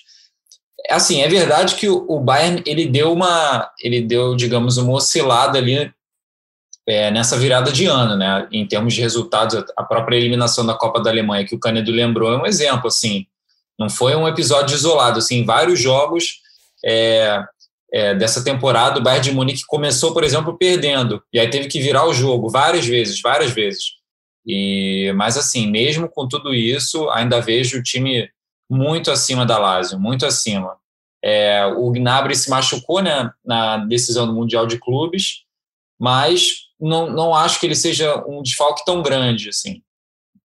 Assim, 0.88 1.20
é 1.20 1.28
verdade 1.28 1.74
que 1.74 1.88
o, 1.88 2.18
Bayern, 2.20 2.62
ele 2.64 2.86
deu 2.86 3.12
uma, 3.12 3.70
ele 3.80 4.00
deu, 4.00 4.34
digamos, 4.34 4.78
uma 4.78 4.94
oscilada 4.94 5.58
ali 5.58 5.92
é, 6.86 7.10
nessa 7.10 7.36
virada 7.36 7.70
de 7.70 7.84
ano, 7.84 8.16
né? 8.16 8.48
Em 8.50 8.66
termos 8.66 8.94
de 8.94 9.02
resultados, 9.02 9.62
a 9.76 9.82
própria 9.82 10.16
eliminação 10.16 10.64
da 10.64 10.74
Copa 10.74 11.02
da 11.02 11.10
Alemanha, 11.10 11.46
que 11.46 11.54
o 11.54 11.60
Canedo 11.60 11.92
lembrou, 11.92 12.32
é 12.32 12.38
um 12.38 12.46
exemplo, 12.46 12.86
assim. 12.86 13.26
Não 13.78 13.90
foi 13.90 14.16
um 14.16 14.26
episódio 14.26 14.74
isolado, 14.74 15.18
assim, 15.18 15.44
vários 15.44 15.78
jogos 15.78 16.40
é, 16.84 17.44
é, 17.92 18.14
dessa 18.14 18.44
temporada, 18.44 18.98
o 18.98 19.02
Bayern 19.02 19.30
de 19.30 19.34
Munique 19.34 19.62
começou, 19.66 20.12
por 20.12 20.22
exemplo, 20.24 20.56
perdendo, 20.56 21.22
e 21.32 21.38
aí 21.38 21.48
teve 21.48 21.68
que 21.68 21.80
virar 21.80 22.06
o 22.06 22.12
jogo 22.12 22.48
várias 22.48 22.86
vezes, 22.86 23.20
várias 23.20 23.52
vezes. 23.52 23.98
E, 24.46 25.12
mas, 25.16 25.36
assim, 25.36 25.70
mesmo 25.70 26.08
com 26.08 26.26
tudo 26.26 26.54
isso, 26.54 27.08
ainda 27.10 27.40
vejo 27.40 27.78
o 27.78 27.82
time 27.82 28.30
muito 28.70 29.10
acima 29.10 29.44
da 29.44 29.58
Lazio, 29.58 29.98
muito 29.98 30.24
acima. 30.26 30.76
É, 31.22 31.66
o 31.66 31.90
Gnabry 31.90 32.36
se 32.36 32.48
machucou 32.48 33.02
né, 33.02 33.30
na 33.44 33.78
decisão 33.78 34.26
do 34.26 34.32
Mundial 34.32 34.66
de 34.66 34.78
Clubes, 34.78 35.44
mas 35.98 36.68
não, 36.80 37.10
não 37.10 37.34
acho 37.34 37.58
que 37.58 37.66
ele 37.66 37.74
seja 37.74 38.24
um 38.26 38.42
desfalque 38.42 38.84
tão 38.84 39.02
grande 39.02 39.48
assim. 39.48 39.82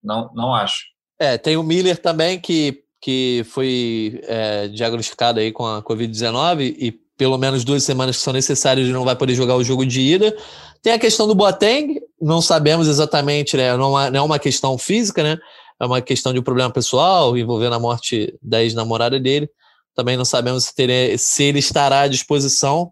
Não, 0.02 0.30
não 0.34 0.54
acho. 0.54 0.84
É, 1.18 1.38
tem 1.38 1.56
o 1.56 1.62
Miller 1.62 1.96
também 1.96 2.40
que, 2.40 2.82
que 3.00 3.42
foi 3.48 4.20
é, 4.24 4.68
diagnosticado 4.68 5.38
aí 5.38 5.52
com 5.52 5.64
a 5.64 5.82
Covid-19 5.82 6.74
e 6.76 7.03
pelo 7.16 7.38
menos 7.38 7.64
duas 7.64 7.84
semanas 7.84 8.16
que 8.16 8.22
são 8.22 8.32
necessárias 8.32 8.86
ele 8.86 8.94
não 8.94 9.04
vai 9.04 9.16
poder 9.16 9.34
jogar 9.34 9.56
o 9.56 9.64
jogo 9.64 9.86
de 9.86 10.00
ida. 10.00 10.36
Tem 10.82 10.92
a 10.92 10.98
questão 10.98 11.26
do 11.26 11.34
Boateng, 11.34 12.00
não 12.20 12.40
sabemos 12.40 12.88
exatamente, 12.88 13.56
né? 13.56 13.76
Não, 13.76 13.98
é, 13.98 14.20
uma 14.20 14.38
questão 14.38 14.76
física, 14.76 15.22
né? 15.22 15.38
É 15.80 15.86
uma 15.86 16.00
questão 16.00 16.32
de 16.32 16.38
um 16.38 16.42
problema 16.42 16.70
pessoal 16.70 17.36
envolvendo 17.36 17.74
a 17.74 17.80
morte 17.80 18.36
da 18.42 18.62
ex-namorada 18.62 19.18
dele. 19.18 19.48
Também 19.94 20.16
não 20.16 20.24
sabemos 20.24 20.64
se, 20.64 21.18
se 21.18 21.44
ele 21.44 21.58
estará 21.58 22.00
à 22.00 22.08
disposição. 22.08 22.90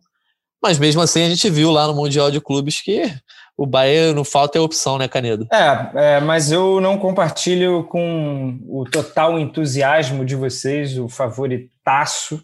Mas 0.62 0.78
mesmo 0.78 1.00
assim 1.00 1.22
a 1.22 1.28
gente 1.28 1.50
viu 1.50 1.70
lá 1.70 1.86
no 1.86 1.94
Mundial 1.94 2.30
de 2.30 2.40
Clubes 2.40 2.80
que 2.80 3.12
o 3.56 3.66
Bahia 3.66 4.12
não 4.12 4.24
falta 4.24 4.58
é 4.58 4.60
opção, 4.60 4.96
né, 4.96 5.06
Canedo? 5.06 5.46
É, 5.52 6.16
é, 6.16 6.20
mas 6.20 6.50
eu 6.50 6.80
não 6.80 6.98
compartilho 6.98 7.84
com 7.84 8.58
o 8.66 8.84
total 8.84 9.38
entusiasmo 9.38 10.24
de 10.24 10.34
vocês, 10.34 10.98
o 10.98 11.08
favoritaço. 11.08 12.42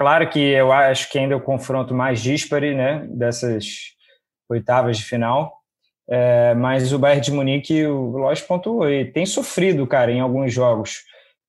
Claro 0.00 0.26
que 0.30 0.38
eu 0.38 0.72
acho 0.72 1.10
que 1.10 1.18
ainda 1.18 1.34
é 1.34 1.36
o 1.36 1.42
confronto 1.42 1.94
mais 1.94 2.22
díspare, 2.22 2.74
né, 2.74 3.06
dessas 3.10 3.66
oitavas 4.48 4.96
de 4.96 5.04
final. 5.04 5.58
É, 6.08 6.54
mas 6.54 6.90
o 6.94 6.98
Bayern 6.98 7.22
de 7.22 7.30
Munique, 7.30 7.84
o 7.84 8.16
Lodge 8.16 8.42
pontuou, 8.44 8.86
tem 9.12 9.26
sofrido, 9.26 9.86
cara, 9.86 10.10
em 10.10 10.20
alguns 10.20 10.54
jogos. 10.54 11.02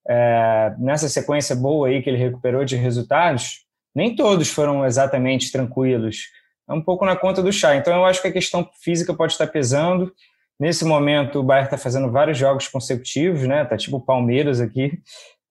é, 0.08 0.76
nessa 0.78 1.08
sequência 1.08 1.56
boa 1.56 1.88
aí 1.88 2.02
que 2.02 2.10
ele 2.10 2.18
recuperou 2.18 2.66
de 2.66 2.76
resultados, 2.76 3.62
nem 3.96 4.16
todos 4.16 4.50
foram 4.50 4.86
exatamente 4.86 5.50
tranquilos. 5.50 6.26
É 6.70 6.74
um 6.74 6.82
pouco 6.82 7.06
na 7.06 7.16
conta 7.16 7.42
do 7.42 7.54
chá. 7.54 7.78
Então 7.78 7.94
eu 7.96 8.06
acho 8.06 8.22
que 8.22 8.28
a 8.28 8.34
questão 8.34 8.70
física 8.84 9.14
pode 9.14 9.32
estar 9.32 9.48
pesando. 9.48 10.12
Nesse 10.60 10.84
momento 10.84 11.40
o 11.40 11.44
Bayern 11.44 11.68
está 11.68 11.78
fazendo 11.78 12.12
vários 12.12 12.38
jogos 12.38 12.68
consecutivos, 12.68 13.48
né? 13.48 13.64
Tá 13.64 13.78
tipo 13.78 13.98
o 13.98 14.06
Palmeiras 14.06 14.60
aqui, 14.60 15.00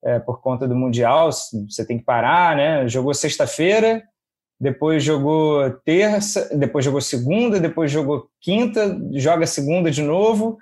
é, 0.03 0.19
por 0.19 0.41
conta 0.41 0.67
do 0.67 0.75
Mundial. 0.75 1.29
Você 1.31 1.85
tem 1.85 1.97
que 1.97 2.05
parar, 2.05 2.55
né? 2.55 2.87
Jogou 2.87 3.13
sexta-feira, 3.13 4.03
depois 4.59 5.03
jogou 5.03 5.69
terça, 5.85 6.55
depois 6.57 6.85
jogou 6.85 7.01
segunda, 7.01 7.59
depois 7.59 7.91
jogou 7.91 8.27
quinta, 8.39 8.97
joga 9.13 9.45
segunda 9.45 9.89
de 9.89 10.01
novo. 10.01 10.57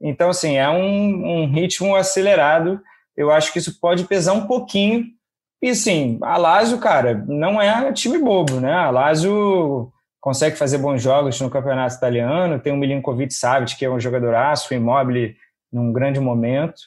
Então, 0.00 0.30
assim, 0.30 0.56
é 0.56 0.68
um, 0.68 1.42
um 1.42 1.52
ritmo 1.52 1.94
acelerado. 1.94 2.80
Eu 3.16 3.30
acho 3.30 3.52
que 3.52 3.58
isso 3.58 3.80
pode 3.80 4.04
pesar 4.04 4.32
um 4.32 4.46
pouquinho 4.46 5.04
e 5.62 5.74
sim, 5.74 6.18
a 6.22 6.38
Lazio, 6.38 6.78
cara, 6.78 7.22
não 7.28 7.60
é 7.60 7.92
time 7.92 8.16
bobo, 8.16 8.60
né? 8.60 8.72
A 8.72 8.90
Lazio 8.90 9.92
consegue 10.18 10.56
fazer 10.56 10.78
bons 10.78 11.02
jogos 11.02 11.38
no 11.38 11.50
campeonato 11.50 11.96
italiano, 11.96 12.58
tem 12.58 12.72
o 12.72 12.76
Milinkovic 12.76 13.34
Savic, 13.34 13.76
que 13.76 13.84
é 13.84 13.90
um 13.90 14.00
jogadoraço, 14.00 14.72
imóvel 14.72 15.34
num 15.70 15.92
grande 15.92 16.18
momento. 16.18 16.80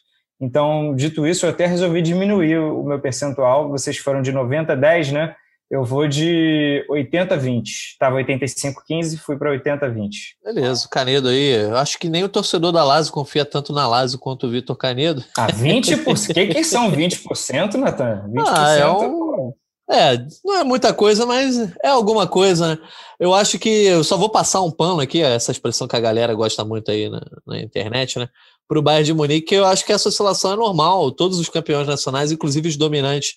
Então, 0.43 0.93
dito 0.93 1.25
isso, 1.25 1.45
eu 1.45 1.51
até 1.51 1.65
resolvi 1.65 2.01
diminuir 2.01 2.57
o 2.57 2.83
meu 2.83 2.99
percentual. 2.99 3.69
Vocês 3.69 3.97
foram 3.97 4.21
de 4.21 4.33
90 4.33 4.73
a 4.73 4.75
10, 4.75 5.11
né? 5.13 5.35
Eu 5.71 5.85
vou 5.85 6.05
de 6.05 6.85
80 6.89 7.33
a 7.33 7.37
20. 7.37 7.69
Estava 7.69 8.17
85 8.17 8.83
15, 8.85 9.17
fui 9.19 9.37
para 9.37 9.51
80 9.51 9.85
a 9.85 9.89
20. 9.89 10.37
Beleza, 10.43 10.85
o 10.85 10.89
Canedo 10.89 11.29
aí. 11.29 11.63
Eu 11.63 11.77
acho 11.77 11.97
que 11.97 12.09
nem 12.09 12.25
o 12.25 12.29
torcedor 12.29 12.73
da 12.73 12.83
Lazio 12.83 13.13
confia 13.13 13.45
tanto 13.45 13.71
na 13.71 13.87
Lazio 13.87 14.19
quanto 14.19 14.45
o 14.45 14.49
Vitor 14.49 14.75
Canedo. 14.75 15.23
Ah, 15.37 15.47
20%? 15.47 16.31
O 16.31 16.33
que, 16.35 16.47
que 16.47 16.63
são 16.65 16.91
20%, 16.91 17.75
Natan? 17.75 18.25
20% 18.27 18.43
ah, 18.45 18.75
é, 18.75 18.87
um... 18.87 19.53
é, 19.89 20.27
não 20.43 20.57
é 20.57 20.63
muita 20.65 20.93
coisa, 20.93 21.25
mas 21.25 21.57
é 21.81 21.87
alguma 21.87 22.27
coisa, 22.27 22.75
né? 22.75 22.77
Eu 23.17 23.33
acho 23.33 23.57
que 23.57 23.69
eu 23.69 24.03
só 24.03 24.17
vou 24.17 24.29
passar 24.29 24.61
um 24.61 24.69
pano 24.69 24.99
aqui, 24.99 25.21
essa 25.21 25.53
expressão 25.53 25.87
que 25.87 25.95
a 25.95 26.01
galera 26.01 26.33
gosta 26.33 26.65
muito 26.65 26.91
aí 26.91 27.09
na, 27.09 27.21
na 27.47 27.61
internet, 27.61 28.19
né? 28.19 28.27
Para 28.73 28.79
o 28.79 28.81
Bayern 28.81 29.05
de 29.05 29.13
Munique, 29.13 29.53
eu 29.53 29.65
acho 29.65 29.85
que 29.85 29.93
essa 29.93 30.09
oscilação 30.09 30.53
é 30.53 30.55
normal. 30.55 31.11
Todos 31.11 31.37
os 31.37 31.47
campeões 31.47 31.85
nacionais, 31.85 32.31
inclusive 32.31 32.67
os 32.67 32.75
dominantes, 32.75 33.35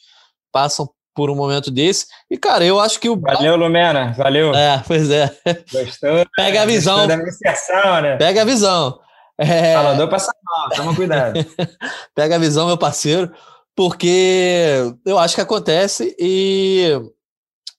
passam 0.51 0.89
por 1.14 1.28
um 1.28 1.34
momento 1.34 1.70
desse. 1.70 2.07
E, 2.30 2.39
cara, 2.39 2.64
eu 2.64 2.80
acho 2.80 2.99
que 2.99 3.07
o. 3.07 3.20
Valeu, 3.20 3.55
Lumena. 3.55 4.14
Valeu. 4.16 4.55
É, 4.55 4.82
pois 4.87 5.11
é. 5.11 5.30
Gostou? 5.70 6.24
Pega 6.34 6.62
a 6.62 6.64
visão. 6.64 7.07
Da 7.07 7.18
né? 7.18 8.16
Pega 8.16 8.41
a 8.41 8.45
visão. 8.47 8.99
É... 9.37 9.74
Falador 9.74 10.09
passa 10.09 10.32
mal, 10.43 10.70
toma 10.70 10.95
cuidado. 10.97 11.39
Pega 12.16 12.37
a 12.37 12.39
visão, 12.39 12.66
meu 12.66 12.78
parceiro, 12.78 13.30
porque 13.76 14.91
eu 15.05 15.18
acho 15.18 15.34
que 15.34 15.43
acontece 15.43 16.16
e. 16.18 16.99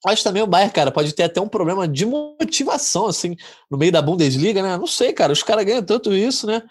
Acho 0.05 0.23
também 0.23 0.43
o 0.43 0.47
Bayern, 0.47 0.71
cara, 0.71 0.91
pode 0.91 1.11
ter 1.11 1.23
até 1.23 1.41
um 1.41 1.47
problema 1.49 1.87
de 1.87 2.05
motivação, 2.05 3.07
assim, 3.07 3.35
no 3.69 3.79
meio 3.79 3.91
da 3.91 3.99
Bundesliga, 3.99 4.61
né? 4.61 4.77
Não 4.77 4.85
sei, 4.85 5.11
cara, 5.11 5.33
os 5.33 5.41
caras 5.41 5.65
ganham 5.65 5.81
tanto 5.81 6.13
isso, 6.13 6.45
né? 6.45 6.61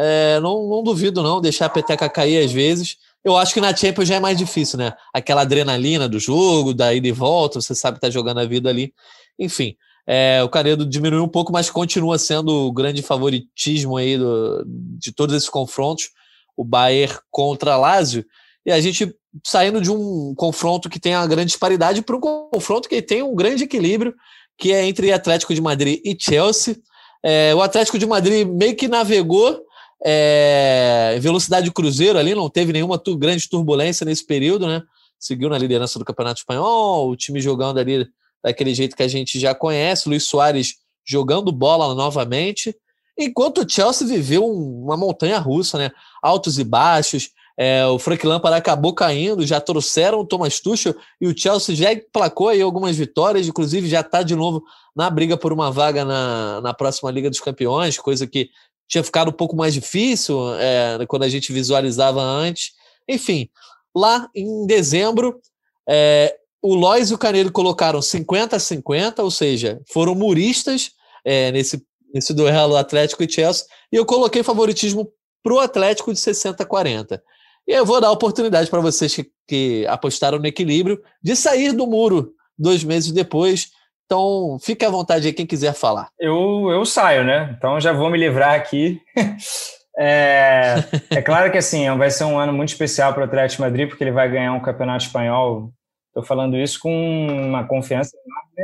É, 0.00 0.38
não, 0.38 0.68
não 0.68 0.82
duvido, 0.84 1.24
não, 1.24 1.40
deixar 1.40 1.66
a 1.66 1.70
peteca 1.70 2.08
cair 2.08 2.44
às 2.44 2.52
vezes. 2.52 2.96
Eu 3.24 3.36
acho 3.36 3.52
que 3.52 3.60
na 3.60 3.74
Champions 3.74 4.06
já 4.06 4.14
é 4.14 4.20
mais 4.20 4.38
difícil, 4.38 4.78
né? 4.78 4.92
Aquela 5.12 5.42
adrenalina 5.42 6.08
do 6.08 6.20
jogo, 6.20 6.72
da 6.72 6.94
ida 6.94 7.08
e 7.08 7.12
volta, 7.12 7.60
você 7.60 7.74
sabe 7.74 7.96
que 7.96 8.02
tá 8.02 8.08
jogando 8.08 8.38
a 8.38 8.46
vida 8.46 8.68
ali. 8.68 8.94
Enfim, 9.36 9.76
é, 10.06 10.40
o 10.44 10.48
Canedo 10.48 10.86
diminuiu 10.86 11.24
um 11.24 11.28
pouco, 11.28 11.52
mas 11.52 11.68
continua 11.68 12.16
sendo 12.16 12.68
o 12.68 12.72
grande 12.72 13.02
favoritismo 13.02 13.96
aí 13.96 14.16
do, 14.16 14.64
de 14.66 15.12
todos 15.12 15.34
esses 15.34 15.48
confrontos, 15.48 16.10
o 16.56 16.64
Bayern 16.64 17.18
contra 17.28 17.76
Lazio. 17.76 18.24
E 18.64 18.70
a 18.70 18.80
gente 18.80 19.12
saindo 19.44 19.80
de 19.80 19.90
um 19.90 20.32
confronto 20.36 20.88
que 20.88 21.00
tem 21.00 21.16
uma 21.16 21.26
grande 21.26 21.46
disparidade 21.48 22.02
para 22.02 22.16
um 22.16 22.20
confronto 22.20 22.88
que 22.88 23.02
tem 23.02 23.22
um 23.22 23.34
grande 23.34 23.64
equilíbrio, 23.64 24.14
que 24.56 24.72
é 24.72 24.86
entre 24.86 25.12
Atlético 25.12 25.52
de 25.54 25.60
Madrid 25.60 26.00
e 26.04 26.16
Chelsea. 26.18 26.76
É, 27.22 27.52
o 27.54 27.60
Atlético 27.60 27.98
de 27.98 28.06
Madrid 28.06 28.46
meio 28.46 28.76
que 28.76 28.86
navegou 28.86 29.60
é, 30.04 31.18
velocidade 31.20 31.70
cruzeiro 31.70 32.18
ali, 32.18 32.34
não 32.34 32.48
teve 32.48 32.72
nenhuma 32.72 32.98
tu, 32.98 33.16
grande 33.16 33.48
turbulência 33.48 34.04
nesse 34.04 34.24
período, 34.24 34.66
né? 34.66 34.82
Seguiu 35.18 35.48
na 35.48 35.58
liderança 35.58 35.98
do 35.98 36.04
Campeonato 36.04 36.40
Espanhol, 36.40 37.08
o 37.08 37.16
time 37.16 37.40
jogando 37.40 37.78
ali 37.78 38.06
daquele 38.42 38.74
jeito 38.74 38.96
que 38.96 39.02
a 39.02 39.08
gente 39.08 39.38
já 39.38 39.54
conhece, 39.54 40.08
Luiz 40.08 40.24
Soares 40.24 40.74
jogando 41.04 41.50
bola 41.50 41.94
novamente, 41.94 42.74
enquanto 43.18 43.62
o 43.62 43.68
Chelsea 43.68 44.06
viveu 44.06 44.46
um, 44.46 44.84
uma 44.84 44.96
montanha 44.96 45.38
russa, 45.38 45.78
né? 45.78 45.90
Altos 46.22 46.58
e 46.58 46.64
baixos. 46.64 47.30
É, 47.60 47.84
o 47.86 47.98
Frank 47.98 48.24
Lampard 48.24 48.56
acabou 48.56 48.94
caindo, 48.94 49.44
já 49.44 49.60
trouxeram 49.60 50.20
o 50.20 50.24
Thomas 50.24 50.60
Tuchel 50.60 50.94
e 51.20 51.26
o 51.26 51.36
Chelsea 51.36 51.74
já 51.74 51.88
placou 52.12 52.50
aí 52.50 52.62
algumas 52.62 52.96
vitórias, 52.96 53.48
inclusive 53.48 53.88
já 53.88 53.98
está 53.98 54.22
de 54.22 54.36
novo 54.36 54.62
na 54.94 55.10
briga 55.10 55.36
por 55.36 55.52
uma 55.52 55.68
vaga 55.68 56.04
na, 56.04 56.60
na 56.60 56.72
próxima 56.72 57.10
Liga 57.10 57.28
dos 57.28 57.40
Campeões, 57.40 57.98
coisa 57.98 58.28
que 58.28 58.50
tinha 58.88 59.04
ficado 59.04 59.28
um 59.28 59.32
pouco 59.32 59.54
mais 59.54 59.74
difícil 59.74 60.54
é, 60.56 61.04
quando 61.06 61.24
a 61.24 61.28
gente 61.28 61.52
visualizava 61.52 62.22
antes. 62.22 62.72
Enfim, 63.06 63.48
lá 63.94 64.28
em 64.34 64.66
dezembro, 64.66 65.40
é, 65.88 66.34
o 66.62 66.74
Lois 66.74 67.10
e 67.10 67.14
o 67.14 67.18
Canedo 67.18 67.52
colocaram 67.52 68.00
50 68.00 68.56
a 68.56 68.58
50, 68.58 69.22
ou 69.22 69.30
seja, 69.30 69.80
foram 69.86 70.14
muristas 70.14 70.92
é, 71.24 71.52
nesse, 71.52 71.84
nesse 72.12 72.32
duelo 72.32 72.76
Atlético 72.76 73.22
e 73.22 73.30
Chelsea, 73.30 73.66
e 73.92 73.96
eu 73.96 74.06
coloquei 74.06 74.42
favoritismo 74.42 75.12
para 75.42 75.54
o 75.54 75.60
Atlético 75.60 76.12
de 76.12 76.18
60 76.18 76.62
a 76.62 76.66
40. 76.66 77.22
E 77.66 77.72
eu 77.72 77.84
vou 77.84 78.00
dar 78.00 78.08
a 78.08 78.12
oportunidade 78.12 78.70
para 78.70 78.80
vocês 78.80 79.14
que, 79.14 79.30
que 79.46 79.86
apostaram 79.86 80.38
no 80.38 80.46
equilíbrio 80.46 81.00
de 81.22 81.36
sair 81.36 81.72
do 81.72 81.86
muro 81.86 82.32
dois 82.58 82.82
meses 82.82 83.12
depois 83.12 83.70
então, 84.08 84.56
fique 84.58 84.86
à 84.86 84.88
vontade 84.88 85.26
aí 85.26 85.34
quem 85.34 85.44
quiser 85.44 85.74
falar. 85.74 86.08
Eu, 86.18 86.70
eu 86.70 86.82
saio, 86.86 87.22
né? 87.24 87.54
Então 87.58 87.78
já 87.78 87.92
vou 87.92 88.08
me 88.08 88.16
livrar 88.16 88.54
aqui. 88.54 89.02
é, 90.00 90.76
é 91.10 91.20
claro 91.20 91.52
que 91.52 91.58
assim, 91.58 91.94
vai 91.98 92.10
ser 92.10 92.24
um 92.24 92.38
ano 92.38 92.50
muito 92.50 92.70
especial 92.70 93.12
para 93.12 93.20
o 93.20 93.24
Atlético 93.24 93.60
Madrid, 93.60 93.86
porque 93.86 94.02
ele 94.02 94.10
vai 94.10 94.26
ganhar 94.30 94.54
um 94.54 94.62
campeonato 94.62 95.04
espanhol. 95.04 95.70
Estou 96.06 96.22
falando 96.22 96.56
isso 96.56 96.80
com 96.80 97.26
uma 97.28 97.64
confiança. 97.64 98.16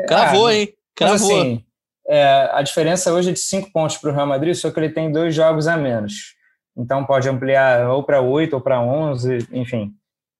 Cravou, 0.09 0.47
ah, 0.47 0.55
hein? 0.55 0.73
Cravou. 0.97 1.13
Mas, 1.13 1.23
assim, 1.23 1.65
é, 2.09 2.49
a 2.51 2.63
diferença 2.63 3.13
hoje 3.13 3.29
é 3.29 3.33
de 3.35 3.41
cinco 3.41 3.71
pontos 3.71 3.99
para 3.99 4.11
o 4.11 4.15
Real 4.15 4.27
Madrid, 4.27 4.55
só 4.55 4.71
que 4.71 4.81
ele 4.81 4.89
tem 4.89 5.13
dois 5.13 5.35
jogos 5.35 5.69
a 5.69 5.77
menos. 5.77 6.35
Então 6.75 7.05
pode 7.05 7.29
ampliar 7.29 7.87
ou 7.91 8.03
para 8.03 8.23
oito 8.23 8.55
ou 8.55 8.63
para 8.63 8.81
onze, 8.81 9.47
enfim. 9.53 9.93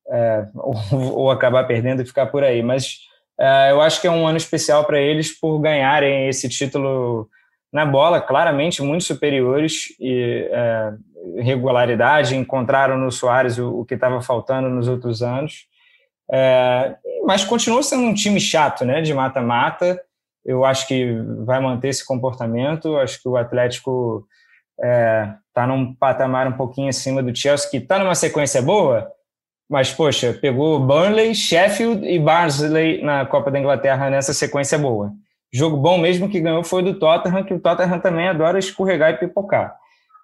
É, 0.09 0.47
ou, 0.57 1.13
ou 1.13 1.31
acabar 1.31 1.67
perdendo 1.67 2.01
e 2.01 2.07
ficar 2.07 2.25
por 2.29 2.43
aí. 2.43 2.63
Mas 2.63 3.01
eu 3.70 3.80
acho 3.80 4.01
que 4.01 4.07
é 4.07 4.11
um 4.11 4.26
ano 4.26 4.37
especial 4.37 4.85
para 4.85 5.01
eles 5.01 5.39
por 5.39 5.59
ganharem 5.59 6.28
esse 6.28 6.49
título 6.49 7.28
na 7.72 7.85
bola, 7.85 8.20
claramente 8.20 8.82
muito 8.82 9.03
superiores 9.03 9.87
e 9.99 10.49
é, 10.53 10.93
regularidade, 11.43 12.37
encontraram 12.37 12.97
no 12.97 13.11
Soares 13.11 13.59
o, 13.59 13.80
o 13.80 13.85
que 13.85 13.95
estava 13.95 14.22
faltando 14.22 14.68
nos 14.68 14.87
outros 14.87 15.22
anos. 15.22 15.66
É, 16.30 16.95
mas 17.26 17.45
continua 17.45 17.82
sendo 17.82 18.05
um 18.05 18.14
time 18.14 18.41
chato, 18.41 18.85
né, 18.85 19.01
de 19.01 19.12
mata-mata. 19.12 20.01
Eu 20.45 20.64
acho 20.64 20.87
que 20.87 21.16
vai 21.45 21.61
manter 21.61 21.89
esse 21.89 22.07
comportamento. 22.07 22.97
Acho 22.99 23.20
que 23.20 23.28
o 23.28 23.37
Atlético 23.37 24.26
está 24.78 25.64
é, 25.64 25.66
num 25.66 25.95
patamar 25.95 26.47
um 26.47 26.53
pouquinho 26.53 26.89
acima 26.89 27.22
do 27.22 27.35
Chelsea, 27.35 27.70
que 27.70 27.78
está 27.78 27.99
numa 27.99 28.14
sequência 28.14 28.61
boa, 28.62 29.11
mas, 29.69 29.93
poxa, 29.93 30.37
pegou 30.41 30.79
Burnley, 30.79 31.35
Sheffield 31.35 32.07
e 32.07 32.19
Barnsley 32.19 33.03
na 33.03 33.25
Copa 33.25 33.51
da 33.51 33.59
Inglaterra 33.59 34.11
nessa 34.11 34.35
sequência 34.35 34.79
boa. 34.79 35.12
Jogo 35.53 35.77
bom 35.77 35.99
mesmo 35.99 36.29
que 36.29 36.41
ganhou 36.41 36.65
foi 36.65 36.83
do 36.83 36.99
Tottenham, 36.99 37.45
que 37.45 37.55
o 37.55 37.61
Tottenham 37.61 38.01
também 38.01 38.29
adora 38.29 38.59
escorregar 38.59 39.12
e 39.12 39.19
pipocar. 39.19 39.77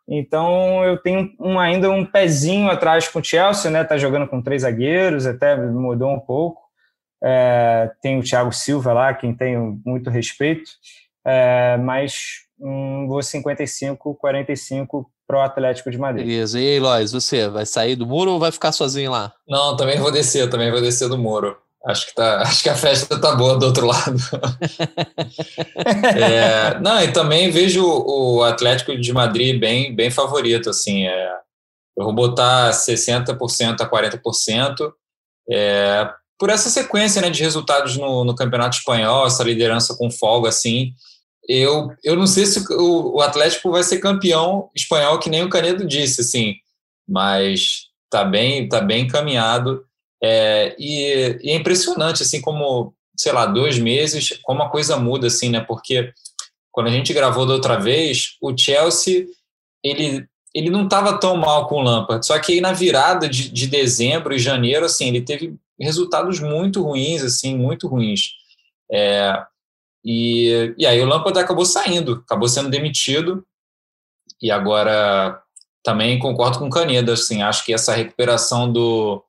Então 0.09 0.85
eu 0.85 0.99
tenho 0.99 1.31
um, 1.39 1.59
ainda 1.59 1.89
um 1.89 2.05
pezinho 2.05 2.69
atrás 2.69 3.07
com 3.07 3.21
o 3.21 3.25
Chelsea, 3.25 3.71
né? 3.71 3.85
Tá 3.85 3.97
jogando 3.97 4.27
com 4.27 4.43
três 4.43 4.63
zagueiros, 4.63 5.27
até 5.27 5.57
mudou 5.57 6.11
um 6.11 6.19
pouco. 6.19 6.61
É, 7.23 7.93
tem 8.03 8.19
o 8.19 8.23
Thiago 8.23 8.53
Silva 8.53 8.93
lá, 8.93 9.15
quem 9.15 9.33
tenho 9.33 9.81
muito 9.87 10.11
respeito. 10.11 10.69
É, 11.25 11.77
mas 11.77 12.41
vou 13.07 13.23
55, 13.23 14.15
45 14.17 15.11
pro 15.31 15.41
Atlético 15.41 15.93
de 15.93 15.97
Madrid. 15.97 16.27
Beleza. 16.27 16.59
E 16.59 16.67
aí, 16.67 16.81
Lois, 16.81 17.13
você 17.13 17.49
vai 17.49 17.65
sair 17.65 17.95
do 17.95 18.05
muro 18.05 18.33
ou 18.33 18.41
vai 18.41 18.51
ficar 18.51 18.73
sozinho 18.73 19.13
lá? 19.13 19.33
Não, 19.49 19.77
também 19.77 19.97
vou 19.97 20.11
descer, 20.11 20.51
também 20.51 20.73
vou 20.73 20.81
descer 20.81 21.09
do 21.09 21.17
muro. 21.17 21.57
Acho 21.87 22.09
que, 22.09 22.15
tá, 22.17 22.43
acho 22.43 22.65
que 22.65 22.69
a 22.69 22.75
festa 22.75 23.19
tá 23.19 23.37
boa 23.37 23.57
do 23.57 23.67
outro 23.67 23.87
lado. 23.87 24.19
é, 26.19 26.81
não, 26.81 27.01
e 27.01 27.13
também 27.13 27.49
vejo 27.49 27.87
o 27.87 28.43
Atlético 28.43 28.99
de 28.99 29.13
Madrid 29.13 29.59
bem, 29.59 29.95
bem 29.95 30.11
favorito, 30.11 30.69
assim, 30.69 31.07
é, 31.07 31.31
eu 31.97 32.05
vou 32.05 32.13
botar 32.13 32.73
60% 32.73 33.81
a 33.81 33.89
40%, 33.89 34.93
é, 35.49 36.11
por 36.39 36.51
essa 36.51 36.69
sequência 36.69 37.23
né, 37.23 37.31
de 37.31 37.43
resultados 37.43 37.97
no, 37.97 38.25
no 38.25 38.35
Campeonato 38.35 38.77
Espanhol, 38.77 39.27
essa 39.27 39.45
liderança 39.45 39.95
com 39.97 40.11
folga, 40.11 40.49
assim, 40.49 40.93
eu, 41.53 41.93
eu 42.05 42.15
não 42.15 42.29
sei 42.29 42.47
se 42.47 42.65
o, 42.73 43.17
o 43.17 43.21
Atlético 43.21 43.73
vai 43.73 43.83
ser 43.83 43.99
campeão 43.99 44.71
espanhol, 44.73 45.19
que 45.19 45.29
nem 45.29 45.43
o 45.43 45.51
Canedo 45.51 45.85
disse, 45.85 46.21
assim, 46.21 46.55
mas 47.09 47.89
tá 48.09 48.25
bem, 48.25 48.69
tá 48.69 48.81
bem 48.81 49.05
encaminhado. 49.05 49.85
É, 50.23 50.77
e, 50.79 51.39
e, 51.43 51.51
é 51.51 51.57
impressionante, 51.57 52.23
assim, 52.23 52.41
como, 52.41 52.95
sei 53.17 53.33
lá, 53.33 53.47
dois 53.47 53.81
meses, 53.81 54.39
como 54.45 54.63
a 54.63 54.69
coisa 54.69 54.97
muda, 54.97 55.27
assim, 55.27 55.49
né? 55.49 55.59
Porque 55.59 56.13
quando 56.71 56.87
a 56.87 56.93
gente 56.93 57.13
gravou 57.13 57.45
da 57.45 57.55
outra 57.55 57.81
vez, 57.81 58.37
o 58.41 58.57
Chelsea, 58.57 59.27
ele, 59.83 60.25
ele 60.55 60.71
não 60.71 60.85
estava 60.85 61.19
tão 61.19 61.37
mal 61.37 61.67
com 61.67 61.81
o 61.81 61.83
Lampard, 61.83 62.25
só 62.25 62.39
que 62.39 62.53
aí 62.53 62.61
na 62.61 62.73
virada 62.73 63.29
de, 63.29 63.51
de 63.51 63.67
dezembro 63.67 64.33
e 64.33 64.39
janeiro, 64.39 64.87
assim, 64.87 65.09
ele 65.09 65.23
teve 65.23 65.57
resultados 65.81 66.39
muito 66.39 66.81
ruins, 66.81 67.25
assim, 67.25 67.57
muito 67.57 67.89
ruins. 67.89 68.35
É, 68.89 69.33
e, 70.05 70.75
e 70.79 70.87
aí 70.87 71.01
o 71.01 71.07
Lampard 71.07 71.39
acabou 71.39 71.65
saindo, 71.65 72.23
acabou 72.27 72.49
sendo 72.49 72.71
demitido, 72.71 73.45
e 74.41 74.51
agora 74.51 75.41
também 75.83 76.19
concordo 76.19 76.59
com 76.59 76.67
o 76.67 76.71
Caneda, 76.71 77.13
assim, 77.13 77.43
acho 77.43 77.65
que 77.65 77.73
essa 77.73 77.95
recuperação 77.95 78.71
do, 78.71 79.23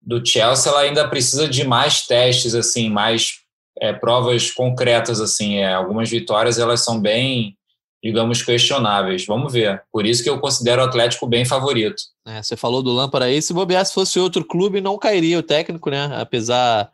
do 0.00 0.24
Chelsea 0.24 0.70
ela 0.70 0.80
ainda 0.80 1.08
precisa 1.08 1.48
de 1.48 1.66
mais 1.66 2.06
testes, 2.06 2.54
assim, 2.54 2.90
mais 2.90 3.40
é, 3.80 3.92
provas 3.92 4.50
concretas, 4.50 5.20
assim, 5.20 5.56
é, 5.56 5.72
algumas 5.72 6.10
vitórias 6.10 6.58
elas 6.58 6.84
são 6.84 7.00
bem, 7.00 7.56
digamos, 8.02 8.42
questionáveis. 8.42 9.26
Vamos 9.26 9.52
ver. 9.52 9.82
Por 9.92 10.06
isso 10.06 10.22
que 10.22 10.30
eu 10.30 10.38
considero 10.38 10.82
o 10.82 10.84
Atlético 10.84 11.26
bem 11.26 11.44
favorito. 11.44 12.02
É, 12.26 12.42
você 12.42 12.56
falou 12.56 12.82
do 12.82 12.92
Lampard 12.92 13.26
aí, 13.26 13.40
se 13.40 13.52
bobear, 13.52 13.84
se 13.84 13.92
fosse 13.92 14.18
outro 14.18 14.44
clube, 14.44 14.80
não 14.80 14.98
cairia 14.98 15.38
o 15.38 15.42
técnico, 15.42 15.90
né? 15.90 16.10
Apesar 16.20 16.90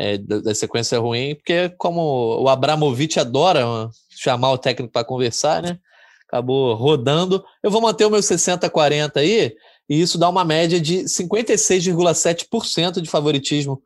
é, 0.00 0.16
da, 0.16 0.54
sequência 0.54 0.98
ruim, 0.98 1.34
porque 1.34 1.68
como 1.76 2.42
o 2.42 2.48
Abramovich 2.48 3.20
adora 3.20 3.66
chamar 4.08 4.50
o 4.50 4.56
técnico 4.56 4.90
para 4.90 5.04
conversar, 5.04 5.62
né? 5.62 5.78
acabou 6.26 6.74
rodando. 6.74 7.44
Eu 7.62 7.70
vou 7.70 7.82
manter 7.82 8.06
o 8.06 8.10
meu 8.10 8.20
60-40 8.20 9.16
aí, 9.16 9.54
e 9.88 10.00
isso 10.00 10.16
dá 10.16 10.30
uma 10.30 10.42
média 10.42 10.80
de 10.80 11.00
56,7% 11.00 13.02
de 13.02 13.10
favoritismo 13.10 13.82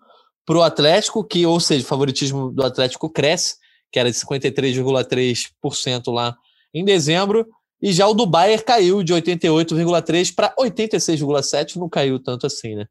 para 0.47 0.59
o 0.59 0.63
Atlético, 0.63 1.25
que, 1.25 1.45
ou 1.45 1.59
seja, 1.59 1.85
o 1.85 1.89
favoritismo 1.89 2.53
do 2.53 2.65
Atlético 2.65 3.11
cresce, 3.11 3.57
que 3.91 3.99
era 3.99 4.09
de 4.09 4.17
53,3% 4.17 6.13
lá 6.13 6.37
em 6.73 6.85
dezembro, 6.85 7.45
e 7.83 7.93
já 7.93 8.07
o 8.07 8.15
do 8.15 8.25
Bayern 8.25 8.63
caiu 8.63 9.03
de 9.03 9.13
88,3% 9.13 10.33
para 10.33 10.55
86,7%, 10.57 11.75
não 11.77 11.89
caiu 11.89 12.23
tanto 12.23 12.47
assim, 12.47 12.77
né? 12.77 12.87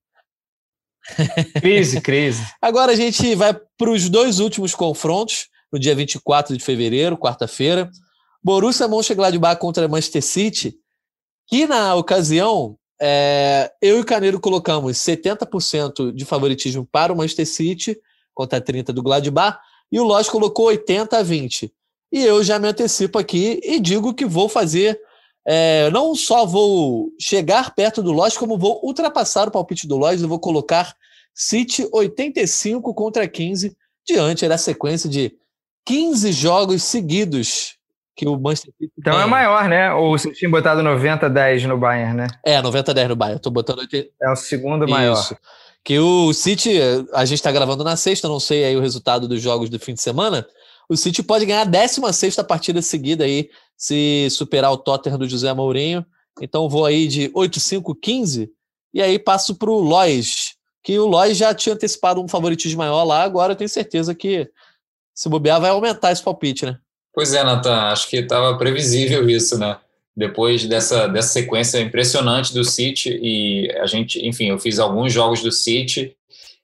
Crise, 1.59 2.01
crise. 2.01 2.43
Agora 2.61 2.91
a 2.93 2.95
gente 2.95 3.35
vai 3.35 3.53
para 3.77 3.91
os 3.91 4.09
dois 4.09 4.39
últimos 4.39 4.73
confrontos, 4.73 5.47
no 5.71 5.79
dia 5.79 5.95
24 5.95 6.55
de 6.57 6.63
fevereiro, 6.63 7.17
quarta-feira. 7.17 7.89
Borussia 8.43 8.87
Mönchengladbach 8.87 9.59
contra 9.59 9.87
Manchester 9.87 10.21
City, 10.21 10.75
que 11.47 11.65
na 11.65 11.95
ocasião 11.95 12.77
é, 13.01 13.71
eu 13.81 13.97
e 13.97 14.01
o 14.01 14.05
Caneiro 14.05 14.39
colocamos 14.39 14.97
70% 14.97 16.13
de 16.13 16.25
favoritismo 16.25 16.87
para 16.89 17.11
o 17.11 17.17
Manchester 17.17 17.45
City 17.45 17.97
contra 18.33 18.61
30% 18.61 18.93
do 18.93 19.03
Gladbach 19.03 19.59
e 19.91 19.99
o 19.99 20.03
Lodge 20.03 20.29
colocou 20.29 20.65
80 20.65 21.17
a 21.17 21.23
20. 21.23 21.71
E 22.11 22.23
eu 22.23 22.43
já 22.43 22.59
me 22.59 22.67
antecipo 22.67 23.17
aqui 23.17 23.59
e 23.63 23.79
digo 23.79 24.13
que 24.13 24.25
vou 24.25 24.47
fazer, 24.47 24.99
é, 25.45 25.89
não 25.89 26.15
só 26.15 26.45
vou 26.45 27.09
chegar 27.19 27.75
perto 27.75 28.01
do 28.01 28.11
Lodge, 28.11 28.37
como 28.37 28.57
vou 28.57 28.79
ultrapassar 28.83 29.47
o 29.47 29.51
palpite 29.51 29.87
do 29.87 29.97
Lodge, 29.97 30.23
eu 30.23 30.29
vou 30.29 30.39
colocar 30.39 30.95
City 31.33 31.87
85 31.91 32.93
contra 32.93 33.27
15 33.27 33.75
diante 34.05 34.47
da 34.47 34.57
sequência 34.57 35.09
de 35.09 35.35
15 35.85 36.31
jogos 36.31 36.83
seguidos 36.83 37.77
que 38.15 38.27
o 38.27 38.39
Manchester 38.39 38.73
City. 38.79 38.93
Então 38.97 39.19
é 39.19 39.25
maior, 39.25 39.67
né? 39.67 39.91
Ou 39.93 40.17
você 40.17 40.31
tinha 40.31 40.49
botado 40.49 40.81
90-10 40.81 41.65
no 41.65 41.77
Bayern, 41.77 42.15
né? 42.15 42.27
É, 42.45 42.61
90-10 42.61 43.07
no 43.07 43.15
Bayern. 43.15 43.37
Eu 43.37 43.41
tô 43.41 43.49
botando. 43.49 43.81
É 44.21 44.31
o 44.31 44.35
segundo 44.35 44.87
maior. 44.87 45.13
Isso. 45.13 45.35
Que 45.83 45.99
o 45.99 46.31
City, 46.31 46.79
a 47.13 47.25
gente 47.25 47.39
está 47.39 47.51
gravando 47.51 47.83
na 47.83 47.97
sexta, 47.97 48.29
não 48.29 48.39
sei 48.39 48.63
aí 48.63 48.77
o 48.77 48.81
resultado 48.81 49.27
dos 49.27 49.41
jogos 49.41 49.69
do 49.69 49.79
fim 49.79 49.93
de 49.93 50.01
semana. 50.01 50.45
O 50.89 50.97
City 50.97 51.23
pode 51.23 51.45
ganhar 51.45 51.61
a 51.61 51.65
16 51.65 52.35
partida 52.47 52.81
seguida 52.81 53.23
aí, 53.23 53.49
se 53.77 54.27
superar 54.29 54.71
o 54.71 54.77
Tottenham 54.77 55.17
do 55.17 55.27
José 55.27 55.53
Mourinho. 55.53 56.05
Então 56.41 56.67
vou 56.69 56.85
aí 56.85 57.07
de 57.07 57.29
8-5-15 57.29 58.49
e 58.93 59.01
aí 59.01 59.17
passo 59.17 59.55
para 59.55 59.71
o 59.71 59.79
Lois, 59.79 60.55
que 60.83 60.99
o 60.99 61.07
Lois 61.07 61.37
já 61.37 61.53
tinha 61.53 61.73
antecipado 61.73 62.21
um 62.21 62.27
favoritismo 62.27 62.77
maior 62.77 63.03
lá, 63.03 63.23
agora 63.23 63.53
eu 63.53 63.55
tenho 63.55 63.69
certeza 63.69 64.13
que 64.13 64.49
se 65.15 65.29
bobear 65.29 65.59
vai 65.59 65.71
aumentar 65.71 66.11
esse 66.11 66.21
palpite, 66.21 66.65
né? 66.65 66.77
Pois 67.13 67.33
é, 67.33 67.43
Nathan, 67.43 67.75
acho 67.91 68.09
que 68.09 68.17
estava 68.17 68.57
previsível 68.57 69.29
isso, 69.29 69.57
né? 69.57 69.79
Depois 70.15 70.65
dessa, 70.65 71.07
dessa 71.07 71.29
sequência 71.29 71.79
impressionante 71.79 72.53
do 72.53 72.63
City, 72.63 73.19
e 73.21 73.71
a 73.79 73.85
gente, 73.87 74.19
enfim, 74.27 74.49
eu 74.49 74.59
fiz 74.59 74.77
alguns 74.79 75.11
jogos 75.11 75.41
do 75.41 75.51
City 75.51 76.15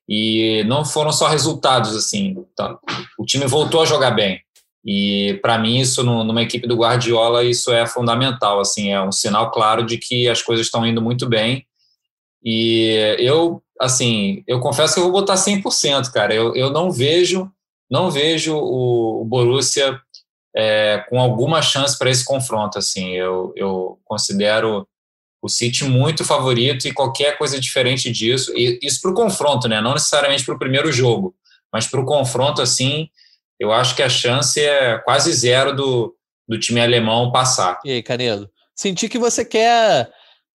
e 0.09 0.63
não 0.63 0.83
foram 0.83 1.11
só 1.11 1.27
resultados, 1.27 1.95
assim. 1.95 2.43
Tá? 2.55 2.79
O 3.17 3.25
time 3.25 3.45
voltou 3.45 3.83
a 3.83 3.85
jogar 3.85 4.09
bem. 4.09 4.41
E 4.83 5.37
para 5.43 5.59
mim, 5.59 5.77
isso 5.77 6.03
numa 6.03 6.41
equipe 6.41 6.67
do 6.67 6.77
Guardiola, 6.77 7.43
isso 7.43 7.71
é 7.71 7.85
fundamental, 7.85 8.59
assim, 8.59 8.91
é 8.91 8.99
um 8.99 9.11
sinal 9.11 9.51
claro 9.51 9.85
de 9.85 9.99
que 9.99 10.27
as 10.27 10.41
coisas 10.41 10.65
estão 10.65 10.87
indo 10.87 10.99
muito 10.99 11.27
bem. 11.27 11.63
E 12.43 13.15
eu, 13.19 13.61
assim, 13.79 14.43
eu 14.47 14.59
confesso 14.59 14.95
que 14.95 14.99
eu 14.99 15.03
vou 15.03 15.11
botar 15.11 15.35
100%, 15.35 16.11
cara. 16.11 16.33
Eu, 16.33 16.55
eu 16.55 16.71
não 16.71 16.89
vejo, 16.89 17.51
não 17.91 18.09
vejo 18.09 18.55
o, 18.55 19.21
o 19.21 19.25
Borussia 19.25 19.99
é, 20.55 21.05
com 21.09 21.19
alguma 21.19 21.61
chance 21.61 21.99
para 21.99 22.09
esse 22.09 22.25
confronto. 22.25 22.79
Assim, 22.79 23.11
eu, 23.11 23.53
eu 23.55 23.99
considero 24.05 24.87
o 25.41 25.49
City 25.49 25.85
muito 25.85 26.25
favorito 26.25 26.87
e 26.87 26.93
qualquer 26.93 27.37
coisa 27.37 27.59
diferente 27.59 28.11
disso, 28.11 28.51
e 28.55 28.79
isso 28.83 29.01
para 29.01 29.11
o 29.11 29.15
confronto, 29.15 29.67
né? 29.67 29.81
Não 29.81 29.93
necessariamente 29.93 30.45
para 30.45 30.55
o 30.55 30.59
primeiro 30.59 30.91
jogo, 30.91 31.33
mas 31.71 31.87
para 31.87 31.99
o 31.99 32.05
confronto, 32.05 32.61
assim, 32.61 33.09
eu 33.59 33.71
acho 33.71 33.95
que 33.95 34.03
a 34.03 34.09
chance 34.09 34.59
é 34.59 34.97
quase 34.97 35.31
zero 35.33 35.75
do, 35.75 36.15
do 36.47 36.59
time 36.59 36.81
alemão 36.81 37.31
passar. 37.31 37.79
E 37.85 37.91
aí, 37.91 38.03
Canedo? 38.03 38.49
Senti 38.75 39.09
que 39.09 39.19
você 39.19 39.43
quer 39.43 40.09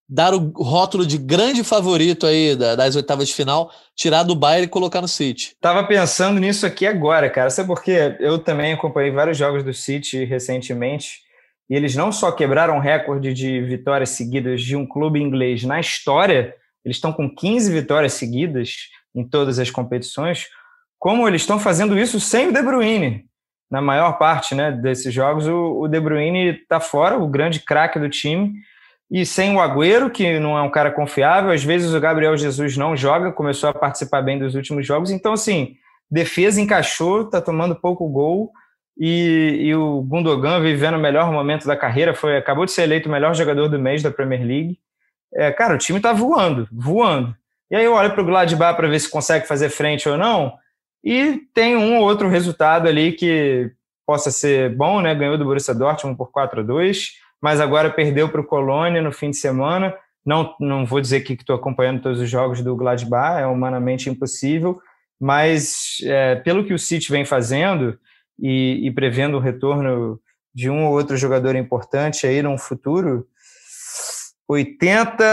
dar 0.08 0.34
o 0.34 0.52
rótulo 0.56 1.06
de 1.06 1.16
grande 1.16 1.64
favorito 1.64 2.26
aí 2.26 2.54
das 2.54 2.94
oitavas 2.94 3.28
de 3.28 3.34
final, 3.34 3.70
tirar 3.96 4.22
do 4.22 4.34
Bayern 4.34 4.66
e 4.66 4.70
colocar 4.70 5.00
no 5.00 5.08
City. 5.08 5.56
Tava 5.60 5.84
pensando 5.84 6.38
nisso 6.38 6.66
aqui 6.66 6.86
agora, 6.86 7.30
cara. 7.30 7.48
Sabe 7.48 7.68
por 7.68 7.82
quê? 7.82 8.16
Eu 8.20 8.38
também 8.38 8.72
acompanhei 8.74 9.10
vários 9.10 9.38
jogos 9.38 9.64
do 9.64 9.72
City 9.72 10.24
recentemente 10.24 11.23
e 11.68 11.74
eles 11.74 11.94
não 11.94 12.12
só 12.12 12.30
quebraram 12.30 12.76
o 12.76 12.80
recorde 12.80 13.32
de 13.32 13.60
vitórias 13.62 14.10
seguidas 14.10 14.62
de 14.62 14.76
um 14.76 14.86
clube 14.86 15.20
inglês 15.20 15.64
na 15.64 15.80
história, 15.80 16.54
eles 16.84 16.96
estão 16.96 17.12
com 17.12 17.34
15 17.34 17.72
vitórias 17.72 18.12
seguidas 18.12 18.88
em 19.14 19.26
todas 19.26 19.58
as 19.58 19.70
competições, 19.70 20.48
como 20.98 21.26
eles 21.26 21.42
estão 21.42 21.58
fazendo 21.58 21.98
isso 21.98 22.20
sem 22.20 22.48
o 22.48 22.52
De 22.52 22.62
Bruyne. 22.62 23.24
Na 23.70 23.80
maior 23.80 24.18
parte 24.18 24.54
né, 24.54 24.70
desses 24.70 25.12
jogos, 25.12 25.46
o, 25.48 25.88
De 25.88 25.98
Bruyne 25.98 26.60
está 26.60 26.80
fora, 26.80 27.18
o 27.18 27.26
grande 27.26 27.60
craque 27.60 27.98
do 27.98 28.08
time, 28.08 28.52
e 29.10 29.24
sem 29.24 29.54
o 29.54 29.60
Agüero, 29.60 30.10
que 30.10 30.38
não 30.38 30.58
é 30.58 30.62
um 30.62 30.70
cara 30.70 30.90
confiável, 30.90 31.50
às 31.50 31.64
vezes 31.64 31.94
o 31.94 32.00
Gabriel 32.00 32.36
Jesus 32.36 32.76
não 32.76 32.96
joga, 32.96 33.32
começou 33.32 33.70
a 33.70 33.74
participar 33.74 34.22
bem 34.22 34.38
dos 34.38 34.54
últimos 34.54 34.86
jogos, 34.86 35.10
então 35.10 35.32
assim, 35.32 35.76
defesa 36.10 36.60
encaixou, 36.60 37.28
tá 37.28 37.40
tomando 37.40 37.74
pouco 37.74 38.08
gol, 38.08 38.52
e, 38.98 39.58
e 39.60 39.74
o 39.74 40.02
Gundogan 40.02 40.60
vivendo 40.60 40.94
o 40.94 41.00
melhor 41.00 41.32
momento 41.32 41.66
da 41.66 41.76
carreira, 41.76 42.14
foi 42.14 42.36
acabou 42.36 42.64
de 42.64 42.72
ser 42.72 42.82
eleito 42.82 43.08
o 43.08 43.12
melhor 43.12 43.34
jogador 43.34 43.68
do 43.68 43.78
mês 43.78 44.02
da 44.02 44.10
Premier 44.10 44.44
League. 44.44 44.78
É, 45.34 45.50
cara, 45.50 45.74
o 45.74 45.78
time 45.78 46.00
tá 46.00 46.12
voando, 46.12 46.68
voando. 46.70 47.34
E 47.70 47.76
aí 47.76 47.84
eu 47.84 47.94
olho 47.94 48.12
para 48.12 48.22
o 48.22 48.24
Gladbach 48.24 48.76
para 48.76 48.88
ver 48.88 49.00
se 49.00 49.10
consegue 49.10 49.46
fazer 49.46 49.68
frente 49.68 50.08
ou 50.08 50.16
não, 50.16 50.52
e 51.02 51.42
tem 51.52 51.76
um 51.76 51.98
ou 51.98 52.04
outro 52.04 52.28
resultado 52.28 52.88
ali 52.88 53.12
que 53.12 53.70
possa 54.06 54.30
ser 54.30 54.74
bom, 54.74 55.00
né? 55.00 55.14
Ganhou 55.14 55.36
do 55.36 55.44
Borussia 55.44 55.74
Dortmund 55.74 56.16
por 56.16 56.30
4 56.30 56.60
a 56.60 56.62
2 56.62 57.24
mas 57.44 57.60
agora 57.60 57.90
perdeu 57.90 58.26
para 58.26 58.40
o 58.40 58.46
Colônia 58.46 59.02
no 59.02 59.12
fim 59.12 59.28
de 59.28 59.36
semana. 59.36 59.94
Não, 60.24 60.54
não 60.58 60.86
vou 60.86 60.98
dizer 60.98 61.20
que 61.20 61.34
estou 61.34 61.54
acompanhando 61.54 62.00
todos 62.00 62.18
os 62.18 62.30
jogos 62.30 62.62
do 62.62 62.74
Gladbach, 62.74 63.38
é 63.38 63.46
humanamente 63.46 64.08
impossível, 64.08 64.80
mas 65.20 65.98
é, 66.04 66.36
pelo 66.36 66.64
que 66.64 66.72
o 66.72 66.78
City 66.78 67.12
vem 67.12 67.26
fazendo 67.26 67.98
e, 68.38 68.86
e 68.86 68.90
prevendo 68.90 69.36
o 69.36 69.40
retorno 69.40 70.20
de 70.54 70.70
um 70.70 70.86
ou 70.86 70.92
outro 70.92 71.16
jogador 71.16 71.56
importante 71.56 72.26
aí 72.26 72.42
no 72.42 72.56
futuro, 72.56 73.26
80 74.48 75.24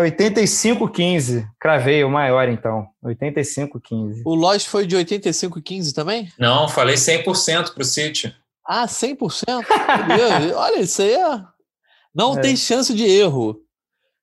85 0.00 0.88
15. 0.88 1.46
Cravei 1.60 2.04
o 2.04 2.10
maior 2.10 2.48
então. 2.48 2.86
85 3.02 3.80
15. 3.80 4.22
O 4.24 4.34
Lois 4.34 4.64
foi 4.64 4.86
de 4.86 4.96
85 4.96 5.60
15 5.60 5.92
também? 5.92 6.32
Não, 6.38 6.68
falei 6.68 6.94
100% 6.94 7.74
para 7.74 7.82
o 7.82 7.84
City. 7.84 8.34
Ah, 8.66 8.86
100%? 8.86 9.44
Olha, 10.56 10.80
isso 10.80 11.02
aí 11.02 11.14
é... 11.14 11.40
não 12.14 12.38
é. 12.38 12.40
tem 12.40 12.56
chance 12.56 12.94
de 12.94 13.04
erro. 13.04 13.60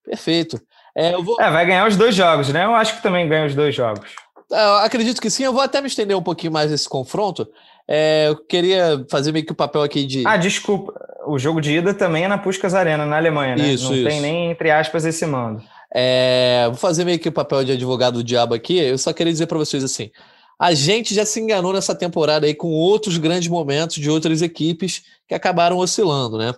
Perfeito. 0.04 0.60
É, 0.96 1.18
vou... 1.18 1.40
é, 1.40 1.50
vai 1.50 1.66
ganhar 1.66 1.88
os 1.88 1.98
dois 1.98 2.16
jogos, 2.16 2.50
né? 2.50 2.66
Eu 2.66 2.76
acho 2.76 2.96
que 2.98 3.04
também 3.04 3.28
ganha 3.28 3.46
os 3.46 3.56
dois 3.56 3.74
jogos. 3.74 4.16
É, 4.54 4.66
eu 4.66 4.76
acredito 4.76 5.22
que 5.22 5.30
sim. 5.30 5.44
Eu 5.44 5.54
vou 5.54 5.62
até 5.62 5.82
me 5.82 5.88
estender 5.88 6.16
um 6.16 6.22
pouquinho 6.24 6.54
mais 6.54 6.72
nesse 6.72 6.88
confronto. 6.88 7.48
É, 7.88 8.28
eu 8.30 8.38
queria 8.38 9.06
fazer 9.10 9.32
meio 9.32 9.46
que 9.46 9.52
o 9.52 9.56
papel 9.56 9.82
aqui 9.82 10.06
de. 10.06 10.24
Ah, 10.26 10.38
desculpa. 10.38 10.94
o 11.28 11.38
jogo 11.38 11.60
de 11.60 11.74
ida 11.74 11.94
também 11.94 12.24
é 12.24 12.28
na 12.28 12.38
Puskas 12.38 12.74
Arena, 12.74 13.06
na 13.06 13.18
Alemanha, 13.18 13.56
né? 13.56 13.74
Isso, 13.74 13.90
Não 13.90 13.96
isso. 13.96 14.08
tem 14.08 14.22
nem, 14.22 14.52
entre 14.52 14.72
aspas, 14.72 15.04
esse 15.06 15.26
mando. 15.26 15.62
É, 15.94 16.66
vou 16.68 16.78
fazer 16.78 17.06
meio 17.06 17.20
que 17.20 17.30
o 17.30 17.32
papel 17.32 17.64
de 17.64 17.74
advogado 17.74 18.16
do 18.16 18.24
diabo 18.24 18.54
aqui. 18.54 18.78
Eu 18.78 18.98
só 18.98 19.12
queria 19.12 19.32
dizer 19.34 19.48
para 19.48 19.58
vocês 19.58 19.84
assim: 19.84 20.12
a 20.60 20.74
gente 20.74 21.14
já 21.14 21.26
se 21.26 21.40
enganou 21.40 21.74
nessa 21.74 21.94
temporada 21.94 22.46
aí 22.46 22.54
com 22.54 22.70
outros 22.70 23.18
grandes 23.18 23.50
momentos 23.50 23.98
de 23.98 24.10
outras 24.10 24.42
equipes 24.42 25.04
que 25.28 25.36
acabaram 25.36 25.78
oscilando, 25.78 26.38
né? 26.38 26.54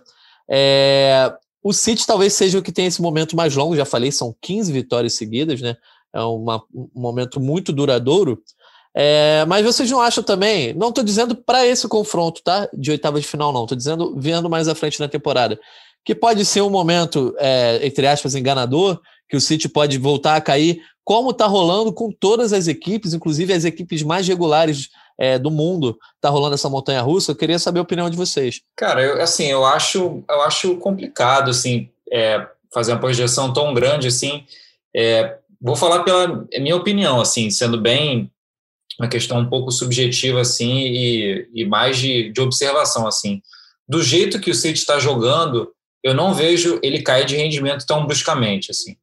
É, 0.48 1.32
o 1.62 1.72
City 1.72 2.06
talvez 2.06 2.32
seja 2.32 2.58
o 2.58 2.62
que 2.62 2.70
tem 2.70 2.86
esse 2.86 3.02
momento 3.02 3.34
mais 3.34 3.56
longo, 3.56 3.74
já 3.74 3.84
falei, 3.84 4.12
são 4.12 4.34
15 4.40 4.72
vitórias 4.72 5.14
seguidas, 5.14 5.60
né? 5.60 5.76
É 6.14 6.20
uma, 6.20 6.62
um 6.74 6.88
momento 6.94 7.40
muito 7.40 7.72
duradouro. 7.72 8.42
É, 8.94 9.44
mas 9.46 9.64
vocês 9.64 9.90
não 9.90 10.00
acham 10.00 10.24
também? 10.24 10.72
Não 10.72 10.88
estou 10.88 11.04
dizendo 11.04 11.36
para 11.36 11.66
esse 11.66 11.86
confronto, 11.86 12.42
tá? 12.42 12.68
De 12.72 12.90
oitava 12.90 13.20
de 13.20 13.26
final, 13.26 13.52
não. 13.52 13.64
Estou 13.64 13.76
dizendo 13.76 14.14
vendo 14.16 14.48
mais 14.48 14.68
à 14.68 14.74
frente 14.74 14.98
na 14.98 15.08
temporada. 15.08 15.60
Que 16.04 16.14
pode 16.14 16.44
ser 16.44 16.62
um 16.62 16.70
momento, 16.70 17.34
é, 17.38 17.86
entre 17.86 18.06
aspas, 18.06 18.34
enganador, 18.34 18.98
que 19.28 19.36
o 19.36 19.40
City 19.40 19.68
pode 19.68 19.98
voltar 19.98 20.36
a 20.36 20.40
cair, 20.40 20.80
como 21.04 21.30
está 21.30 21.46
rolando 21.46 21.92
com 21.92 22.10
todas 22.10 22.52
as 22.52 22.68
equipes, 22.68 23.12
inclusive 23.12 23.52
as 23.52 23.64
equipes 23.64 24.02
mais 24.02 24.26
regulares 24.26 24.88
é, 25.18 25.38
do 25.38 25.50
mundo, 25.50 25.98
está 26.14 26.28
rolando 26.28 26.54
essa 26.54 26.68
montanha 26.68 27.02
russa. 27.02 27.32
Eu 27.32 27.36
queria 27.36 27.58
saber 27.58 27.80
a 27.80 27.82
opinião 27.82 28.08
de 28.08 28.16
vocês. 28.16 28.60
Cara, 28.76 29.02
eu, 29.02 29.20
assim, 29.20 29.46
eu 29.46 29.64
acho, 29.64 30.24
eu 30.28 30.42
acho 30.42 30.76
complicado, 30.76 31.50
assim, 31.50 31.88
é, 32.10 32.46
fazer 32.72 32.92
uma 32.92 33.00
projeção 33.00 33.52
tão 33.52 33.72
grande, 33.74 34.08
assim. 34.08 34.44
É, 34.94 35.38
vou 35.66 35.74
falar 35.74 36.04
pela 36.04 36.46
minha 36.58 36.76
opinião, 36.76 37.20
assim, 37.20 37.50
sendo 37.50 37.80
bem 37.80 38.30
uma 38.98 39.08
questão 39.08 39.40
um 39.40 39.48
pouco 39.48 39.72
subjetiva, 39.72 40.40
assim, 40.40 40.78
e, 40.78 41.48
e 41.52 41.64
mais 41.66 41.98
de, 41.98 42.30
de 42.32 42.40
observação, 42.40 43.06
assim. 43.06 43.42
Do 43.86 44.02
jeito 44.02 44.40
que 44.40 44.50
o 44.50 44.54
City 44.54 44.78
está 44.78 44.98
jogando, 44.98 45.70
eu 46.02 46.14
não 46.14 46.32
vejo 46.32 46.78
ele 46.82 47.02
cair 47.02 47.26
de 47.26 47.36
rendimento 47.36 47.84
tão 47.84 48.06
bruscamente, 48.06 48.70
assim. 48.70 48.96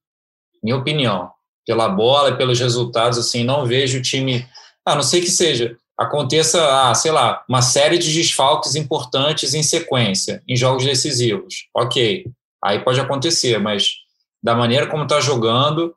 Minha 0.64 0.78
opinião. 0.78 1.30
Pela 1.66 1.90
bola 1.90 2.30
e 2.30 2.38
pelos 2.38 2.60
resultados, 2.60 3.18
assim, 3.20 3.44
não 3.44 3.66
vejo 3.66 4.00
o 4.00 4.02
time... 4.02 4.48
A 4.86 4.96
não 4.96 5.04
sei 5.04 5.22
que 5.22 5.30
seja, 5.30 5.78
aconteça, 5.98 6.90
ah, 6.90 6.96
sei 6.96 7.12
lá, 7.12 7.44
uma 7.48 7.62
série 7.62 7.98
de 7.98 8.14
desfalques 8.14 8.76
importantes 8.76 9.54
em 9.54 9.64
sequência, 9.64 10.42
em 10.48 10.56
jogos 10.56 10.84
decisivos. 10.84 11.68
Ok, 11.76 12.26
aí 12.64 12.80
pode 12.80 13.00
acontecer, 13.00 13.60
mas 13.60 13.96
da 14.42 14.56
maneira 14.56 14.88
como 14.88 15.04
está 15.04 15.22
jogando, 15.22 15.96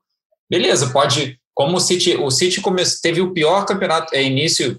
beleza, 0.51 0.91
pode 0.91 1.39
como 1.57 1.79
o 1.79 1.81
City, 1.81 2.17
o 2.17 2.31
City 2.31 2.63
teve 3.01 3.23
o 3.23 3.33
pior 3.33 3.65
campeonato, 3.65 4.15
é, 4.15 4.23
início 4.23 4.79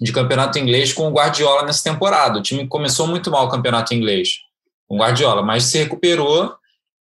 de 0.00 0.12
campeonato 0.12 0.58
inglês 0.58 0.94
com 0.94 1.06
o 1.06 1.12
Guardiola 1.12 1.62
nessa 1.62 1.84
temporada. 1.84 2.38
O 2.38 2.42
time 2.42 2.66
começou 2.66 3.06
muito 3.06 3.30
mal 3.30 3.46
o 3.46 3.50
campeonato 3.50 3.92
inglês 3.92 4.38
com 4.88 4.96
o 4.96 4.98
Guardiola, 4.98 5.42
mas 5.42 5.64
se 5.64 5.76
recuperou 5.76 6.54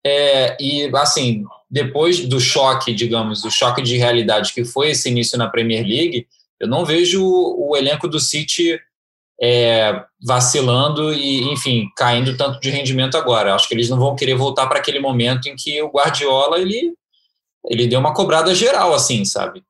é, 0.03 0.57
e, 0.59 0.89
assim, 0.95 1.43
depois 1.69 2.25
do 2.27 2.39
choque, 2.39 2.91
digamos, 2.91 3.43
do 3.43 3.51
choque 3.51 3.83
de 3.83 3.97
realidade 3.97 4.51
que 4.51 4.65
foi 4.65 4.89
esse 4.89 5.09
início 5.09 5.37
na 5.37 5.47
Premier 5.47 5.85
League, 5.85 6.25
eu 6.59 6.67
não 6.67 6.83
vejo 6.83 7.23
o, 7.23 7.69
o 7.69 7.77
elenco 7.77 8.07
do 8.07 8.19
City 8.19 8.79
é, 9.39 10.03
vacilando 10.25 11.13
e, 11.13 11.43
enfim, 11.51 11.87
caindo 11.95 12.35
tanto 12.35 12.59
de 12.59 12.71
rendimento 12.71 13.15
agora. 13.15 13.53
Acho 13.53 13.67
que 13.67 13.75
eles 13.75 13.89
não 13.89 13.99
vão 13.99 14.15
querer 14.15 14.33
voltar 14.33 14.65
para 14.65 14.79
aquele 14.79 14.99
momento 14.99 15.47
em 15.47 15.55
que 15.55 15.79
o 15.83 15.91
Guardiola 15.91 16.59
ele 16.59 16.95
ele 17.67 17.87
deu 17.87 17.99
uma 17.99 18.13
cobrada 18.13 18.53
geral, 18.55 18.93
assim, 18.93 19.25
sabe? 19.25 19.63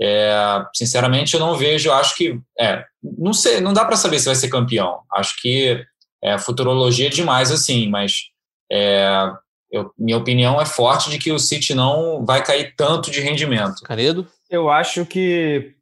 É, 0.00 0.64
sinceramente, 0.74 1.34
eu 1.34 1.40
não 1.40 1.56
vejo, 1.56 1.92
acho 1.92 2.16
que, 2.16 2.40
é, 2.58 2.84
não 3.02 3.32
sei, 3.32 3.60
não 3.60 3.72
dá 3.72 3.84
para 3.84 3.96
saber 3.96 4.18
se 4.18 4.26
vai 4.26 4.34
ser 4.34 4.48
campeão. 4.48 5.00
Acho 5.12 5.40
que 5.40 5.84
é 6.22 6.38
futurologia 6.38 7.10
demais, 7.10 7.50
assim, 7.50 7.88
mas 7.88 8.24
é, 8.70 9.30
eu, 9.70 9.92
minha 9.98 10.18
opinião 10.18 10.60
é 10.60 10.66
forte 10.66 11.10
de 11.10 11.18
que 11.18 11.32
o 11.32 11.38
City 11.38 11.74
não 11.74 12.24
vai 12.24 12.44
cair 12.44 12.74
tanto 12.76 13.10
de 13.10 13.20
rendimento. 13.20 13.82
Canedo? 13.82 14.26
Eu 14.50 14.70
acho 14.70 15.04
que 15.04 15.74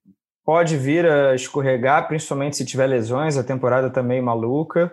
pode 0.45 0.77
vir 0.77 1.07
a 1.07 1.35
escorregar, 1.35 2.09
principalmente 2.09 2.57
se 2.57 2.65
tiver 2.65 2.87
lesões, 2.87 3.37
a 3.37 3.45
temporada 3.45 3.91
tá 3.91 4.03
meio 4.03 4.23
maluca, 4.23 4.93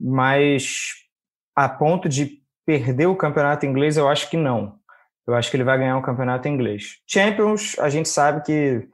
mas 0.00 0.94
a 1.54 1.68
ponto 1.68 2.08
de 2.08 2.38
perder 2.64 3.06
o 3.06 3.16
campeonato 3.16 3.66
inglês, 3.66 3.96
eu 3.96 4.08
acho 4.08 4.30
que 4.30 4.36
não. 4.36 4.77
Eu 5.28 5.34
acho 5.34 5.50
que 5.50 5.58
ele 5.58 5.64
vai 5.64 5.76
ganhar 5.76 5.98
o 5.98 6.02
campeonato 6.02 6.48
inglês. 6.48 7.00
Champions, 7.06 7.78
a 7.78 7.90
gente 7.90 8.08
sabe 8.08 8.42
que, 8.42 8.88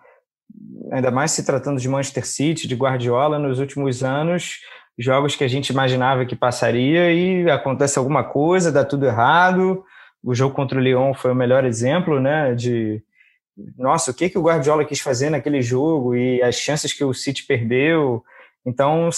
ainda 0.91 1.13
mais 1.13 1.31
se 1.31 1.47
tratando 1.47 1.81
de 1.81 1.89
Manchester 1.89 2.27
City, 2.27 2.67
de 2.67 2.75
Guardiola, 2.75 3.39
nos 3.39 3.61
últimos 3.61 4.03
anos, 4.03 4.59
jogos 4.99 5.37
que 5.37 5.45
a 5.45 5.49
gente 5.49 5.69
imaginava 5.71 6.27
que 6.27 6.35
passaria 6.35 7.13
e 7.13 7.49
acontece 7.49 8.01
alguma 8.01 8.25
coisa, 8.25 8.73
dá 8.73 8.85
tudo 8.85 9.07
errado. 9.07 9.85
O 10.25 10.35
jogo 10.35 10.57
contra 10.57 10.77
o 10.77 10.83
Lyon 10.83 11.15
foi 11.15 11.31
o 11.31 11.37
melhor 11.37 11.65
exemplo, 11.65 12.21
né? 12.21 12.53
De 12.53 13.01
nossa, 13.79 14.11
o 14.11 14.15
que, 14.15 14.29
que 14.29 14.39
o 14.39 14.43
Guardiola 14.43 14.85
quis 14.85 15.01
fazer 15.01 15.31
naquele 15.31 15.63
jogo 15.63 16.17
e 16.17 16.43
as 16.43 16.57
chances 16.57 16.93
que 16.93 17.05
o 17.05 17.15
City 17.15 17.47
perdeu. 17.47 18.25
Então, 18.67 19.09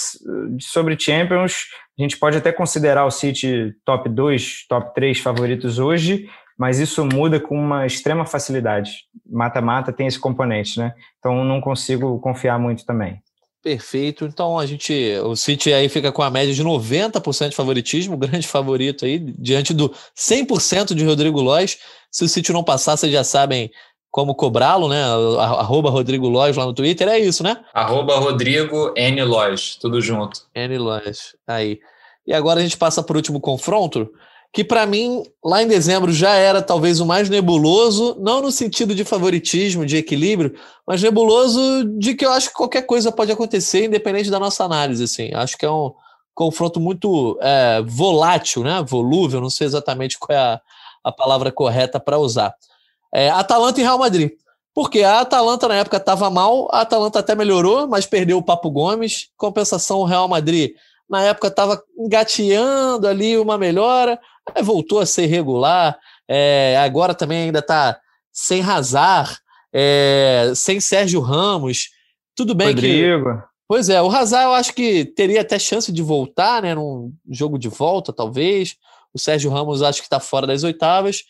sobre 0.61 0.99
Champions, 0.99 1.69
a 1.99 2.03
gente 2.03 2.19
pode 2.19 2.37
até 2.37 2.53
considerar 2.53 3.07
o 3.07 3.11
City 3.11 3.75
top 3.87 4.07
2, 4.11 4.67
top 4.69 4.95
3 4.95 5.19
favoritos 5.21 5.79
hoje, 5.79 6.29
mas 6.57 6.79
isso 6.79 7.05
muda 7.05 7.39
com 7.39 7.59
uma 7.59 7.87
extrema 7.87 8.25
facilidade. 8.25 9.05
Mata-mata 9.29 9.93
tem 9.93 10.07
esse 10.07 10.19
componente, 10.19 10.79
né? 10.79 10.95
Então 11.19 11.45
não 11.45 11.61
consigo 11.61 12.19
confiar 12.21 12.59
muito 12.59 12.85
também. 12.85 13.21
Perfeito. 13.63 14.25
Então 14.25 14.59
a 14.59 14.65
gente, 14.65 15.19
o 15.25 15.35
City 15.35 15.73
aí 15.73 15.89
fica 15.89 16.13
com 16.13 16.23
a 16.23 16.31
média 16.31 16.55
de 16.55 16.63
90% 16.63 17.49
de 17.51 17.57
favoritismo, 17.57 18.17
grande 18.17 18.47
favorito 18.47 19.05
aí, 19.05 19.19
diante 19.19 19.75
do 19.75 19.93
100% 20.17 20.95
de 20.95 21.05
Rodrigo 21.05 21.41
Lois. 21.41 21.79
Se 22.11 22.25
o 22.25 22.29
City 22.29 22.53
não 22.53 22.63
passar, 22.63 22.97
vocês 22.97 23.13
já 23.13 23.25
sabem 23.25 23.71
como 24.09 24.35
cobrá-lo, 24.35 24.89
né? 24.89 25.03
Arroba 25.39 25.91
Rodrigo 25.91 26.29
Lois 26.29 26.57
lá 26.57 26.65
no 26.65 26.73
Twitter, 26.73 27.07
é 27.09 27.19
isso, 27.19 27.43
né? 27.43 27.63
Arroba 27.75 28.17
Rodrigo 28.17 28.95
N 28.97 29.23
Lois, 29.25 29.77
tudo 29.77 30.01
junto. 30.01 30.41
N 30.55 30.79
Lois, 30.79 31.37
aí. 31.47 31.81
E 32.27 32.33
agora 32.33 32.61
a 32.61 32.63
gente 32.63 32.79
passa 32.79 33.03
para 33.03 33.15
o 33.15 33.17
último 33.17 33.41
confronto, 33.41 34.09
que 34.57 34.65
para 34.65 34.87
mim, 34.87 35.23
lá 35.45 35.63
em 35.63 35.69
dezembro, 35.69 36.11
já 36.11 36.31
era 36.31 36.63
talvez 36.63 36.99
o 36.99 37.05
mais 37.05 37.29
nebuloso, 37.29 38.17
não 38.19 38.41
no 38.41 38.51
sentido 38.51 38.95
de 38.95 39.05
favoritismo, 39.05 39.85
de 39.85 39.99
equilíbrio, 39.99 40.55
mas 40.87 41.03
nebuloso 41.03 41.85
de 41.99 42.15
que 42.15 42.25
eu 42.25 42.33
acho 42.33 42.49
que 42.49 42.55
qualquer 42.55 42.81
coisa 42.87 43.13
pode 43.13 43.31
acontecer, 43.31 43.85
independente 43.85 44.31
da 44.31 44.41
nossa 44.41 44.65
análise. 44.65 45.05
Assim. 45.05 45.31
Acho 45.35 45.59
que 45.59 45.67
é 45.67 45.71
um 45.71 45.93
confronto 46.35 46.81
muito 46.81 47.39
é, 47.43 47.83
volátil, 47.87 48.65
né? 48.65 48.83
volúvel, 48.83 49.43
não 49.43 49.51
sei 49.51 49.67
exatamente 49.67 50.19
qual 50.19 50.35
é 50.35 50.41
a, 50.41 50.61
a 51.05 51.13
palavra 51.13 51.53
correta 51.53 52.01
para 52.01 52.17
usar. 52.17 52.55
É, 53.13 53.29
Atalanta 53.29 53.79
e 53.79 53.83
Real 53.83 53.99
Madrid. 53.99 54.31
Porque 54.75 55.03
a 55.03 55.21
Atalanta 55.21 55.69
na 55.69 55.75
época 55.75 55.99
estava 55.99 56.31
mal, 56.31 56.67
a 56.73 56.81
Atalanta 56.81 57.19
até 57.19 57.35
melhorou, 57.35 57.87
mas 57.87 58.07
perdeu 58.07 58.39
o 58.39 58.43
Papo 58.43 58.71
Gomes. 58.71 59.29
Compensação, 59.37 59.99
o 59.99 60.07
Real 60.07 60.27
Madrid 60.27 60.71
na 61.09 61.23
época 61.23 61.49
estava 61.49 61.83
engateando 61.99 63.07
ali 63.07 63.39
uma 63.39 63.57
melhora, 63.57 64.19
voltou 64.63 65.01
a 65.01 65.07
ser 65.07 65.27
regular, 65.27 65.99
é, 66.29 66.77
agora 66.79 67.15
também 67.15 67.45
ainda 67.45 67.61
está 67.61 67.99
sem 68.33 68.63
Hazard, 68.63 69.39
é, 69.73 70.53
sem 70.55 70.81
Sérgio 70.81 71.21
Ramos. 71.21 71.91
Tudo 72.35 72.55
bem 72.55 72.69
Rodrigo. 72.69 73.25
que. 73.25 73.57
Pois 73.69 73.89
é, 73.89 74.01
o 74.01 74.11
Hazard 74.11 74.45
eu 74.45 74.55
acho 74.55 74.73
que 74.75 75.05
teria 75.05 75.41
até 75.41 75.59
chance 75.59 75.91
de 75.91 76.03
voltar, 76.03 76.63
né? 76.63 76.75
Num 76.75 77.13
jogo 77.29 77.59
de 77.59 77.69
volta, 77.69 78.13
talvez. 78.13 78.77
O 79.13 79.19
Sérgio 79.19 79.51
Ramos 79.51 79.83
acho 79.83 80.01
que 80.01 80.07
está 80.07 80.21
fora 80.21 80.47
das 80.47 80.63
oitavas. 80.63 81.25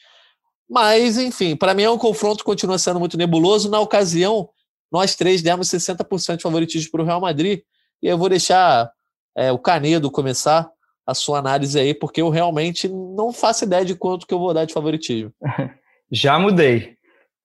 Mas, 0.69 1.17
enfim, 1.17 1.57
para 1.57 1.73
mim 1.73 1.85
é 1.85 1.91
um 1.91 1.97
confronto 1.97 2.39
que 2.39 2.45
continua 2.45 2.79
sendo 2.79 2.99
muito 2.99 3.17
nebuloso. 3.17 3.71
Na 3.71 3.81
ocasião, 3.81 4.51
nós 4.93 5.15
três 5.15 5.41
demos 5.41 5.69
60% 5.69 6.37
de 6.37 6.43
favoritismo 6.43 6.91
para 6.91 7.03
o 7.03 7.05
Real 7.05 7.21
Madrid. 7.21 7.63
E 8.03 8.09
eu 8.09 8.19
vou 8.19 8.29
deixar 8.29 8.91
é, 9.37 9.53
o 9.53 9.59
Canedo 9.59 10.11
começar 10.11 10.69
a 11.07 11.15
sua 11.15 11.39
análise 11.39 11.79
aí, 11.79 11.95
porque 11.95 12.21
eu 12.21 12.31
realmente 12.31 12.89
não 12.89 13.33
faço 13.33 13.65
ideia 13.65 13.85
de 13.85 13.95
quanto 13.95 14.27
que 14.27 14.35
eu 14.35 14.39
vou 14.39 14.53
dar 14.53 14.65
de 14.65 14.73
favoritismo. 14.73 15.33
Já 16.11 16.39
mudei. 16.39 16.97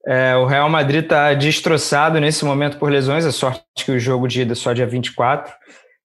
É, 0.05 0.35
o 0.35 0.45
Real 0.45 0.69
Madrid 0.69 1.03
está 1.03 1.33
destroçado 1.33 2.19
nesse 2.19 2.43
momento 2.43 2.79
por 2.79 2.91
lesões, 2.91 3.25
a 3.25 3.31
sorte 3.31 3.63
que 3.85 3.91
o 3.91 3.99
jogo 3.99 4.27
de 4.27 4.41
ida 4.41 4.53
é 4.53 4.55
só 4.55 4.73
dia 4.73 4.87
24, 4.87 5.53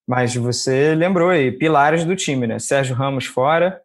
mas 0.07 0.35
você 0.35 0.95
lembrou 0.95 1.31
aí, 1.31 1.51
pilares 1.51 2.05
do 2.05 2.15
time, 2.15 2.47
né? 2.47 2.59
Sérgio 2.59 2.95
Ramos 2.95 3.25
fora, 3.25 3.81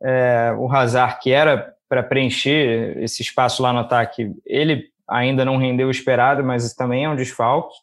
é, 0.00 0.54
o 0.56 0.70
Hazard, 0.70 1.18
que 1.20 1.32
era 1.32 1.74
para 1.88 2.04
preencher 2.04 2.96
esse 2.98 3.22
espaço 3.22 3.62
lá 3.62 3.72
no 3.72 3.80
ataque, 3.80 4.32
ele 4.46 4.84
ainda 5.08 5.44
não 5.44 5.56
rendeu 5.56 5.88
o 5.88 5.90
esperado, 5.90 6.44
mas 6.44 6.72
também 6.74 7.04
é 7.04 7.08
um 7.08 7.16
desfalque. 7.16 7.74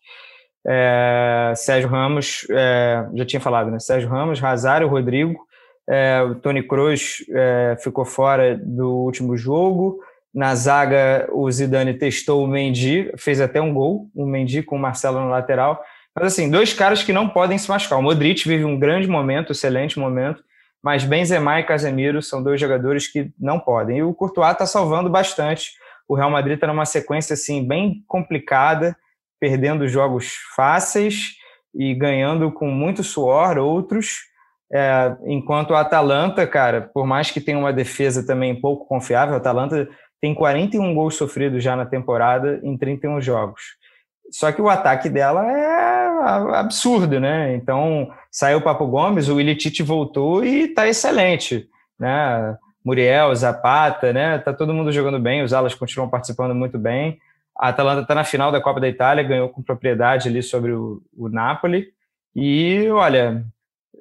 É, 0.67 1.53
Sérgio 1.55 1.89
Ramos, 1.89 2.45
é, 2.49 3.05
já 3.13 3.25
tinha 3.25 3.39
falado, 3.39 3.69
né? 3.69 3.79
Sérgio 3.79 4.09
Ramos, 4.09 4.39
Rosário, 4.39 4.87
Rodrigo, 4.87 5.45
é, 5.87 6.21
o 6.21 6.35
Tony 6.35 6.63
Kroos 6.63 7.23
é, 7.29 7.77
ficou 7.79 8.05
fora 8.05 8.57
do 8.57 8.89
último 8.89 9.37
jogo. 9.37 9.99
Na 10.33 10.53
zaga, 10.55 11.29
o 11.31 11.49
Zidane 11.49 11.93
testou 11.93 12.43
o 12.43 12.47
Mendy, 12.47 13.11
fez 13.17 13.39
até 13.39 13.61
um 13.61 13.73
gol, 13.73 14.09
o 14.13 14.25
Mendy 14.25 14.63
com 14.63 14.75
o 14.75 14.79
Marcelo 14.79 15.21
no 15.21 15.29
lateral. 15.29 15.81
Mas 16.13 16.33
assim, 16.33 16.49
dois 16.49 16.73
caras 16.73 17.03
que 17.03 17.13
não 17.13 17.29
podem 17.29 17.57
se 17.57 17.69
machucar. 17.69 17.99
O 17.99 18.01
Modric 18.01 18.47
vive 18.47 18.65
um 18.65 18.79
grande 18.79 19.07
momento, 19.07 19.51
excelente 19.51 19.99
momento, 19.99 20.43
mas 20.83 21.03
Benzema 21.03 21.59
e 21.59 21.63
Casemiro 21.63 22.21
são 22.21 22.43
dois 22.43 22.59
jogadores 22.59 23.07
que 23.07 23.31
não 23.39 23.59
podem. 23.59 23.99
E 23.99 24.03
o 24.03 24.13
Courtois 24.13 24.51
está 24.51 24.65
salvando 24.65 25.09
bastante. 25.09 25.71
O 26.07 26.15
Real 26.15 26.29
Madrid 26.29 26.55
está 26.55 26.67
numa 26.67 26.85
sequência 26.85 27.33
assim 27.33 27.65
bem 27.65 28.03
complicada, 28.07 28.95
perdendo 29.39 29.87
jogos 29.87 30.33
fáceis 30.55 31.35
e 31.73 31.93
ganhando 31.93 32.51
com 32.51 32.67
muito 32.67 33.03
suor 33.03 33.57
outros. 33.57 34.19
É, 34.71 35.15
enquanto 35.25 35.71
o 35.71 35.75
Atalanta, 35.75 36.45
cara, 36.47 36.89
por 36.93 37.05
mais 37.05 37.29
que 37.29 37.41
tenha 37.41 37.57
uma 37.57 37.73
defesa 37.73 38.25
também 38.25 38.59
pouco 38.59 38.87
confiável, 38.87 39.35
o 39.35 39.37
Atalanta 39.37 39.87
tem 40.21 40.33
41 40.33 40.93
gols 40.95 41.15
sofridos 41.15 41.63
já 41.63 41.75
na 41.75 41.85
temporada 41.85 42.59
em 42.63 42.77
31 42.77 43.21
jogos. 43.21 43.61
Só 44.31 44.51
que 44.51 44.61
o 44.61 44.69
ataque 44.69 45.07
dela 45.07 45.45
é 45.49 46.57
absurdo, 46.57 47.19
né? 47.19 47.53
Então, 47.55 48.11
saiu 48.31 48.57
o 48.57 48.61
Papo 48.61 48.87
Gomes, 48.87 49.29
o 49.29 49.39
Ilitite 49.39 49.83
voltou 49.83 50.43
e 50.43 50.67
tá 50.69 50.87
excelente, 50.87 51.69
né? 51.99 52.57
Muriel, 52.83 53.35
Zapata, 53.35 54.11
né? 54.11 54.39
Tá 54.39 54.51
todo 54.53 54.73
mundo 54.73 54.91
jogando 54.91 55.19
bem, 55.19 55.43
os 55.43 55.53
alas 55.53 55.75
continuam 55.75 56.09
participando 56.09 56.55
muito 56.55 56.77
bem. 56.79 57.19
A 57.57 57.69
Atalanta 57.69 58.01
está 58.01 58.15
na 58.15 58.23
final 58.23 58.51
da 58.51 58.61
Copa 58.61 58.79
da 58.79 58.87
Itália, 58.87 59.23
ganhou 59.23 59.49
com 59.49 59.63
propriedade 59.63 60.27
ali 60.27 60.43
sobre 60.43 60.71
o, 60.71 61.01
o 61.15 61.29
Napoli. 61.29 61.87
E, 62.35 62.89
olha, 62.89 63.45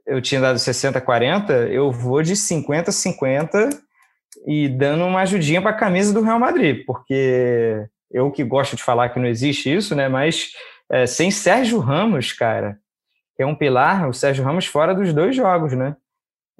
eu 0.06 0.20
tinha 0.20 0.40
dado 0.40 0.56
60-40, 0.56 1.68
eu 1.70 1.90
vou 1.90 2.22
de 2.22 2.34
50-50 2.34 3.70
e 4.46 4.68
dando 4.68 5.04
uma 5.04 5.20
ajudinha 5.20 5.62
para 5.62 5.70
a 5.70 5.76
camisa 5.76 6.12
do 6.12 6.20
Real 6.20 6.38
Madrid, 6.38 6.84
porque 6.84 7.86
eu 8.10 8.30
que 8.30 8.42
gosto 8.42 8.76
de 8.76 8.82
falar 8.82 9.10
que 9.10 9.20
não 9.20 9.26
existe 9.26 9.72
isso, 9.72 9.94
né? 9.94 10.08
Mas 10.08 10.52
é, 10.90 11.06
sem 11.06 11.30
Sérgio 11.30 11.78
Ramos, 11.78 12.32
cara, 12.32 12.78
é 13.38 13.46
um 13.46 13.54
pilar, 13.54 14.08
o 14.08 14.14
Sérgio 14.14 14.44
Ramos 14.44 14.66
fora 14.66 14.94
dos 14.94 15.12
dois 15.12 15.34
jogos, 15.34 15.72
né? 15.72 15.96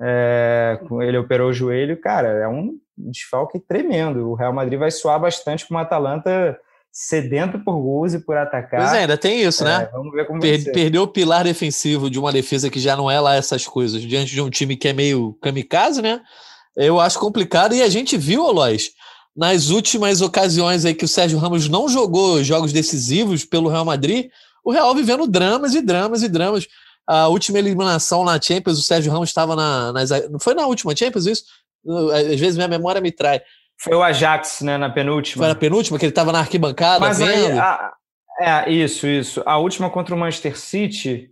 É, 0.01 0.81
ele 1.03 1.19
operou 1.19 1.51
o 1.51 1.53
joelho, 1.53 2.01
cara, 2.01 2.29
é 2.29 2.49
um 2.49 2.79
desfalque 2.97 3.61
tremendo. 3.61 4.31
O 4.31 4.35
Real 4.35 4.53
Madrid 4.53 4.79
vai 4.79 4.91
suar 4.91 5.21
bastante 5.21 5.67
com 5.67 5.75
uma 5.75 5.83
Atalanta 5.83 6.59
sedento 6.95 7.59
por 7.59 7.75
gols 7.83 8.15
e 8.15 8.21
por 8.21 8.37
atacar. 8.37 8.81
Pois 8.81 8.93
é, 8.93 9.01
ainda 9.01 9.19
tem 9.19 9.43
isso, 9.43 9.65
né? 9.65 9.75
é, 9.75 9.79
né? 9.81 9.89
Vamos 9.93 10.13
ver 10.13 10.27
como 10.29 10.41
per 10.41 10.73
Perdeu 10.73 11.03
o 11.03 11.09
pilar 11.09 11.43
defensivo 11.43 12.09
de 12.09 12.21
uma 12.21 12.31
defesa 12.31 12.71
que 12.71 12.79
já 12.79 12.97
não 12.97 13.11
é 13.11 13.19
lá 13.19 13.35
essas 13.35 13.67
coisas, 13.67 14.01
diante 14.01 14.33
de 14.33 14.41
um 14.41 14.49
time 14.49 14.77
que 14.77 14.87
é 14.87 14.93
meio 14.93 15.37
kamikaze, 15.43 16.01
né? 16.01 16.21
Eu 16.77 17.01
acho 17.01 17.19
complicado. 17.19 17.75
E 17.75 17.83
a 17.83 17.89
gente 17.89 18.17
viu, 18.17 18.47
Alois, 18.47 18.93
nas 19.37 19.71
últimas 19.71 20.21
ocasiões 20.21 20.85
aí 20.85 20.95
que 20.95 21.05
o 21.05 21.09
Sérgio 21.09 21.37
Ramos 21.37 21.69
não 21.69 21.89
jogou 21.89 22.45
jogos 22.45 22.73
decisivos 22.73 23.45
pelo 23.45 23.69
Real 23.69 23.85
Madrid, 23.85 24.29
o 24.65 24.71
Real 24.71 24.95
vivendo 24.95 25.27
dramas 25.27 25.75
e 25.75 25.83
dramas 25.83 26.23
e 26.23 26.29
dramas. 26.29 26.69
A 27.07 27.27
última 27.27 27.59
eliminação 27.59 28.25
na 28.25 28.41
Champions, 28.41 28.79
o 28.79 28.83
Sérgio 28.83 29.13
Ramos 29.13 29.29
estava 29.29 29.57
na. 29.57 29.93
Nas, 29.93 30.11
não 30.31 30.39
foi 30.39 30.55
na 30.55 30.67
última 30.67 30.95
Champions 30.97 31.27
isso? 31.27 31.45
Às 32.13 32.39
vezes 32.39 32.57
minha 32.57 32.69
memória 32.69 33.01
me 33.01 33.11
trai. 33.11 33.43
Foi 33.79 33.95
o 33.95 34.03
Ajax, 34.03 34.63
né, 34.63 34.79
na 34.79 34.89
penúltima. 34.89 35.45
Foi 35.45 35.49
na 35.49 35.59
penúltima, 35.59 35.99
que 35.99 36.05
ele 36.05 36.13
estava 36.13 36.33
na 36.33 36.39
arquibancada 36.41 37.01
Mas 37.01 37.19
vendo. 37.19 37.53
Aí, 37.53 37.59
a, 37.59 37.93
é, 38.41 38.71
isso, 38.71 39.07
isso. 39.07 39.43
A 39.47 39.59
última 39.59 39.91
contra 39.91 40.15
o 40.15 40.19
Manchester 40.19 40.59
City, 40.59 41.31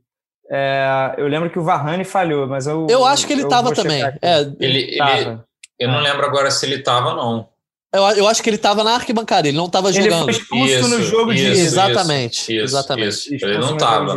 é, 0.51 1.14
eu 1.16 1.26
lembro 1.26 1.51
que 1.51 1.59
o 1.59 1.64
Varane 1.64 2.05
falhou, 2.05 2.47
mas 2.47 2.66
eu. 2.66 2.86
Eu 2.88 3.05
acho 3.05 3.26
que 3.26 3.32
ele 3.32 3.43
estava 3.43 3.72
também. 3.72 4.03
É, 4.20 4.40
ele, 4.61 4.99
ele, 5.01 5.38
eu 5.78 5.88
não 5.88 6.01
lembro 6.01 6.24
agora 6.24 6.51
se 6.51 6.66
ele 6.66 6.76
estava 6.76 7.14
não. 7.14 7.49
Eu, 7.95 8.03
eu 8.03 8.28
acho 8.28 8.43
que 8.43 8.49
ele 8.49 8.57
estava 8.57 8.82
na 8.82 8.95
arquibancada, 8.95 9.49
ele 9.49 9.57
não 9.57 9.66
estava 9.66 9.93
jogando. 9.93 10.30
Ele 10.30 10.32
foi 10.32 10.32
expulso 10.32 10.72
isso, 10.72 10.88
no 10.88 11.03
jogo 11.03 11.32
isso, 11.32 11.45
de 11.45 11.61
Exatamente. 11.61 12.40
Isso, 12.40 12.64
exatamente. 12.64 13.34
Isso. 13.34 13.45
Ele 13.45 13.59
não 13.59 13.74
estava. 13.74 14.14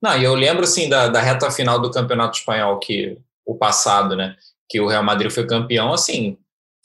Não, 0.00 0.18
e 0.18 0.24
eu 0.24 0.34
lembro 0.34 0.64
assim 0.64 0.88
da, 0.88 1.06
da 1.06 1.20
reta 1.20 1.50
final 1.50 1.78
do 1.78 1.90
Campeonato 1.90 2.36
Espanhol, 2.36 2.78
que 2.80 3.16
o 3.46 3.54
passado, 3.54 4.16
né? 4.16 4.34
Que 4.68 4.80
o 4.80 4.88
Real 4.88 5.04
Madrid 5.04 5.30
foi 5.30 5.46
campeão, 5.46 5.92
assim, 5.92 6.36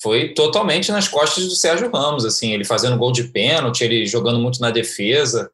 foi 0.02 0.34
totalmente 0.34 0.92
nas 0.92 1.08
costas 1.08 1.46
do 1.46 1.56
Sérgio 1.56 1.90
Ramos, 1.92 2.24
assim, 2.24 2.54
ele 2.54 2.64
fazendo 2.64 2.98
gol 2.98 3.12
de 3.12 3.26
pênalti, 3.26 3.84
ele 3.84 4.06
jogando 4.06 4.40
muito 4.40 4.62
na 4.62 4.70
defesa. 4.70 5.52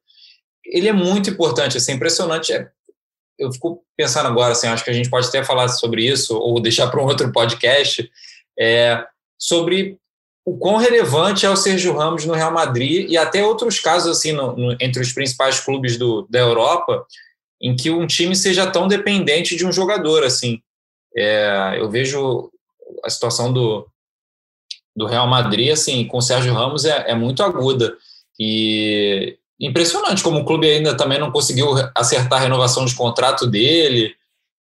Ele 0.65 0.87
é 0.87 0.93
muito 0.93 1.29
importante, 1.29 1.77
assim, 1.77 1.93
impressionante. 1.93 2.51
É, 2.51 2.69
eu 3.39 3.51
fico 3.51 3.83
pensando 3.95 4.27
agora, 4.27 4.51
assim, 4.51 4.67
acho 4.67 4.83
que 4.83 4.89
a 4.89 4.93
gente 4.93 5.09
pode 5.09 5.27
até 5.27 5.43
falar 5.43 5.69
sobre 5.69 6.05
isso 6.05 6.37
ou 6.37 6.61
deixar 6.61 6.87
para 6.87 7.01
um 7.01 7.05
outro 7.05 7.31
podcast, 7.31 8.09
é, 8.59 9.05
sobre 9.39 9.97
o 10.45 10.57
quão 10.57 10.75
relevante 10.75 11.45
é 11.45 11.49
o 11.49 11.55
Sérgio 11.55 11.95
Ramos 11.95 12.25
no 12.25 12.33
Real 12.33 12.51
Madrid 12.51 13.09
e 13.09 13.17
até 13.17 13.45
outros 13.45 13.79
casos, 13.79 14.17
assim, 14.17 14.33
no, 14.33 14.55
no, 14.57 14.71
entre 14.73 15.01
os 15.01 15.13
principais 15.13 15.59
clubes 15.61 15.97
do, 15.97 16.27
da 16.29 16.39
Europa, 16.39 17.05
em 17.61 17.77
que 17.77 17.89
um 17.89 18.05
time 18.05 18.35
seja 18.35 18.69
tão 18.69 18.89
dependente 18.89 19.55
de 19.55 19.65
um 19.65 19.71
jogador, 19.71 20.23
assim. 20.25 20.61
É, 21.15 21.75
eu 21.77 21.89
vejo 21.89 22.51
a 23.05 23.09
situação 23.09 23.53
do, 23.53 23.87
do 24.95 25.05
Real 25.05 25.27
Madrid, 25.27 25.71
assim, 25.71 26.05
com 26.05 26.17
o 26.17 26.21
Sérgio 26.21 26.53
Ramos 26.53 26.85
é, 26.85 27.11
é 27.11 27.15
muito 27.15 27.43
aguda. 27.43 27.95
E 28.39 29.37
impressionante 29.59 30.23
como 30.23 30.39
o 30.39 30.45
clube 30.45 30.69
ainda 30.69 30.95
também 30.95 31.19
não 31.19 31.31
conseguiu 31.31 31.73
acertar 31.95 32.39
a 32.39 32.43
renovação 32.43 32.85
de 32.85 32.95
contrato 32.95 33.47
dele, 33.47 34.13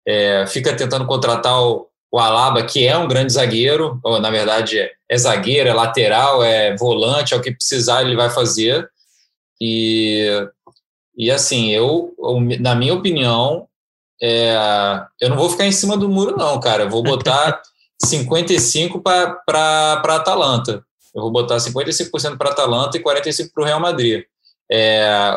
é, 0.06 0.46
fica 0.46 0.74
tentando 0.74 1.06
contratar 1.06 1.60
o, 1.60 1.88
o, 2.10 2.18
Alaba, 2.18 2.62
que 2.62 2.86
é 2.86 2.96
um 2.96 3.08
grande 3.08 3.32
zagueiro, 3.32 4.00
ou, 4.02 4.20
na 4.20 4.30
verdade 4.30 4.78
é, 4.78 4.92
é, 5.08 5.18
zagueiro, 5.18 5.68
é 5.68 5.74
lateral, 5.74 6.42
é 6.42 6.76
volante, 6.76 7.34
é 7.34 7.36
o 7.36 7.42
que 7.42 7.52
precisar 7.52 8.02
ele 8.02 8.16
vai 8.16 8.30
fazer. 8.30 8.88
E, 9.60 10.28
e 11.16 11.30
assim, 11.30 11.70
eu, 11.70 12.14
na 12.60 12.74
minha 12.74 12.94
opinião, 12.94 13.68
é, 14.20 14.54
eu 15.20 15.28
não 15.28 15.36
vou 15.36 15.50
ficar 15.50 15.66
em 15.66 15.72
cima 15.72 15.96
do 15.96 16.08
muro, 16.08 16.36
não, 16.36 16.58
cara. 16.60 16.84
Eu 16.84 16.90
vou 16.90 17.02
botar 17.02 17.60
55 18.04 19.00
para 19.00 19.42
a 19.46 20.16
Atalanta. 20.16 20.84
Eu 21.14 21.22
vou 21.22 21.30
botar 21.30 21.56
55% 21.56 22.36
para 22.36 22.48
a 22.48 22.52
Atalanta 22.52 22.96
e 22.96 23.02
45% 23.02 23.50
para 23.52 23.62
o 23.62 23.66
Real 23.66 23.80
Madrid. 23.80 24.24
É, 24.70 25.36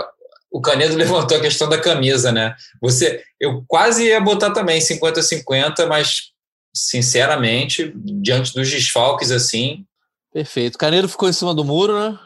o 0.51 0.61
Canedo 0.61 0.95
levantou 0.97 1.37
a 1.37 1.41
questão 1.41 1.67
da 1.67 1.79
camisa, 1.79 2.31
né? 2.31 2.55
Você, 2.81 3.21
eu 3.39 3.63
quase 3.67 4.05
ia 4.05 4.21
botar 4.21 4.51
também 4.51 4.79
50-50, 4.79 5.85
mas 5.87 6.31
sinceramente, 6.73 7.93
diante 7.95 8.53
dos 8.53 8.69
desfalques 8.69 9.31
assim. 9.31 9.85
Perfeito. 10.33 10.77
Canedo 10.77 11.09
ficou 11.09 11.29
em 11.29 11.33
cima 11.33 11.53
do 11.53 11.63
muro, 11.63 11.97
né? 11.97 12.19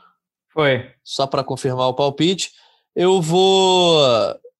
Foi. 0.52 0.90
Só 1.04 1.28
para 1.28 1.44
confirmar 1.44 1.88
o 1.88 1.94
palpite. 1.94 2.52
Eu 2.96 3.22
vou. 3.22 4.00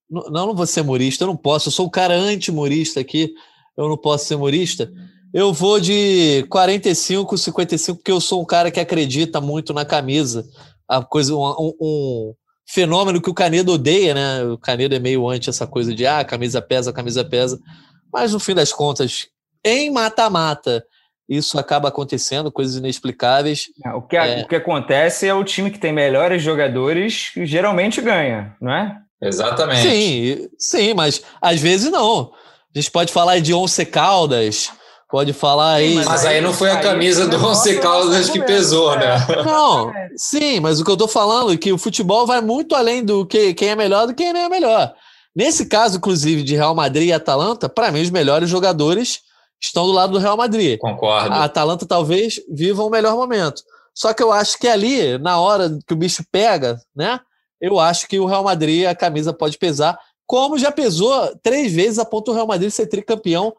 Não, 0.10 0.48
não 0.48 0.56
vou 0.56 0.66
ser 0.66 0.82
humorista, 0.82 1.24
eu 1.24 1.28
não 1.28 1.36
posso. 1.36 1.70
Eu 1.70 1.72
sou 1.74 1.88
um 1.88 1.90
cara 1.90 2.14
anti-humorista 2.14 3.00
aqui. 3.00 3.34
Eu 3.76 3.88
não 3.88 3.98
posso 3.98 4.26
ser 4.26 4.36
humorista. 4.36 4.92
Eu 5.34 5.54
vou 5.54 5.80
de 5.80 6.46
45, 6.50 7.38
55, 7.38 7.98
porque 8.00 8.12
eu 8.12 8.20
sou 8.20 8.42
um 8.42 8.46
cara 8.46 8.72
que 8.72 8.80
acredita 8.80 9.40
muito 9.40 9.74
na 9.74 9.86
camisa. 9.86 10.44
A 10.88 11.04
coisa, 11.04 11.36
um, 11.36 11.74
um 11.80 12.34
fenômeno 12.68 13.22
que 13.22 13.30
o 13.30 13.34
Canedo 13.34 13.74
odeia, 13.74 14.14
né? 14.14 14.44
O 14.44 14.58
Canedo 14.58 14.96
é 14.96 15.00
meio 15.00 15.28
anti 15.30 15.50
essa 15.50 15.68
coisa 15.68 15.94
de 15.94 16.06
ah, 16.06 16.24
camisa 16.24 16.62
pesa, 16.62 16.94
camisa 16.94 17.24
pesa. 17.24 17.60
Mas 18.12 18.34
no 18.34 18.40
fim 18.40 18.56
das 18.56 18.74
contas, 18.74 19.28
em 19.64 19.92
mata-mata, 19.92 20.84
isso 21.28 21.60
acaba 21.60 21.90
acontecendo, 21.90 22.52
coisas 22.52 22.76
inexplicáveis. 22.76 23.66
É, 23.86 23.94
o, 23.94 24.02
que, 24.02 24.18
é... 24.18 24.42
o 24.42 24.48
que 24.48 24.56
acontece 24.56 25.28
é 25.28 25.34
o 25.34 25.44
time 25.44 25.70
que 25.70 25.78
tem 25.78 25.94
melhores 25.94 26.42
jogadores 26.42 27.32
geralmente 27.36 28.02
ganha, 28.02 28.56
não 28.60 28.74
é? 28.74 28.98
Exatamente. 29.22 29.82
Sim, 29.82 30.50
sim, 30.58 30.94
mas 30.96 31.22
às 31.40 31.60
vezes 31.60 31.92
não. 31.92 32.32
A 32.74 32.80
gente 32.80 32.90
pode 32.90 33.12
falar 33.12 33.40
de 33.40 33.54
Once 33.54 33.86
Caldas, 33.86 34.72
Pode 35.10 35.34
falar 35.34 35.74
aí. 35.74 35.98
Sim, 35.98 36.06
mas, 36.06 36.24
aí, 36.24 36.40
não 36.40 36.54
foi 36.54 36.70
a 36.70 36.80
camisa 36.80 37.28
do 37.28 37.44
Once 37.44 37.80
Caldas 37.80 38.30
que 38.30 38.40
pesou, 38.44 38.96
né? 38.96 39.18
Não, 39.44 39.92
sim, 40.16 40.60
mas 40.60 40.80
o 40.80 40.86
que 40.86 40.92
eu 40.92 40.98
tô 40.98 41.08
falando 41.08 41.52
é 41.52 41.58
que 41.58 41.74
o 41.74 41.80
futebol 41.80 42.28
vai 42.28 42.42
muito 42.42 42.76
além 42.76 43.04
do 43.04 43.26
que 43.26 43.56
quem 43.56 43.70
é 43.70 43.76
melhor 43.76 44.06
do 44.06 44.14
que 44.14 44.24
quem 44.24 44.32
não 44.32 44.42
é 44.42 44.50
melhor. 44.50 44.94
Nesse 45.36 45.66
caso, 45.66 45.98
inclusive, 45.98 46.44
de 46.44 46.56
Real 46.56 46.76
Madrid 46.76 47.10
e 47.10 47.14
Atalanta, 47.14 47.68
para 47.68 47.92
mim, 47.92 48.02
os 48.02 48.12
melhores 48.12 48.48
jogadores 48.48 49.22
estão 49.60 49.88
do 49.88 49.92
lado 49.92 50.14
do 50.14 50.20
Real 50.20 50.38
Madrid. 50.38 50.78
Concordo. 50.78 51.34
A 51.34 51.44
Atalanta 51.44 51.88
talvez 51.88 52.40
viva 52.48 52.84
um 52.84 52.90
melhor 52.90 53.16
momento. 53.16 53.64
Só 53.96 54.14
que 54.14 54.22
eu 54.22 54.32
acho 54.32 54.60
que 54.60 54.68
ali, 54.68 55.18
na 55.18 55.40
hora 55.40 55.76
que 55.88 55.94
o 55.94 55.98
bicho 55.98 56.24
pega, 56.32 56.80
né? 56.96 57.20
Eu 57.60 57.80
acho 57.80 58.08
que 58.08 58.20
o 58.20 58.26
Real 58.26 58.44
Madrid, 58.44 58.86
a 58.86 58.94
camisa 58.94 59.34
pode 59.34 59.58
pesar, 59.58 59.98
como 60.28 60.58
já 60.60 60.72
pesou 60.72 61.36
três 61.42 61.74
vezes 61.74 61.98
a 61.98 62.06
ponto 62.06 62.26
do 62.26 62.36
Real 62.36 62.48
Madrid 62.48 62.70
ser 62.70 62.86
tricampeão 62.86 63.54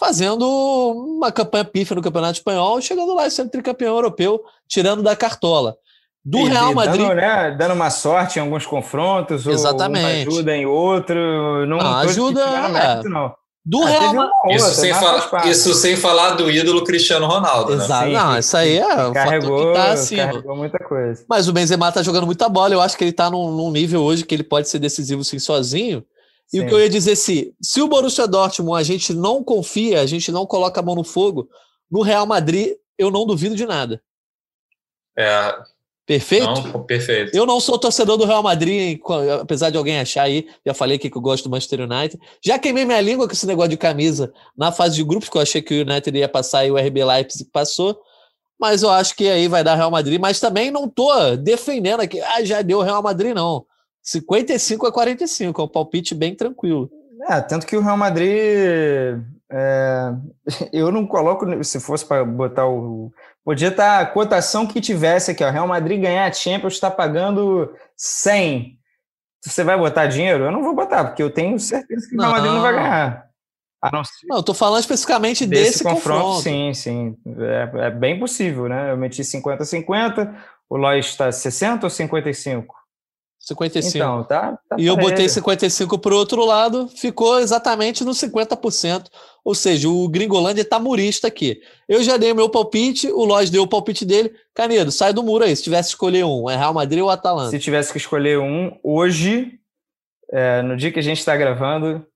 fazendo 0.00 0.48
uma 0.48 1.30
campanha 1.30 1.62
pífia 1.62 1.94
no 1.94 2.00
Campeonato 2.00 2.38
Espanhol, 2.38 2.80
chegando 2.80 3.14
lá 3.14 3.26
e 3.26 3.30
sendo 3.30 3.50
tricampeão 3.50 3.94
europeu, 3.94 4.42
tirando 4.66 5.02
da 5.02 5.14
cartola. 5.14 5.76
Do 6.24 6.38
e, 6.38 6.48
Real 6.48 6.74
Madrid. 6.74 7.06
Dando, 7.06 7.14
né, 7.14 7.56
dando 7.58 7.74
uma 7.74 7.90
sorte 7.90 8.38
em 8.38 8.42
alguns 8.42 8.64
confrontos, 8.64 9.46
Exatamente. 9.46 10.04
ou 10.04 10.10
uma 10.10 10.32
ajuda 10.32 10.56
em 10.56 10.66
outro. 10.66 11.66
Não, 11.66 11.76
não 11.76 11.96
ajuda. 11.98 12.68
Mérito, 12.70 13.08
não. 13.10 13.34
Do 13.64 13.82
ah, 13.82 13.88
Real 13.88 14.14
Madrid. 14.14 14.56
Isso, 14.56 14.74
sem 14.74 14.94
falar, 14.94 15.46
isso 15.46 15.74
sem 15.74 15.96
falar 15.96 16.30
do 16.30 16.50
ídolo 16.50 16.82
Cristiano 16.82 17.26
Ronaldo. 17.26 17.76
Né? 17.76 17.84
Exato. 17.84 18.06
Né? 18.06 18.12
Não, 18.14 18.38
isso 18.38 18.56
aí 18.56 18.78
é. 18.78 19.12
Carregou, 19.12 19.66
que 19.66 19.74
tá 19.74 19.92
acima. 19.92 20.26
carregou 20.26 20.56
muita 20.56 20.78
coisa. 20.78 21.24
Mas 21.28 21.46
o 21.46 21.52
Benzema 21.52 21.92
tá 21.92 22.02
jogando 22.02 22.24
muita 22.24 22.48
bola. 22.48 22.72
Eu 22.72 22.80
acho 22.80 22.96
que 22.96 23.04
ele 23.04 23.12
tá 23.12 23.30
num, 23.30 23.50
num 23.50 23.70
nível 23.70 24.02
hoje 24.02 24.24
que 24.24 24.34
ele 24.34 24.44
pode 24.44 24.68
ser 24.68 24.78
decisivo 24.78 25.22
sim 25.24 25.38
sozinho. 25.38 26.02
E 26.52 26.58
sim. 26.58 26.64
o 26.64 26.68
que 26.68 26.74
eu 26.74 26.80
ia 26.80 26.88
dizer 26.88 27.16
se, 27.16 27.54
se 27.60 27.80
o 27.80 27.88
Borussia 27.88 28.26
Dortmund 28.26 28.80
a 28.80 28.84
gente 28.84 29.14
não 29.14 29.42
confia, 29.42 30.00
a 30.00 30.06
gente 30.06 30.32
não 30.32 30.46
coloca 30.46 30.80
a 30.80 30.82
mão 30.82 30.94
no 30.94 31.04
fogo, 31.04 31.48
no 31.90 32.02
Real 32.02 32.26
Madrid 32.26 32.74
eu 32.98 33.10
não 33.10 33.26
duvido 33.26 33.54
de 33.54 33.66
nada. 33.66 34.02
É, 35.16 35.54
Perfeito? 36.10 36.44
Não, 36.46 36.82
perfeito. 36.82 37.36
Eu 37.36 37.46
não 37.46 37.60
sou 37.60 37.78
torcedor 37.78 38.16
do 38.16 38.24
Real 38.24 38.42
Madrid, 38.42 38.98
apesar 39.40 39.70
de 39.70 39.78
alguém 39.78 40.00
achar 40.00 40.24
aí, 40.24 40.44
já 40.66 40.74
falei 40.74 40.96
aqui 40.96 41.08
que 41.08 41.16
eu 41.16 41.22
gosto 41.22 41.44
do 41.44 41.50
Manchester 41.50 41.82
United. 41.82 42.20
Já 42.44 42.58
queimei 42.58 42.84
minha 42.84 43.00
língua 43.00 43.28
com 43.28 43.32
esse 43.32 43.46
negócio 43.46 43.70
de 43.70 43.76
camisa 43.76 44.32
na 44.58 44.72
fase 44.72 44.96
de 44.96 45.04
grupos, 45.04 45.28
que 45.28 45.36
eu 45.36 45.40
achei 45.40 45.62
que 45.62 45.72
o 45.72 45.82
United 45.82 46.18
ia 46.18 46.28
passar 46.28 46.66
e 46.66 46.70
o 46.72 46.76
RB 46.76 47.04
Leipzig 47.04 47.48
passou. 47.52 47.96
Mas 48.58 48.82
eu 48.82 48.90
acho 48.90 49.14
que 49.14 49.28
aí 49.28 49.46
vai 49.46 49.62
dar 49.62 49.76
Real 49.76 49.88
Madrid. 49.92 50.20
Mas 50.20 50.40
também 50.40 50.72
não 50.72 50.88
tô 50.88 51.36
defendendo 51.36 52.00
aqui, 52.00 52.20
ah, 52.20 52.44
já 52.44 52.60
deu 52.60 52.80
Real 52.80 53.04
Madrid, 53.04 53.32
não. 53.32 53.64
55 54.02 54.86
a 54.86 54.92
45, 54.92 55.60
é 55.60 55.64
um 55.64 55.68
palpite 55.68 56.14
bem 56.14 56.34
tranquilo. 56.34 56.90
É, 57.28 57.40
tanto 57.40 57.66
que 57.66 57.76
o 57.76 57.82
Real 57.82 57.96
Madrid. 57.96 59.22
É, 59.52 60.12
eu 60.72 60.90
não 60.90 61.06
coloco, 61.06 61.64
se 61.64 61.80
fosse 61.80 62.04
para 62.04 62.24
botar 62.24 62.66
o, 62.66 63.12
Podia 63.44 63.68
estar 63.68 63.96
tá 63.96 64.00
a 64.00 64.06
cotação 64.06 64.66
que 64.66 64.80
tivesse 64.80 65.30
aqui, 65.30 65.42
ó. 65.42 65.50
Real 65.50 65.66
Madrid 65.66 66.00
ganhar 66.00 66.26
a 66.26 66.32
Champions 66.32 66.74
está 66.74 66.90
pagando 66.90 67.74
100. 67.96 68.78
Você 69.42 69.64
vai 69.64 69.78
botar 69.78 70.06
dinheiro? 70.06 70.44
Eu 70.44 70.52
não 70.52 70.62
vou 70.62 70.74
botar, 70.74 71.04
porque 71.04 71.22
eu 71.22 71.30
tenho 71.30 71.58
certeza 71.58 72.06
que 72.08 72.16
o 72.16 72.20
Real 72.20 72.32
Madrid 72.32 72.52
não 72.52 72.60
vai 72.60 72.72
ganhar. 72.74 73.26
A 73.82 73.90
não, 73.90 74.04
ser... 74.04 74.26
não, 74.28 74.36
eu 74.36 74.42
tô 74.42 74.52
falando 74.52 74.80
especificamente 74.80 75.46
desse, 75.46 75.64
desse 75.64 75.82
confronto, 75.82 76.22
confronto. 76.22 76.42
Sim, 76.42 76.74
sim. 76.74 77.16
É, 77.38 77.86
é, 77.86 77.90
bem 77.90 78.20
possível, 78.20 78.68
né? 78.68 78.92
Eu 78.92 78.96
meti 78.98 79.22
50-50, 79.22 80.34
o 80.68 80.76
Lois 80.76 81.06
está 81.06 81.32
60 81.32 81.86
ou 81.86 81.90
55? 81.90 82.74
55. 83.40 83.96
Então, 83.96 84.24
tá, 84.24 84.58
tá 84.68 84.76
e 84.78 84.86
eu 84.86 84.96
botei 84.96 85.26
55 85.26 85.98
para 85.98 86.14
o 86.14 86.16
outro 86.16 86.44
lado, 86.44 86.88
ficou 86.88 87.40
exatamente 87.40 88.04
no 88.04 88.12
50%. 88.12 89.06
Ou 89.42 89.54
seja, 89.54 89.88
o 89.88 90.06
Gringolândia 90.08 90.60
está 90.60 90.78
murista 90.78 91.26
aqui. 91.26 91.60
Eu 91.88 92.02
já 92.02 92.18
dei 92.18 92.30
o 92.30 92.36
meu 92.36 92.50
palpite, 92.50 93.10
o 93.10 93.24
Lois 93.24 93.48
deu 93.48 93.62
o 93.62 93.66
palpite 93.66 94.04
dele. 94.04 94.30
Canedo, 94.54 94.92
sai 94.92 95.14
do 95.14 95.22
muro 95.22 95.44
aí. 95.44 95.56
Se 95.56 95.62
tivesse 95.62 95.88
que 95.88 95.94
escolher 95.94 96.24
um, 96.24 96.50
é 96.50 96.56
Real 96.56 96.74
Madrid 96.74 97.02
ou 97.02 97.08
Atalanta? 97.08 97.50
Se 97.50 97.58
tivesse 97.58 97.90
que 97.90 97.98
escolher 97.98 98.38
um, 98.38 98.78
hoje, 98.82 99.58
é, 100.30 100.60
no 100.60 100.76
dia 100.76 100.92
que 100.92 100.98
a 100.98 101.02
gente 101.02 101.18
está 101.18 101.34
gravando, 101.34 102.06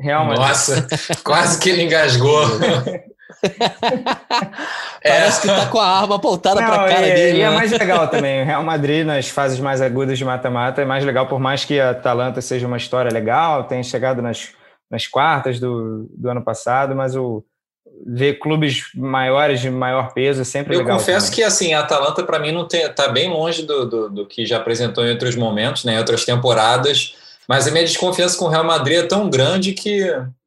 Real 0.00 0.24
Madrid. 0.24 0.48
Nossa, 0.48 0.86
quase 1.22 1.60
que 1.60 1.68
ele 1.68 1.82
engasgou. 1.82 2.42
Parece 5.02 5.42
que 5.42 5.48
tá 5.48 5.66
com 5.66 5.78
a 5.78 5.86
arma 5.86 6.16
apontada 6.16 6.56
para 6.56 6.74
a 6.74 6.88
cara 6.88 7.06
e, 7.06 7.14
dele. 7.14 7.38
E 7.38 7.42
é 7.42 7.48
né? 7.48 7.52
é 7.52 7.56
mais 7.56 7.70
legal 7.72 8.08
também. 8.08 8.42
O 8.42 8.44
Real 8.46 8.62
Madrid, 8.62 9.04
nas 9.04 9.28
fases 9.28 9.60
mais 9.60 9.82
agudas 9.82 10.18
de 10.18 10.24
mata-mata, 10.24 10.82
é 10.82 10.84
mais 10.84 11.04
legal, 11.04 11.26
por 11.26 11.38
mais 11.38 11.64
que 11.64 11.78
a 11.78 11.90
Atalanta 11.90 12.40
seja 12.40 12.66
uma 12.66 12.76
história 12.76 13.12
legal, 13.12 13.64
tenha 13.64 13.82
chegado 13.82 14.22
nas, 14.22 14.50
nas 14.90 15.06
quartas 15.06 15.60
do, 15.60 16.08
do 16.10 16.28
ano 16.28 16.42
passado, 16.42 16.94
mas 16.94 17.14
o 17.14 17.44
ver 18.06 18.38
clubes 18.38 18.82
maiores 18.94 19.60
de 19.60 19.70
maior 19.70 20.12
peso 20.12 20.42
é 20.42 20.44
sempre 20.44 20.74
Eu 20.74 20.80
legal. 20.80 20.96
Eu 20.96 20.98
confesso 20.98 21.26
também. 21.26 21.36
que 21.36 21.42
assim, 21.42 21.74
a 21.74 21.80
Atalanta 21.80 22.22
para 22.24 22.38
mim 22.38 22.52
não 22.52 22.66
está 22.66 23.08
bem 23.08 23.30
longe 23.30 23.62
do, 23.62 23.88
do, 23.88 24.10
do, 24.10 24.26
que 24.26 24.44
já 24.44 24.56
apresentou 24.56 25.04
em 25.04 25.10
outros 25.10 25.36
momentos, 25.36 25.84
né, 25.84 25.94
em 25.94 25.98
outras 25.98 26.24
temporadas, 26.24 27.14
mas 27.48 27.68
a 27.68 27.70
minha 27.70 27.84
desconfiança 27.84 28.36
com 28.38 28.46
o 28.46 28.48
Real 28.48 28.64
Madrid 28.64 28.98
é 28.98 29.06
tão 29.06 29.28
grande 29.30 29.72
que 29.72 30.02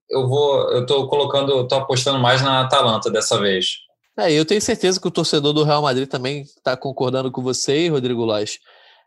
eu 0.09 0.27
vou, 0.27 0.71
eu 0.71 0.85
tô 0.85 1.07
colocando, 1.07 1.67
tô 1.67 1.75
apostando 1.75 2.19
mais 2.19 2.41
na 2.41 2.61
Atalanta 2.61 3.09
dessa 3.09 3.39
vez. 3.39 3.77
É, 4.17 4.31
eu 4.31 4.45
tenho 4.45 4.61
certeza 4.61 4.99
que 4.99 5.07
o 5.07 5.11
torcedor 5.11 5.53
do 5.53 5.63
Real 5.63 5.81
Madrid 5.81 6.07
também 6.07 6.41
está 6.41 6.75
concordando 6.75 7.31
com 7.31 7.41
você, 7.43 7.87
Rodrigo 7.87 8.25
Lage. 8.25 8.59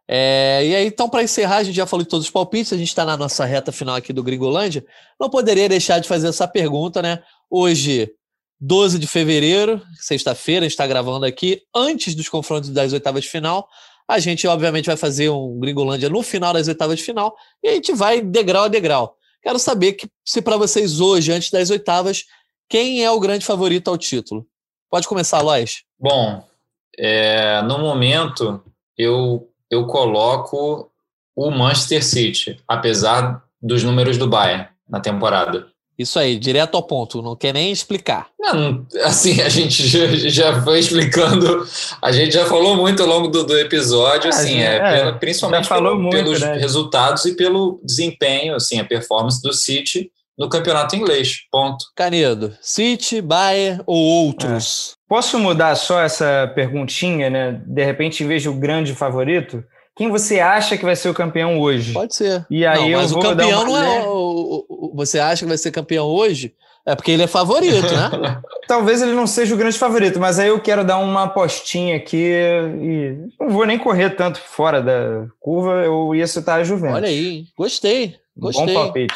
É, 0.08 0.64
e 0.64 0.74
aí, 0.74 0.86
então, 0.86 1.08
para 1.08 1.22
encerrar, 1.22 1.58
a 1.58 1.62
gente 1.62 1.76
já 1.76 1.86
falou 1.86 2.04
de 2.04 2.08
todos 2.08 2.26
os 2.26 2.32
palpites, 2.32 2.72
a 2.72 2.76
gente 2.76 2.88
está 2.88 3.04
na 3.04 3.16
nossa 3.16 3.44
reta 3.44 3.70
final 3.72 3.94
aqui 3.94 4.12
do 4.12 4.22
Gringolândia. 4.22 4.84
Não 5.18 5.30
poderia 5.30 5.68
deixar 5.68 5.98
de 5.98 6.08
fazer 6.08 6.28
essa 6.28 6.48
pergunta, 6.48 7.00
né? 7.00 7.22
Hoje, 7.48 8.10
12 8.60 8.98
de 8.98 9.06
fevereiro, 9.06 9.80
sexta-feira, 10.00 10.60
a 10.60 10.68
gente 10.68 10.72
está 10.72 10.86
gravando 10.86 11.24
aqui, 11.24 11.62
antes 11.74 12.14
dos 12.14 12.28
confrontos 12.28 12.70
das 12.70 12.92
oitavas 12.92 13.22
de 13.22 13.30
final. 13.30 13.68
A 14.08 14.18
gente, 14.18 14.46
obviamente, 14.46 14.86
vai 14.86 14.96
fazer 14.96 15.30
um 15.30 15.58
Gringolândia 15.60 16.08
no 16.08 16.22
final 16.22 16.52
das 16.52 16.66
oitavas 16.66 16.98
de 16.98 17.04
final 17.04 17.34
e 17.62 17.68
a 17.68 17.74
gente 17.74 17.92
vai 17.92 18.20
degrau 18.20 18.64
a 18.64 18.68
degrau. 18.68 19.16
Quero 19.42 19.58
saber 19.58 19.94
que, 19.94 20.08
se 20.24 20.42
para 20.42 20.56
vocês 20.56 21.00
hoje, 21.00 21.32
antes 21.32 21.50
das 21.50 21.70
oitavas, 21.70 22.24
quem 22.68 23.04
é 23.04 23.10
o 23.10 23.20
grande 23.20 23.44
favorito 23.44 23.88
ao 23.88 23.98
título? 23.98 24.46
Pode 24.90 25.08
começar, 25.08 25.40
Lois. 25.40 25.82
Bom, 25.98 26.44
é, 26.98 27.62
no 27.62 27.78
momento 27.78 28.62
eu, 28.96 29.48
eu 29.70 29.86
coloco 29.86 30.90
o 31.34 31.50
Manchester 31.50 32.04
City, 32.04 32.60
apesar 32.66 33.44
dos 33.60 33.82
números 33.82 34.18
do 34.18 34.28
Bayern 34.28 34.68
na 34.88 35.00
temporada. 35.00 35.68
Isso 36.00 36.18
aí, 36.18 36.38
direto 36.38 36.76
ao 36.76 36.82
ponto, 36.82 37.20
não 37.20 37.36
quer 37.36 37.52
nem 37.52 37.70
explicar. 37.70 38.28
Não, 38.40 38.86
assim, 39.02 39.42
a 39.42 39.50
gente 39.50 39.86
já, 39.86 40.06
já 40.30 40.62
foi 40.62 40.78
explicando, 40.78 41.66
a 42.00 42.10
gente 42.10 42.32
já 42.32 42.46
falou 42.46 42.74
muito 42.74 43.02
ao 43.02 43.08
longo 43.08 43.28
do, 43.28 43.44
do 43.44 43.58
episódio, 43.58 44.28
é, 44.28 44.30
assim, 44.30 44.60
é, 44.60 44.76
é, 44.76 45.12
principalmente 45.12 45.68
pelo, 45.68 45.98
muito, 45.98 46.16
pelos 46.16 46.40
né? 46.40 46.56
resultados 46.56 47.26
e 47.26 47.36
pelo 47.36 47.78
desempenho, 47.84 48.54
assim, 48.54 48.80
a 48.80 48.84
performance 48.84 49.42
do 49.42 49.52
City 49.52 50.10
no 50.38 50.48
campeonato 50.48 50.96
inglês, 50.96 51.40
ponto. 51.52 51.84
Canedo, 51.94 52.56
City, 52.62 53.20
Bayern 53.20 53.82
ou 53.84 53.98
outros? 53.98 54.96
É. 54.96 55.00
Posso 55.06 55.38
mudar 55.38 55.74
só 55.74 56.00
essa 56.00 56.50
perguntinha, 56.54 57.28
né? 57.28 57.60
De 57.66 57.84
repente, 57.84 58.24
em 58.24 58.26
vez 58.26 58.44
do 58.44 58.54
grande 58.54 58.94
favorito, 58.94 59.62
quem 59.96 60.10
você 60.10 60.40
acha 60.40 60.76
que 60.78 60.84
vai 60.84 60.96
ser 60.96 61.08
o 61.08 61.14
campeão 61.14 61.58
hoje? 61.60 61.92
Pode 61.92 62.14
ser. 62.14 62.46
E 62.50 62.64
aí 62.64 62.90
não, 62.90 63.00
mas 63.00 63.12
o 63.12 63.20
campeão 63.20 63.64
não 63.64 63.76
é. 63.76 64.02
O, 64.06 64.64
o, 64.68 64.92
você 64.94 65.18
acha 65.18 65.44
que 65.44 65.48
vai 65.48 65.58
ser 65.58 65.70
campeão 65.70 66.06
hoje? 66.06 66.54
É 66.86 66.94
porque 66.94 67.10
ele 67.10 67.22
é 67.22 67.26
favorito, 67.26 67.92
né? 67.92 68.40
Talvez 68.66 69.02
ele 69.02 69.12
não 69.12 69.26
seja 69.26 69.54
o 69.54 69.58
grande 69.58 69.78
favorito, 69.78 70.18
mas 70.18 70.38
aí 70.38 70.48
eu 70.48 70.60
quero 70.60 70.84
dar 70.84 70.98
uma 70.98 71.24
apostinha 71.24 71.96
aqui 71.96 72.16
e 72.16 73.16
não 73.38 73.50
vou 73.50 73.66
nem 73.66 73.78
correr 73.78 74.10
tanto 74.10 74.40
fora 74.40 74.80
da 74.80 75.26
curva, 75.38 75.84
eu 75.84 76.14
ia 76.14 76.26
citar 76.26 76.60
a 76.60 76.64
Juventus. 76.64 76.96
Olha 76.96 77.08
aí, 77.08 77.44
gostei, 77.56 78.16
gostei. 78.36 78.66
Bom 78.66 78.74
palpite. 78.74 79.14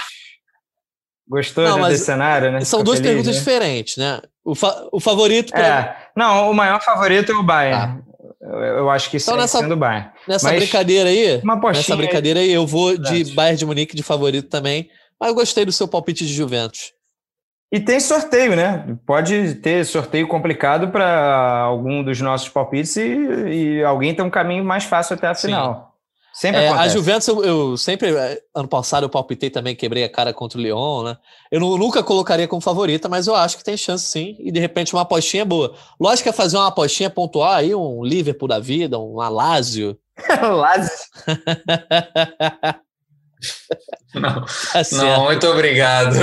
Gostou 1.26 1.64
não, 1.64 1.88
desse 1.88 2.04
cenário, 2.04 2.52
né? 2.52 2.60
São 2.60 2.84
duas 2.84 2.98
feliz, 2.98 3.12
perguntas 3.12 3.34
né? 3.34 3.38
diferentes, 3.38 3.96
né? 3.96 4.20
O, 4.44 4.54
fa 4.54 4.86
o 4.92 5.00
favorito. 5.00 5.50
Pra... 5.52 5.66
É, 5.66 5.96
não, 6.14 6.50
o 6.50 6.54
maior 6.54 6.82
favorito 6.82 7.32
é 7.32 7.34
o 7.34 7.42
Bayern. 7.42 8.02
Ah. 8.06 8.13
Eu 8.44 8.90
acho 8.90 9.10
que 9.10 9.16
então, 9.16 9.36
nessa, 9.36 9.58
sendo 9.58 9.74
Bayern. 9.74 10.10
Nessa 10.28 10.48
mas 10.48 10.58
brincadeira 10.58 11.08
aí, 11.08 11.40
uma 11.42 11.56
nessa 11.56 11.96
brincadeira 11.96 12.40
aí, 12.40 12.52
eu 12.52 12.66
vou 12.66 12.98
de 12.98 13.32
Bayern 13.32 13.56
de 13.56 13.64
Munique 13.64 13.96
de 13.96 14.02
favorito 14.02 14.48
também. 14.48 14.90
Mas 15.18 15.30
eu 15.30 15.34
gostei 15.34 15.64
do 15.64 15.72
seu 15.72 15.88
palpite 15.88 16.26
de 16.26 16.32
Juventus. 16.34 16.92
E 17.72 17.80
tem 17.80 17.98
sorteio, 17.98 18.54
né? 18.54 18.96
Pode 19.06 19.54
ter 19.56 19.84
sorteio 19.86 20.28
complicado 20.28 20.88
para 20.88 21.60
algum 21.60 22.04
dos 22.04 22.20
nossos 22.20 22.48
palpites 22.48 22.94
e, 22.96 23.78
e, 23.78 23.84
alguém 23.84 24.14
tem 24.14 24.24
um 24.24 24.30
caminho 24.30 24.64
mais 24.64 24.84
fácil 24.84 25.14
até 25.14 25.26
a 25.26 25.34
final. 25.34 25.93
Sempre 26.34 26.62
é, 26.62 26.68
A 26.68 26.88
Juventus, 26.88 27.28
eu, 27.28 27.44
eu, 27.44 27.76
sempre, 27.76 28.12
é, 28.12 28.40
ano 28.52 28.66
passado 28.66 29.04
eu 29.04 29.08
palpitei 29.08 29.50
também, 29.50 29.76
quebrei 29.76 30.02
a 30.02 30.08
cara 30.08 30.34
contra 30.34 30.58
o 30.58 30.60
Lyon, 30.60 31.04
né? 31.04 31.16
Eu 31.48 31.60
não, 31.60 31.78
nunca 31.78 32.02
colocaria 32.02 32.48
como 32.48 32.60
favorita, 32.60 33.08
mas 33.08 33.28
eu 33.28 33.36
acho 33.36 33.56
que 33.56 33.62
tem 33.62 33.76
chance 33.76 34.04
sim, 34.04 34.34
e 34.40 34.50
de 34.50 34.58
repente 34.58 34.92
uma 34.92 35.02
apostinha 35.02 35.44
boa. 35.44 35.76
Lógico 35.98 36.24
que 36.24 36.28
é 36.30 36.32
fazer 36.32 36.56
uma 36.56 36.66
apostinha 36.66 37.08
pontual 37.08 37.52
aí, 37.52 37.72
um 37.72 38.02
Liverpool 38.02 38.48
da 38.48 38.58
vida, 38.58 38.98
um 38.98 39.20
Alásio. 39.20 39.96
Lazio? 40.42 40.90
não, 44.14 44.44
tá 44.44 44.82
não, 44.92 45.24
muito 45.26 45.46
obrigado. 45.46 46.16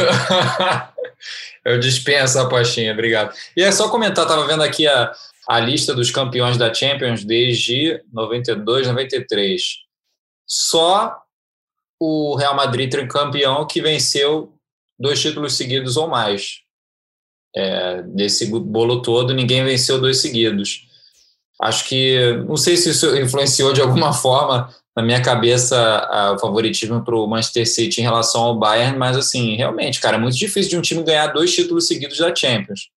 eu 1.63 1.79
dispenso 1.79 2.37
a 2.37 2.41
apostinha, 2.41 2.91
obrigado. 2.91 3.33
E 3.55 3.63
é 3.63 3.71
só 3.71 3.87
comentar, 3.87 4.27
tava 4.27 4.45
vendo 4.45 4.61
aqui 4.61 4.85
a, 4.87 5.13
a 5.47 5.59
lista 5.61 5.93
dos 5.93 6.11
campeões 6.11 6.57
da 6.57 6.73
Champions 6.73 7.23
desde 7.23 8.03
92, 8.11 8.87
93 8.87 9.89
só 10.51 11.17
o 11.97 12.35
Real 12.35 12.53
Madrid 12.53 12.91
tricampeão 12.91 13.65
que 13.65 13.81
venceu 13.81 14.53
dois 14.99 15.21
títulos 15.21 15.53
seguidos 15.53 15.95
ou 15.95 16.09
mais. 16.09 16.59
É, 17.55 18.01
desse 18.03 18.47
bolo 18.47 19.01
todo, 19.01 19.33
ninguém 19.33 19.63
venceu 19.63 19.99
dois 19.99 20.17
seguidos. 20.17 20.87
Acho 21.61 21.87
que, 21.87 22.33
não 22.47 22.57
sei 22.57 22.75
se 22.75 22.89
isso 22.89 23.15
influenciou 23.15 23.71
de 23.71 23.79
alguma 23.79 24.11
forma 24.13 24.69
na 24.93 25.01
minha 25.01 25.21
cabeça 25.21 26.33
o 26.35 26.39
favoritismo 26.39 27.01
para 27.01 27.15
o 27.15 27.27
Manchester 27.27 27.65
City 27.65 28.01
em 28.01 28.03
relação 28.03 28.41
ao 28.41 28.59
Bayern, 28.59 28.97
mas 28.97 29.15
assim, 29.15 29.55
realmente, 29.55 30.01
cara, 30.01 30.17
é 30.17 30.19
muito 30.19 30.35
difícil 30.35 30.71
de 30.71 30.77
um 30.77 30.81
time 30.81 31.01
ganhar 31.01 31.27
dois 31.27 31.55
títulos 31.55 31.87
seguidos 31.87 32.17
da 32.17 32.35
Champions. 32.35 32.89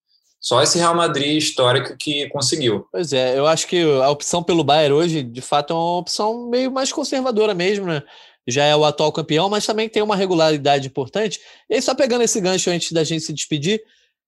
Só 0.45 0.63
esse 0.63 0.77
Real 0.77 0.95
Madrid 0.95 1.39
histórico 1.39 1.97
que 1.97 2.29
conseguiu. 2.29 2.87
Pois 2.93 3.15
é, 3.15 3.39
eu 3.39 3.47
acho 3.47 3.67
que 3.67 3.81
a 4.03 4.11
opção 4.11 4.43
pelo 4.43 4.63
Bayern 4.63 4.95
hoje, 4.95 5.23
de 5.23 5.41
fato, 5.41 5.73
é 5.73 5.77
uma 5.77 5.97
opção 5.97 6.51
meio 6.51 6.71
mais 6.71 6.93
conservadora 6.93 7.55
mesmo, 7.55 7.87
né? 7.87 8.03
já 8.47 8.65
é 8.65 8.77
o 8.77 8.85
atual 8.85 9.11
campeão, 9.11 9.49
mas 9.49 9.65
também 9.65 9.89
tem 9.89 10.03
uma 10.03 10.15
regularidade 10.15 10.87
importante. 10.87 11.41
E 11.69 11.77
aí, 11.77 11.81
só 11.81 11.95
pegando 11.95 12.25
esse 12.25 12.39
gancho 12.43 12.69
antes 12.69 12.93
da 12.93 13.03
gente 13.03 13.25
se 13.25 13.33
despedir, 13.33 13.83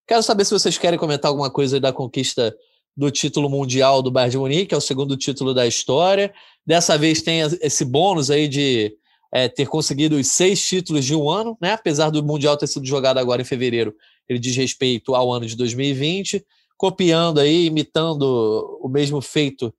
quero 0.07 0.23
saber 0.23 0.47
se 0.47 0.53
vocês 0.53 0.79
querem 0.79 0.99
comentar 0.99 1.29
alguma 1.29 1.51
coisa 1.51 1.79
da 1.79 1.93
conquista 1.93 2.57
do 2.97 3.11
título 3.11 3.51
mundial 3.51 4.01
do 4.01 4.11
Bayern 4.11 4.31
de 4.31 4.39
Munique, 4.39 4.67
que 4.69 4.75
é 4.75 4.79
o 4.79 4.81
segundo 4.81 5.19
título 5.19 5.53
da 5.53 5.67
história. 5.67 6.33
Dessa 6.65 6.97
vez 6.97 7.21
tem 7.21 7.41
esse 7.61 7.85
bônus 7.85 8.31
aí 8.31 8.49
de 8.49 8.97
é, 9.33 9.49
ter 9.49 9.67
conseguido 9.67 10.17
os 10.17 10.29
seis 10.29 10.65
títulos 10.65 11.05
de 11.05 11.15
um 11.15 11.29
ano, 11.29 11.57
né? 11.61 11.73
apesar 11.73 12.11
do 12.11 12.23
Mundial 12.23 12.57
ter 12.57 12.67
sido 12.67 12.87
jogado 12.87 13.19
agora 13.19 13.43
em 13.43 13.45
fevereiro, 13.45 13.95
ele 14.29 14.39
diz 14.39 14.57
respeito 14.57 15.15
ao 15.15 15.33
ano 15.33 15.47
de 15.47 15.57
2020, 15.57 16.45
copiando 16.77 17.41
aí, 17.41 17.67
imitando 17.67 18.79
o 18.83 18.89
mesmo 18.89 19.21
feito 19.21 19.75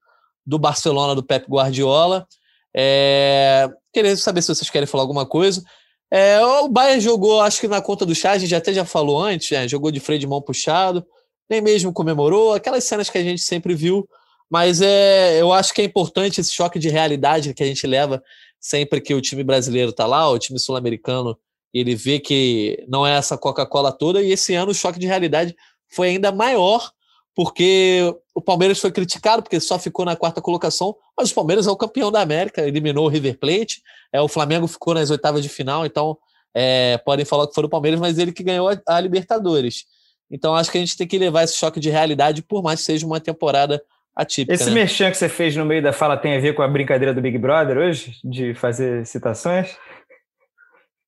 do 0.46 0.58
Barcelona 0.58 1.14
do 1.14 1.24
Pep 1.24 1.46
Guardiola. 1.50 2.28
É, 2.76 3.70
queria 3.94 4.16
saber 4.16 4.42
se 4.42 4.54
vocês 4.54 4.70
querem 4.70 4.88
falar 4.88 5.04
alguma 5.04 5.26
coisa. 5.26 5.64
É, 6.10 6.40
o 6.40 6.70
Bayern 6.70 7.02
jogou, 7.02 7.42
acho 7.42 7.60
que 7.60 7.68
na 7.68 7.82
conta 7.82 8.06
do 8.06 8.16
chá, 8.16 8.32
a 8.32 8.38
gente 8.38 8.56
até 8.56 8.74
já 8.74 8.86
falou 8.86 9.22
antes, 9.22 9.52
né? 9.52 9.68
jogou 9.68 9.92
de 9.92 10.00
freio 10.00 10.20
de 10.20 10.28
mão 10.28 10.42
puxado, 10.42 11.06
nem 11.50 11.62
mesmo 11.62 11.92
comemorou, 11.92 12.54
aquelas 12.54 12.86
cenas 12.86 13.10
que 13.10 13.18
a 13.18 13.24
gente 13.24 13.42
sempre 13.42 13.74
viu, 13.76 14.08
mas 14.50 14.82
é, 14.82 15.42
eu 15.42 15.52
acho 15.52 15.74
que 15.74 15.82
é 15.82 15.86
importante 15.86 16.40
esse 16.40 16.54
choque 16.54 16.80
de 16.80 16.88
realidade 16.88 17.54
que 17.54 17.64
a 17.64 17.66
gente 17.66 17.86
leva 17.86 18.24
sempre 18.68 19.00
que 19.00 19.14
o 19.14 19.22
time 19.22 19.46
brasileiro 19.46 19.92
está 19.92 20.06
lá, 20.06 20.30
o 20.30 20.38
time 20.38 20.60
sul-americano, 20.60 21.38
ele 21.74 21.96
vê 21.96 22.20
que 22.20 22.84
não 22.86 23.08
é 23.08 23.16
essa 23.16 23.38
Coca-Cola 23.38 23.94
toda, 23.94 24.22
e 24.22 24.32
esse 24.34 24.56
ano 24.56 24.72
o 24.72 24.76
choque 24.76 25.00
de 25.00 25.08
realidade 25.08 25.56
foi 25.88 26.10
ainda 26.10 26.34
maior, 26.34 26.92
porque 27.34 28.14
o 28.36 28.42
Palmeiras 28.42 28.78
foi 28.78 28.92
criticado 28.92 29.42
porque 29.42 29.58
só 29.62 29.80
ficou 29.80 30.04
na 30.04 30.18
quarta 30.18 30.42
colocação, 30.42 30.94
mas 31.18 31.32
o 31.32 31.36
Palmeiras 31.36 31.66
é 31.66 31.72
o 31.72 31.78
campeão 31.78 32.12
da 32.12 32.20
América, 32.20 32.68
eliminou 32.68 33.06
o 33.06 33.08
River 33.08 33.40
Plate, 33.40 33.82
é, 34.12 34.20
o 34.20 34.28
Flamengo 34.28 34.68
ficou 34.68 34.94
nas 34.94 35.10
oitavas 35.10 35.42
de 35.42 35.48
final, 35.48 35.86
então 35.86 36.18
é, 36.54 36.98
podem 36.98 37.24
falar 37.24 37.48
que 37.48 37.56
foi 37.56 37.64
o 37.64 37.70
Palmeiras, 37.70 38.02
mas 38.02 38.18
ele 38.18 38.34
que 38.34 38.44
ganhou 38.44 38.68
a, 38.68 38.78
a, 38.86 39.00
Libertadores. 39.00 39.86
Então 40.30 40.54
acho 40.54 40.70
que 40.70 40.78
a 40.78 40.82
gente 40.82 40.98
tem 40.98 41.08
que 41.08 41.18
levar 41.18 41.44
esse 41.44 41.56
choque 41.56 41.80
de 41.80 41.90
realidade, 41.90 42.42
por 42.42 42.62
mais 42.62 42.82
que 42.82 42.86
seja 42.88 43.06
uma 43.06 43.22
temporada 43.22 43.82
atípica. 44.18 44.54
Esse 44.54 44.70
né? 44.70 44.72
merchan 44.72 45.12
que 45.12 45.18
você 45.18 45.30
fez 45.30 45.56
no 45.56 45.64
meio 45.64 45.82
da 45.82 45.94
fala 45.94 46.18
tem 46.18 46.36
a 46.36 46.40
ver 46.40 46.54
com 46.56 46.64
a 46.64 46.68
brincadeira 46.68 47.14
do 47.14 47.22
Big 47.22 47.38
Brother 47.38 47.78
hoje, 47.78 48.16
de 48.24 48.56
fazer 48.56 49.06
citações? 49.06 49.78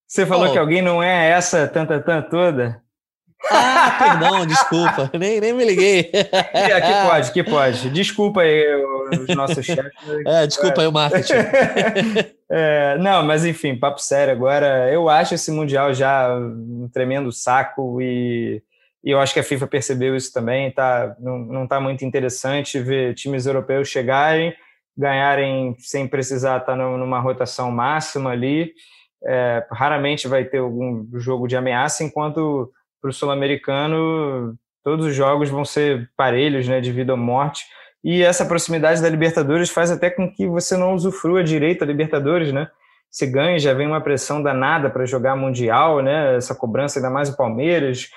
Você 0.08 0.26
falou 0.26 0.48
oh. 0.48 0.52
que 0.52 0.58
alguém 0.58 0.82
não 0.82 1.02
é 1.02 1.32
essa 1.32 1.68
tanta 1.68 2.00
tanta 2.00 2.30
toda? 2.30 2.82
Ah, 3.50 3.96
perdão, 3.98 4.46
desculpa. 4.46 5.10
Nem, 5.18 5.40
nem 5.40 5.54
me 5.54 5.64
liguei. 5.64 6.12
Aqui 6.76 6.94
pode, 7.08 7.32
que 7.32 7.44
pode. 7.44 7.90
Desculpa 7.90 8.42
aí 8.42 8.66
os 9.12 9.34
nossos 9.36 9.66
chefes. 9.66 9.92
É, 10.26 10.46
desculpa 10.46 10.82
aí 10.82 10.88
o 10.88 10.92
marketing. 10.92 11.34
É, 12.52 12.98
não, 12.98 13.24
mas 13.24 13.46
enfim, 13.46 13.76
papo 13.76 14.02
sério 14.02 14.34
agora. 14.34 14.92
Eu 14.92 15.08
acho 15.08 15.36
esse 15.36 15.52
Mundial 15.52 15.94
já 15.94 16.36
um 16.36 16.90
tremendo 16.92 17.32
saco 17.32 18.02
e, 18.02 18.64
e 19.04 19.12
eu 19.12 19.20
acho 19.20 19.34
que 19.34 19.40
a 19.40 19.44
FIFA 19.44 19.68
percebeu 19.68 20.16
isso 20.16 20.32
também. 20.34 20.72
Tá, 20.72 21.16
não, 21.20 21.40
não 21.40 21.68
tá 21.68 21.80
muito 21.80 22.04
interessante 22.04 22.80
ver 22.80 23.14
times 23.14 23.46
europeus 23.46 23.88
chegarem, 23.88 24.54
ganharem 24.98 25.76
sem 25.80 26.08
precisar 26.08 26.58
estar 26.58 26.74
tá 26.74 26.76
numa 26.76 27.20
rotação 27.20 27.72
máxima 27.72 28.32
ali. 28.32 28.74
É, 29.26 29.66
raramente 29.72 30.28
vai 30.28 30.46
ter 30.46 30.60
algum 30.60 31.08
jogo 31.20 31.48
de 31.48 31.56
ameaça, 31.56 32.04
enquanto 32.04 32.72
para 33.02 33.10
o 33.10 33.14
sul-americano 33.14 34.58
todos 34.84 35.06
os 35.06 35.16
jogos 35.16 35.50
vão 35.50 35.64
ser 35.64 36.10
parelhos, 36.16 36.68
né, 36.68 36.82
de 36.82 36.92
vida 36.92 37.14
ou 37.14 37.18
morte. 37.18 37.66
E 38.04 38.24
essa 38.24 38.46
proximidade 38.46 39.02
da 39.02 39.10
Libertadores 39.10 39.70
faz 39.70 39.92
até 39.92 40.10
com 40.10 40.32
que 40.32 40.48
você 40.48 40.78
não 40.78 40.94
usufrua 40.94 41.44
direito 41.44 41.84
a 41.84 41.88
Libertadores, 41.88 42.54
né? 42.54 42.70
Se 43.12 43.26
ganha, 43.26 43.60
já 43.60 43.74
vem 43.74 43.88
uma 43.88 44.02
pressão 44.02 44.42
danada 44.42 44.90
para 44.90 45.06
jogar 45.06 45.36
Mundial, 45.36 46.02
né? 46.02 46.38
Essa 46.38 46.56
cobrança, 46.56 47.00
ainda 47.00 47.10
mais 47.10 47.30
o 47.30 47.36
Palmeiras, 47.36 48.10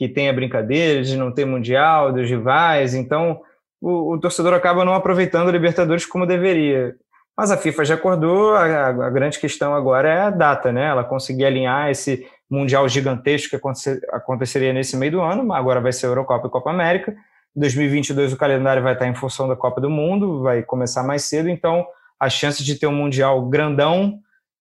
que 0.00 0.08
tem 0.08 0.30
a 0.30 0.32
brincadeira 0.32 1.02
de 1.02 1.14
não 1.14 1.30
ter 1.30 1.44
Mundial, 1.44 2.10
dos 2.10 2.26
rivais. 2.26 2.94
Então, 2.94 3.42
o, 3.78 4.14
o 4.14 4.18
torcedor 4.18 4.54
acaba 4.54 4.82
não 4.82 4.94
aproveitando 4.94 5.50
a 5.50 5.52
Libertadores 5.52 6.06
como 6.06 6.24
deveria. 6.24 6.94
Mas 7.36 7.50
a 7.50 7.58
FIFA 7.58 7.84
já 7.84 7.94
acordou, 7.96 8.54
a, 8.54 8.86
a, 8.86 9.10
grande 9.10 9.38
questão 9.38 9.74
agora 9.74 10.08
é 10.08 10.20
a 10.22 10.30
data, 10.30 10.72
né? 10.72 10.86
Ela 10.86 11.04
conseguir 11.04 11.44
alinhar 11.44 11.90
esse 11.90 12.26
mundial 12.50 12.88
gigantesco 12.88 13.50
que 13.50 13.68
aconteceria 14.10 14.72
nesse 14.72 14.96
meio 14.96 15.12
do 15.12 15.20
ano, 15.20 15.52
agora 15.52 15.82
vai 15.82 15.92
ser 15.92 16.06
Eurocopa 16.06 16.46
e 16.46 16.50
Copa 16.50 16.70
América. 16.70 17.14
2022 17.54 18.32
o 18.32 18.38
calendário 18.38 18.82
vai 18.82 18.94
estar 18.94 19.06
em 19.06 19.14
função 19.14 19.46
da 19.46 19.54
Copa 19.54 19.82
do 19.82 19.90
Mundo, 19.90 20.40
vai 20.40 20.62
começar 20.62 21.02
mais 21.02 21.24
cedo, 21.24 21.50
então 21.50 21.86
a 22.18 22.30
chance 22.30 22.64
de 22.64 22.74
ter 22.78 22.86
um 22.86 22.94
mundial 22.94 23.42
grandão 23.50 24.18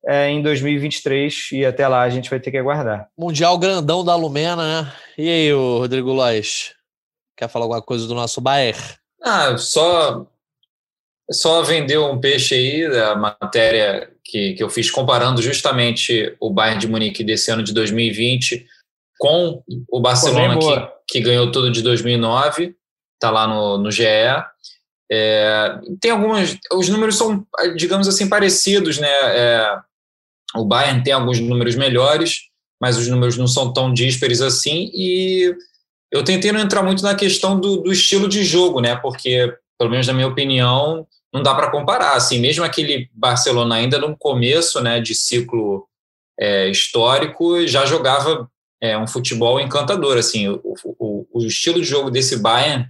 é 0.10 0.28
em 0.28 0.42
2023 0.42 1.50
e 1.52 1.64
até 1.64 1.88
lá 1.88 2.02
a 2.02 2.10
gente 2.10 2.32
vai 2.32 2.40
ter 2.40 2.50
que 2.50 2.58
aguardar. 2.58 3.08
Mundial 3.16 3.60
grandão 3.60 4.04
da 4.04 4.16
Lumena, 4.16 4.82
né? 4.82 4.94
E 5.16 5.30
aí, 5.30 5.54
Rodrigo 5.54 6.12
Lois? 6.12 6.74
Quer 7.38 7.48
falar 7.48 7.66
alguma 7.66 7.82
coisa 7.82 8.08
do 8.08 8.16
nosso 8.16 8.42
Bayern? 8.42 8.82
Ah, 9.22 9.56
só 9.56 10.26
só 11.32 11.62
vendeu 11.62 12.08
um 12.08 12.20
peixe 12.20 12.56
aí 12.56 12.90
da 12.90 13.16
matéria 13.16 14.10
que, 14.26 14.56
que 14.56 14.64
eu 14.64 14.70
fiz 14.70 14.90
comparando 14.90 15.44
justamente 15.44 16.36
o 16.40 16.50
Bayern 16.50 16.80
de 16.80 16.88
Munique 16.88 17.24
desse 17.24 17.52
ano 17.52 17.62
de 17.62 17.72
2020 17.72 18.66
com 19.20 19.62
o 19.88 20.02
Barcelona 20.02 20.58
que, 20.58 21.20
que 21.20 21.22
ganhou 21.22 21.52
tudo 21.52 21.72
de 21.72 21.84
2009, 21.84 22.76
está 23.14 23.30
lá 23.30 23.46
no, 23.46 23.78
no 23.78 23.92
GE. 23.92 24.06
É, 25.12 25.80
tem 26.02 26.10
algumas, 26.12 26.58
os 26.72 26.90
números 26.90 27.16
são, 27.16 27.46
digamos 27.76 28.08
assim, 28.08 28.28
parecidos, 28.28 28.98
né? 28.98 29.08
É, 29.08 29.80
o 30.56 30.66
Bayern 30.66 31.04
tem 31.04 31.14
alguns 31.14 31.40
números 31.40 31.76
melhores, 31.76 32.50
mas 32.82 32.98
os 32.98 33.08
números 33.08 33.38
não 33.38 33.48
são 33.48 33.72
tão 33.72 33.94
díspares 33.94 34.42
assim. 34.42 34.90
E 34.94 35.54
eu 36.12 36.24
tentei 36.24 36.52
não 36.52 36.60
entrar 36.60 36.82
muito 36.82 37.04
na 37.04 37.16
questão 37.16 37.60
do, 37.60 37.78
do 37.78 37.92
estilo 37.92 38.28
de 38.28 38.44
jogo, 38.44 38.80
né? 38.82 38.96
Porque, 38.96 39.54
pelo 39.78 39.92
menos 39.92 40.08
na 40.08 40.14
minha 40.14 40.28
opinião, 40.28 41.06
não 41.34 41.44
dá 41.44 41.54
para 41.54 41.72
comparar. 41.72 42.14
Assim, 42.16 42.40
mesmo 42.40 42.64
aquele 42.64 43.10
Barcelona 43.14 43.76
ainda 43.76 44.00
no 44.00 44.18
começo 44.18 44.82
né, 44.82 45.00
de 45.00 45.14
ciclo 45.14 45.88
é, 46.40 46.70
histórico, 46.70 47.66
já 47.68 47.86
jogava 47.86 48.50
é, 48.82 48.98
um 48.98 49.08
futebol 49.08 49.60
encantador. 49.60 50.18
Assim, 50.18 50.48
o, 50.48 50.62
o, 50.98 51.28
o, 51.32 51.46
estilo 51.46 51.80
de 51.80 51.88
jogo 51.88 52.10
desse 52.10 52.38
Bayern 52.38 52.88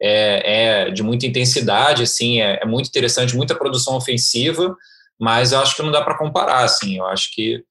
é, 0.00 0.86
é 0.86 0.90
de 0.90 1.02
muita 1.02 1.26
intensidade, 1.26 2.02
assim, 2.02 2.40
é, 2.40 2.60
é, 2.62 2.66
muito 2.66 2.88
interessante, 2.88 3.36
muita 3.36 3.54
produção 3.54 3.96
ofensiva, 3.96 4.76
mas 5.18 5.52
eu 5.52 5.60
acho 5.60 5.76
que 5.76 5.82
não 5.82 5.90
dá 5.90 6.02
para 6.02 6.16
comparar. 6.16 6.64
Assim, 6.64 6.98
eu 6.98 7.06
acho 7.06 7.34
que 7.34 7.62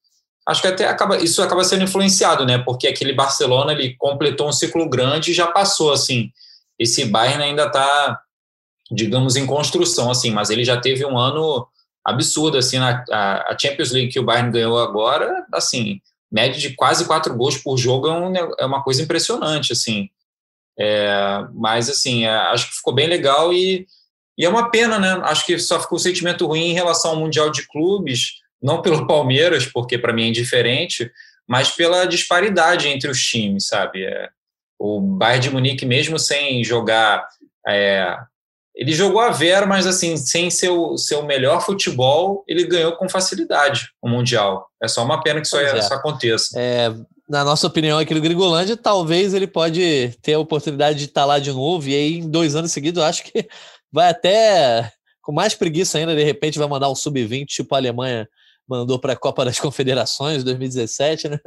acho 0.48 0.62
que 0.62 0.68
até 0.68 0.88
acaba, 0.88 1.18
isso 1.18 1.42
acaba 1.42 1.64
sendo 1.64 1.84
influenciado, 1.84 2.46
né? 2.46 2.58
Porque 2.58 2.88
aquele 2.88 3.14
Barcelona 3.14 3.74
ele 3.74 3.96
completou 3.98 4.48
um 4.48 4.54
ciclo 4.54 4.90
grande 4.90 5.32
e 5.32 5.34
já 5.34 5.48
passou. 5.48 5.92
Assim, 5.92 6.32
esse 6.80 7.06
Bayern 7.06 7.44
ainda 7.44 7.66
está 7.66 8.22
digamos, 8.92 9.36
em 9.36 9.46
construção, 9.46 10.10
assim, 10.10 10.32
mas 10.32 10.50
ele 10.50 10.64
já 10.64 10.80
teve 10.80 11.06
um 11.06 11.18
ano 11.18 11.68
absurdo, 12.04 12.58
assim, 12.58 12.80
na, 12.80 13.04
a, 13.12 13.58
Champions 13.60 13.92
League 13.92 14.12
que 14.12 14.20
o 14.20 14.24
Bayern 14.24 14.52
ganhou 14.52 14.80
agora, 14.80 15.46
assim, 15.54 16.00
média 16.32 16.60
de 16.60 16.74
quase 16.74 17.06
quatro 17.06 17.36
gols 17.36 17.58
por 17.58 17.78
jogo 17.78 18.08
é, 18.08 18.14
um, 18.14 18.36
é 18.36 18.66
uma 18.66 18.82
coisa 18.82 19.02
impressionante, 19.02 19.74
assim, 19.74 20.10
é, 20.80 21.46
mas, 21.54 21.90
assim, 21.90 22.26
é, 22.26 22.30
acho 22.30 22.70
que 22.70 22.76
ficou 22.76 22.94
bem 22.94 23.08
legal 23.08 23.52
e, 23.52 23.86
e 24.38 24.46
é 24.46 24.50
uma 24.50 24.70
pena, 24.70 25.00
né, 25.00 25.20
acho 25.24 25.46
que 25.46 25.58
só 25.58 25.80
ficou 25.80 25.98
um 25.98 26.00
sentimento 26.00 26.46
ruim 26.46 26.70
em 26.70 26.74
relação 26.74 27.12
ao 27.12 27.18
Mundial 27.18 27.50
de 27.50 27.68
Clubes, 27.68 28.34
não 28.62 28.82
pelo 28.82 29.08
Palmeiras, 29.08 29.66
porque 29.66 29.98
para 29.98 30.14
mim 30.14 30.24
é 30.24 30.28
indiferente, 30.28 31.12
mas 31.48 31.70
pela 31.70 32.06
disparidade 32.06 32.88
entre 32.88 33.10
os 33.10 33.20
times, 33.20 33.68
sabe, 33.68 34.04
é, 34.04 34.30
o 34.80 35.00
Bayern 35.00 35.44
de 35.44 35.50
Munique, 35.50 35.86
mesmo 35.86 36.20
sem 36.20 36.64
jogar 36.64 37.28
é, 37.68 38.18
ele 38.78 38.94
jogou 38.94 39.20
a 39.20 39.32
Vera, 39.32 39.66
mas 39.66 39.88
assim, 39.88 40.16
sem 40.16 40.52
seu, 40.52 40.96
seu 41.00 41.24
melhor 41.24 41.66
futebol, 41.66 42.44
ele 42.48 42.64
ganhou 42.64 42.92
com 42.92 43.10
facilidade 43.10 43.90
o 44.00 44.08
Mundial. 44.08 44.68
É 44.82 44.88
só 44.88 45.04
uma 45.04 45.22
pena 45.22 45.42
que 45.42 45.48
isso, 45.48 45.58
é. 45.58 45.80
isso 45.80 45.92
aconteça. 45.92 46.60
É, 46.60 46.94
na 47.28 47.44
nossa 47.44 47.66
opinião, 47.66 47.98
aqui 47.98 48.14
no 48.14 48.22
Grigolândia, 48.22 48.78
talvez 48.78 49.34
ele 49.34 49.48
pode 49.48 50.16
ter 50.22 50.36
a 50.36 50.40
oportunidade 50.40 51.00
de 51.00 51.06
estar 51.06 51.26
lá 51.26 51.40
de 51.40 51.52
novo, 51.52 51.90
e 51.90 51.96
aí 51.96 52.18
em 52.20 52.30
dois 52.30 52.56
anos 52.56 52.72
seguidos, 52.72 53.02
acho 53.02 53.24
que 53.24 53.48
vai 53.92 54.10
até 54.10 54.92
com 55.22 55.32
mais 55.32 55.54
preguiça 55.54 55.98
ainda, 55.98 56.16
de 56.16 56.24
repente 56.24 56.58
vai 56.58 56.68
mandar 56.68 56.90
um 56.90 56.96
sub-20, 56.96 57.46
tipo 57.46 57.76
a 57.76 57.78
Alemanha 57.78 58.28
mandou 58.68 59.00
para 59.00 59.14
a 59.14 59.18
Copa 59.18 59.46
das 59.46 59.60
Confederações 59.60 60.44
2017, 60.44 61.30
né? 61.30 61.40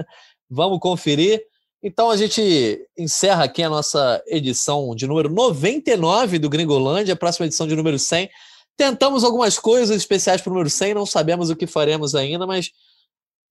Vamos 0.48 0.78
conferir. 0.80 1.42
Então 1.82 2.10
a 2.10 2.16
gente 2.16 2.78
encerra 2.98 3.44
aqui 3.44 3.62
a 3.62 3.70
nossa 3.70 4.22
edição 4.26 4.94
de 4.94 5.06
número 5.06 5.30
99 5.30 6.38
do 6.38 6.48
Gringolândia, 6.48 7.14
a 7.14 7.16
próxima 7.16 7.46
edição 7.46 7.66
de 7.66 7.74
número 7.74 7.98
100. 7.98 8.28
Tentamos 8.76 9.24
algumas 9.24 9.58
coisas 9.58 9.96
especiais 9.96 10.40
para 10.40 10.50
o 10.50 10.54
número 10.54 10.70
100, 10.70 10.94
não 10.94 11.06
sabemos 11.06 11.50
o 11.50 11.56
que 11.56 11.66
faremos 11.66 12.14
ainda, 12.14 12.46
mas 12.46 12.70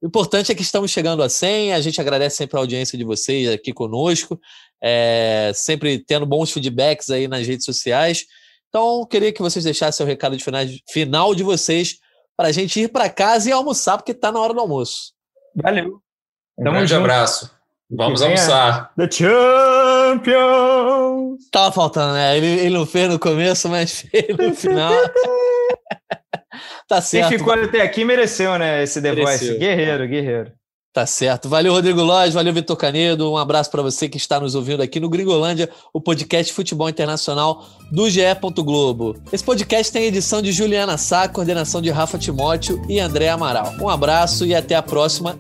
o 0.02 0.08
importante 0.08 0.52
é 0.52 0.56
que 0.56 0.62
estamos 0.62 0.92
chegando 0.92 1.24
a 1.24 1.30
100. 1.30 1.74
A 1.74 1.82
gente 1.82 2.00
agradece 2.00 2.38
sempre 2.38 2.58
a 2.58 2.60
audiência 2.60 2.98
de 2.98 3.04
vocês 3.04 3.50
aqui 3.50 3.74
conosco, 3.74 4.40
é, 4.82 5.52
sempre 5.56 6.00
tendo 6.00 6.26
bons 6.26 6.52
feedbacks 6.52 7.10
aí 7.10 7.28
nas 7.28 7.46
redes 7.46 7.66
sociais. 7.66 8.26
Então, 8.70 9.06
queria 9.06 9.34
que 9.34 9.42
vocês 9.42 9.66
deixassem 9.66 10.06
o 10.06 10.08
recado 10.08 10.38
de 10.38 10.44
final 10.88 11.34
de 11.34 11.44
vocês 11.44 11.98
para 12.38 12.50
a 12.50 12.52
gente 12.52 12.80
ir 12.80 12.88
para 12.90 13.10
casa 13.10 13.50
e 13.50 13.52
almoçar, 13.52 13.98
porque 13.98 14.12
está 14.12 14.32
na 14.32 14.40
hora 14.40 14.54
do 14.54 14.60
almoço. 14.60 15.12
Valeu. 15.56 16.00
Um 16.58 16.64
Tamo 16.64 16.76
grande 16.76 16.90
junto. 16.90 17.02
abraço. 17.02 17.52
Vamos 17.92 18.22
almoçar. 18.22 18.94
The 18.96 19.10
Champions! 19.10 20.30
Tava 21.52 21.72
faltando, 21.72 22.14
né? 22.14 22.38
Ele, 22.38 22.46
ele 22.46 22.70
não 22.70 22.86
fez 22.86 23.10
no 23.10 23.18
começo, 23.18 23.68
mas 23.68 24.02
fez 24.12 24.38
no 24.38 24.54
final. 24.54 24.94
tá 26.88 27.02
certo. 27.02 27.30
Quem 27.30 27.40
ficou 27.40 27.54
até 27.54 27.82
aqui 27.82 28.06
mereceu, 28.06 28.60
né? 28.60 28.84
Esse 28.84 29.02
The 29.02 29.16
Voice. 29.16 29.58
Guerreiro, 29.58 30.08
guerreiro. 30.08 30.59
Tá 31.00 31.06
certo. 31.06 31.48
Valeu, 31.48 31.72
Rodrigo 31.72 32.02
Lóis. 32.02 32.34
Valeu, 32.34 32.54
Vitor 32.54 32.76
Canedo. 32.76 33.32
Um 33.32 33.38
abraço 33.38 33.72
para 33.72 33.82
você 33.82 34.10
que 34.10 34.18
está 34.18 34.38
nos 34.38 34.54
ouvindo 34.54 34.84
aqui 34.84 35.00
no 35.00 35.08
Gringolândia, 35.08 35.70
o 35.94 36.02
podcast 36.02 36.52
Futebol 36.52 36.90
Internacional 36.90 37.66
do 37.90 38.10
GE. 38.10 38.20
Globo. 38.58 39.16
Esse 39.32 39.42
podcast 39.42 39.94
tem 39.94 40.04
edição 40.04 40.42
de 40.42 40.52
Juliana 40.52 40.98
Sá, 40.98 41.30
coordenação 41.30 41.82
de 41.82 41.90
Rafa 41.90 42.18
Timóteo 42.18 42.82
e 42.90 43.00
André 43.00 43.30
Amaral. 43.30 43.76
Um 43.80 43.88
abraço 43.88 44.46
e 44.46 44.54
até 44.54 44.76
a 44.76 44.84
próxima. 44.84 45.38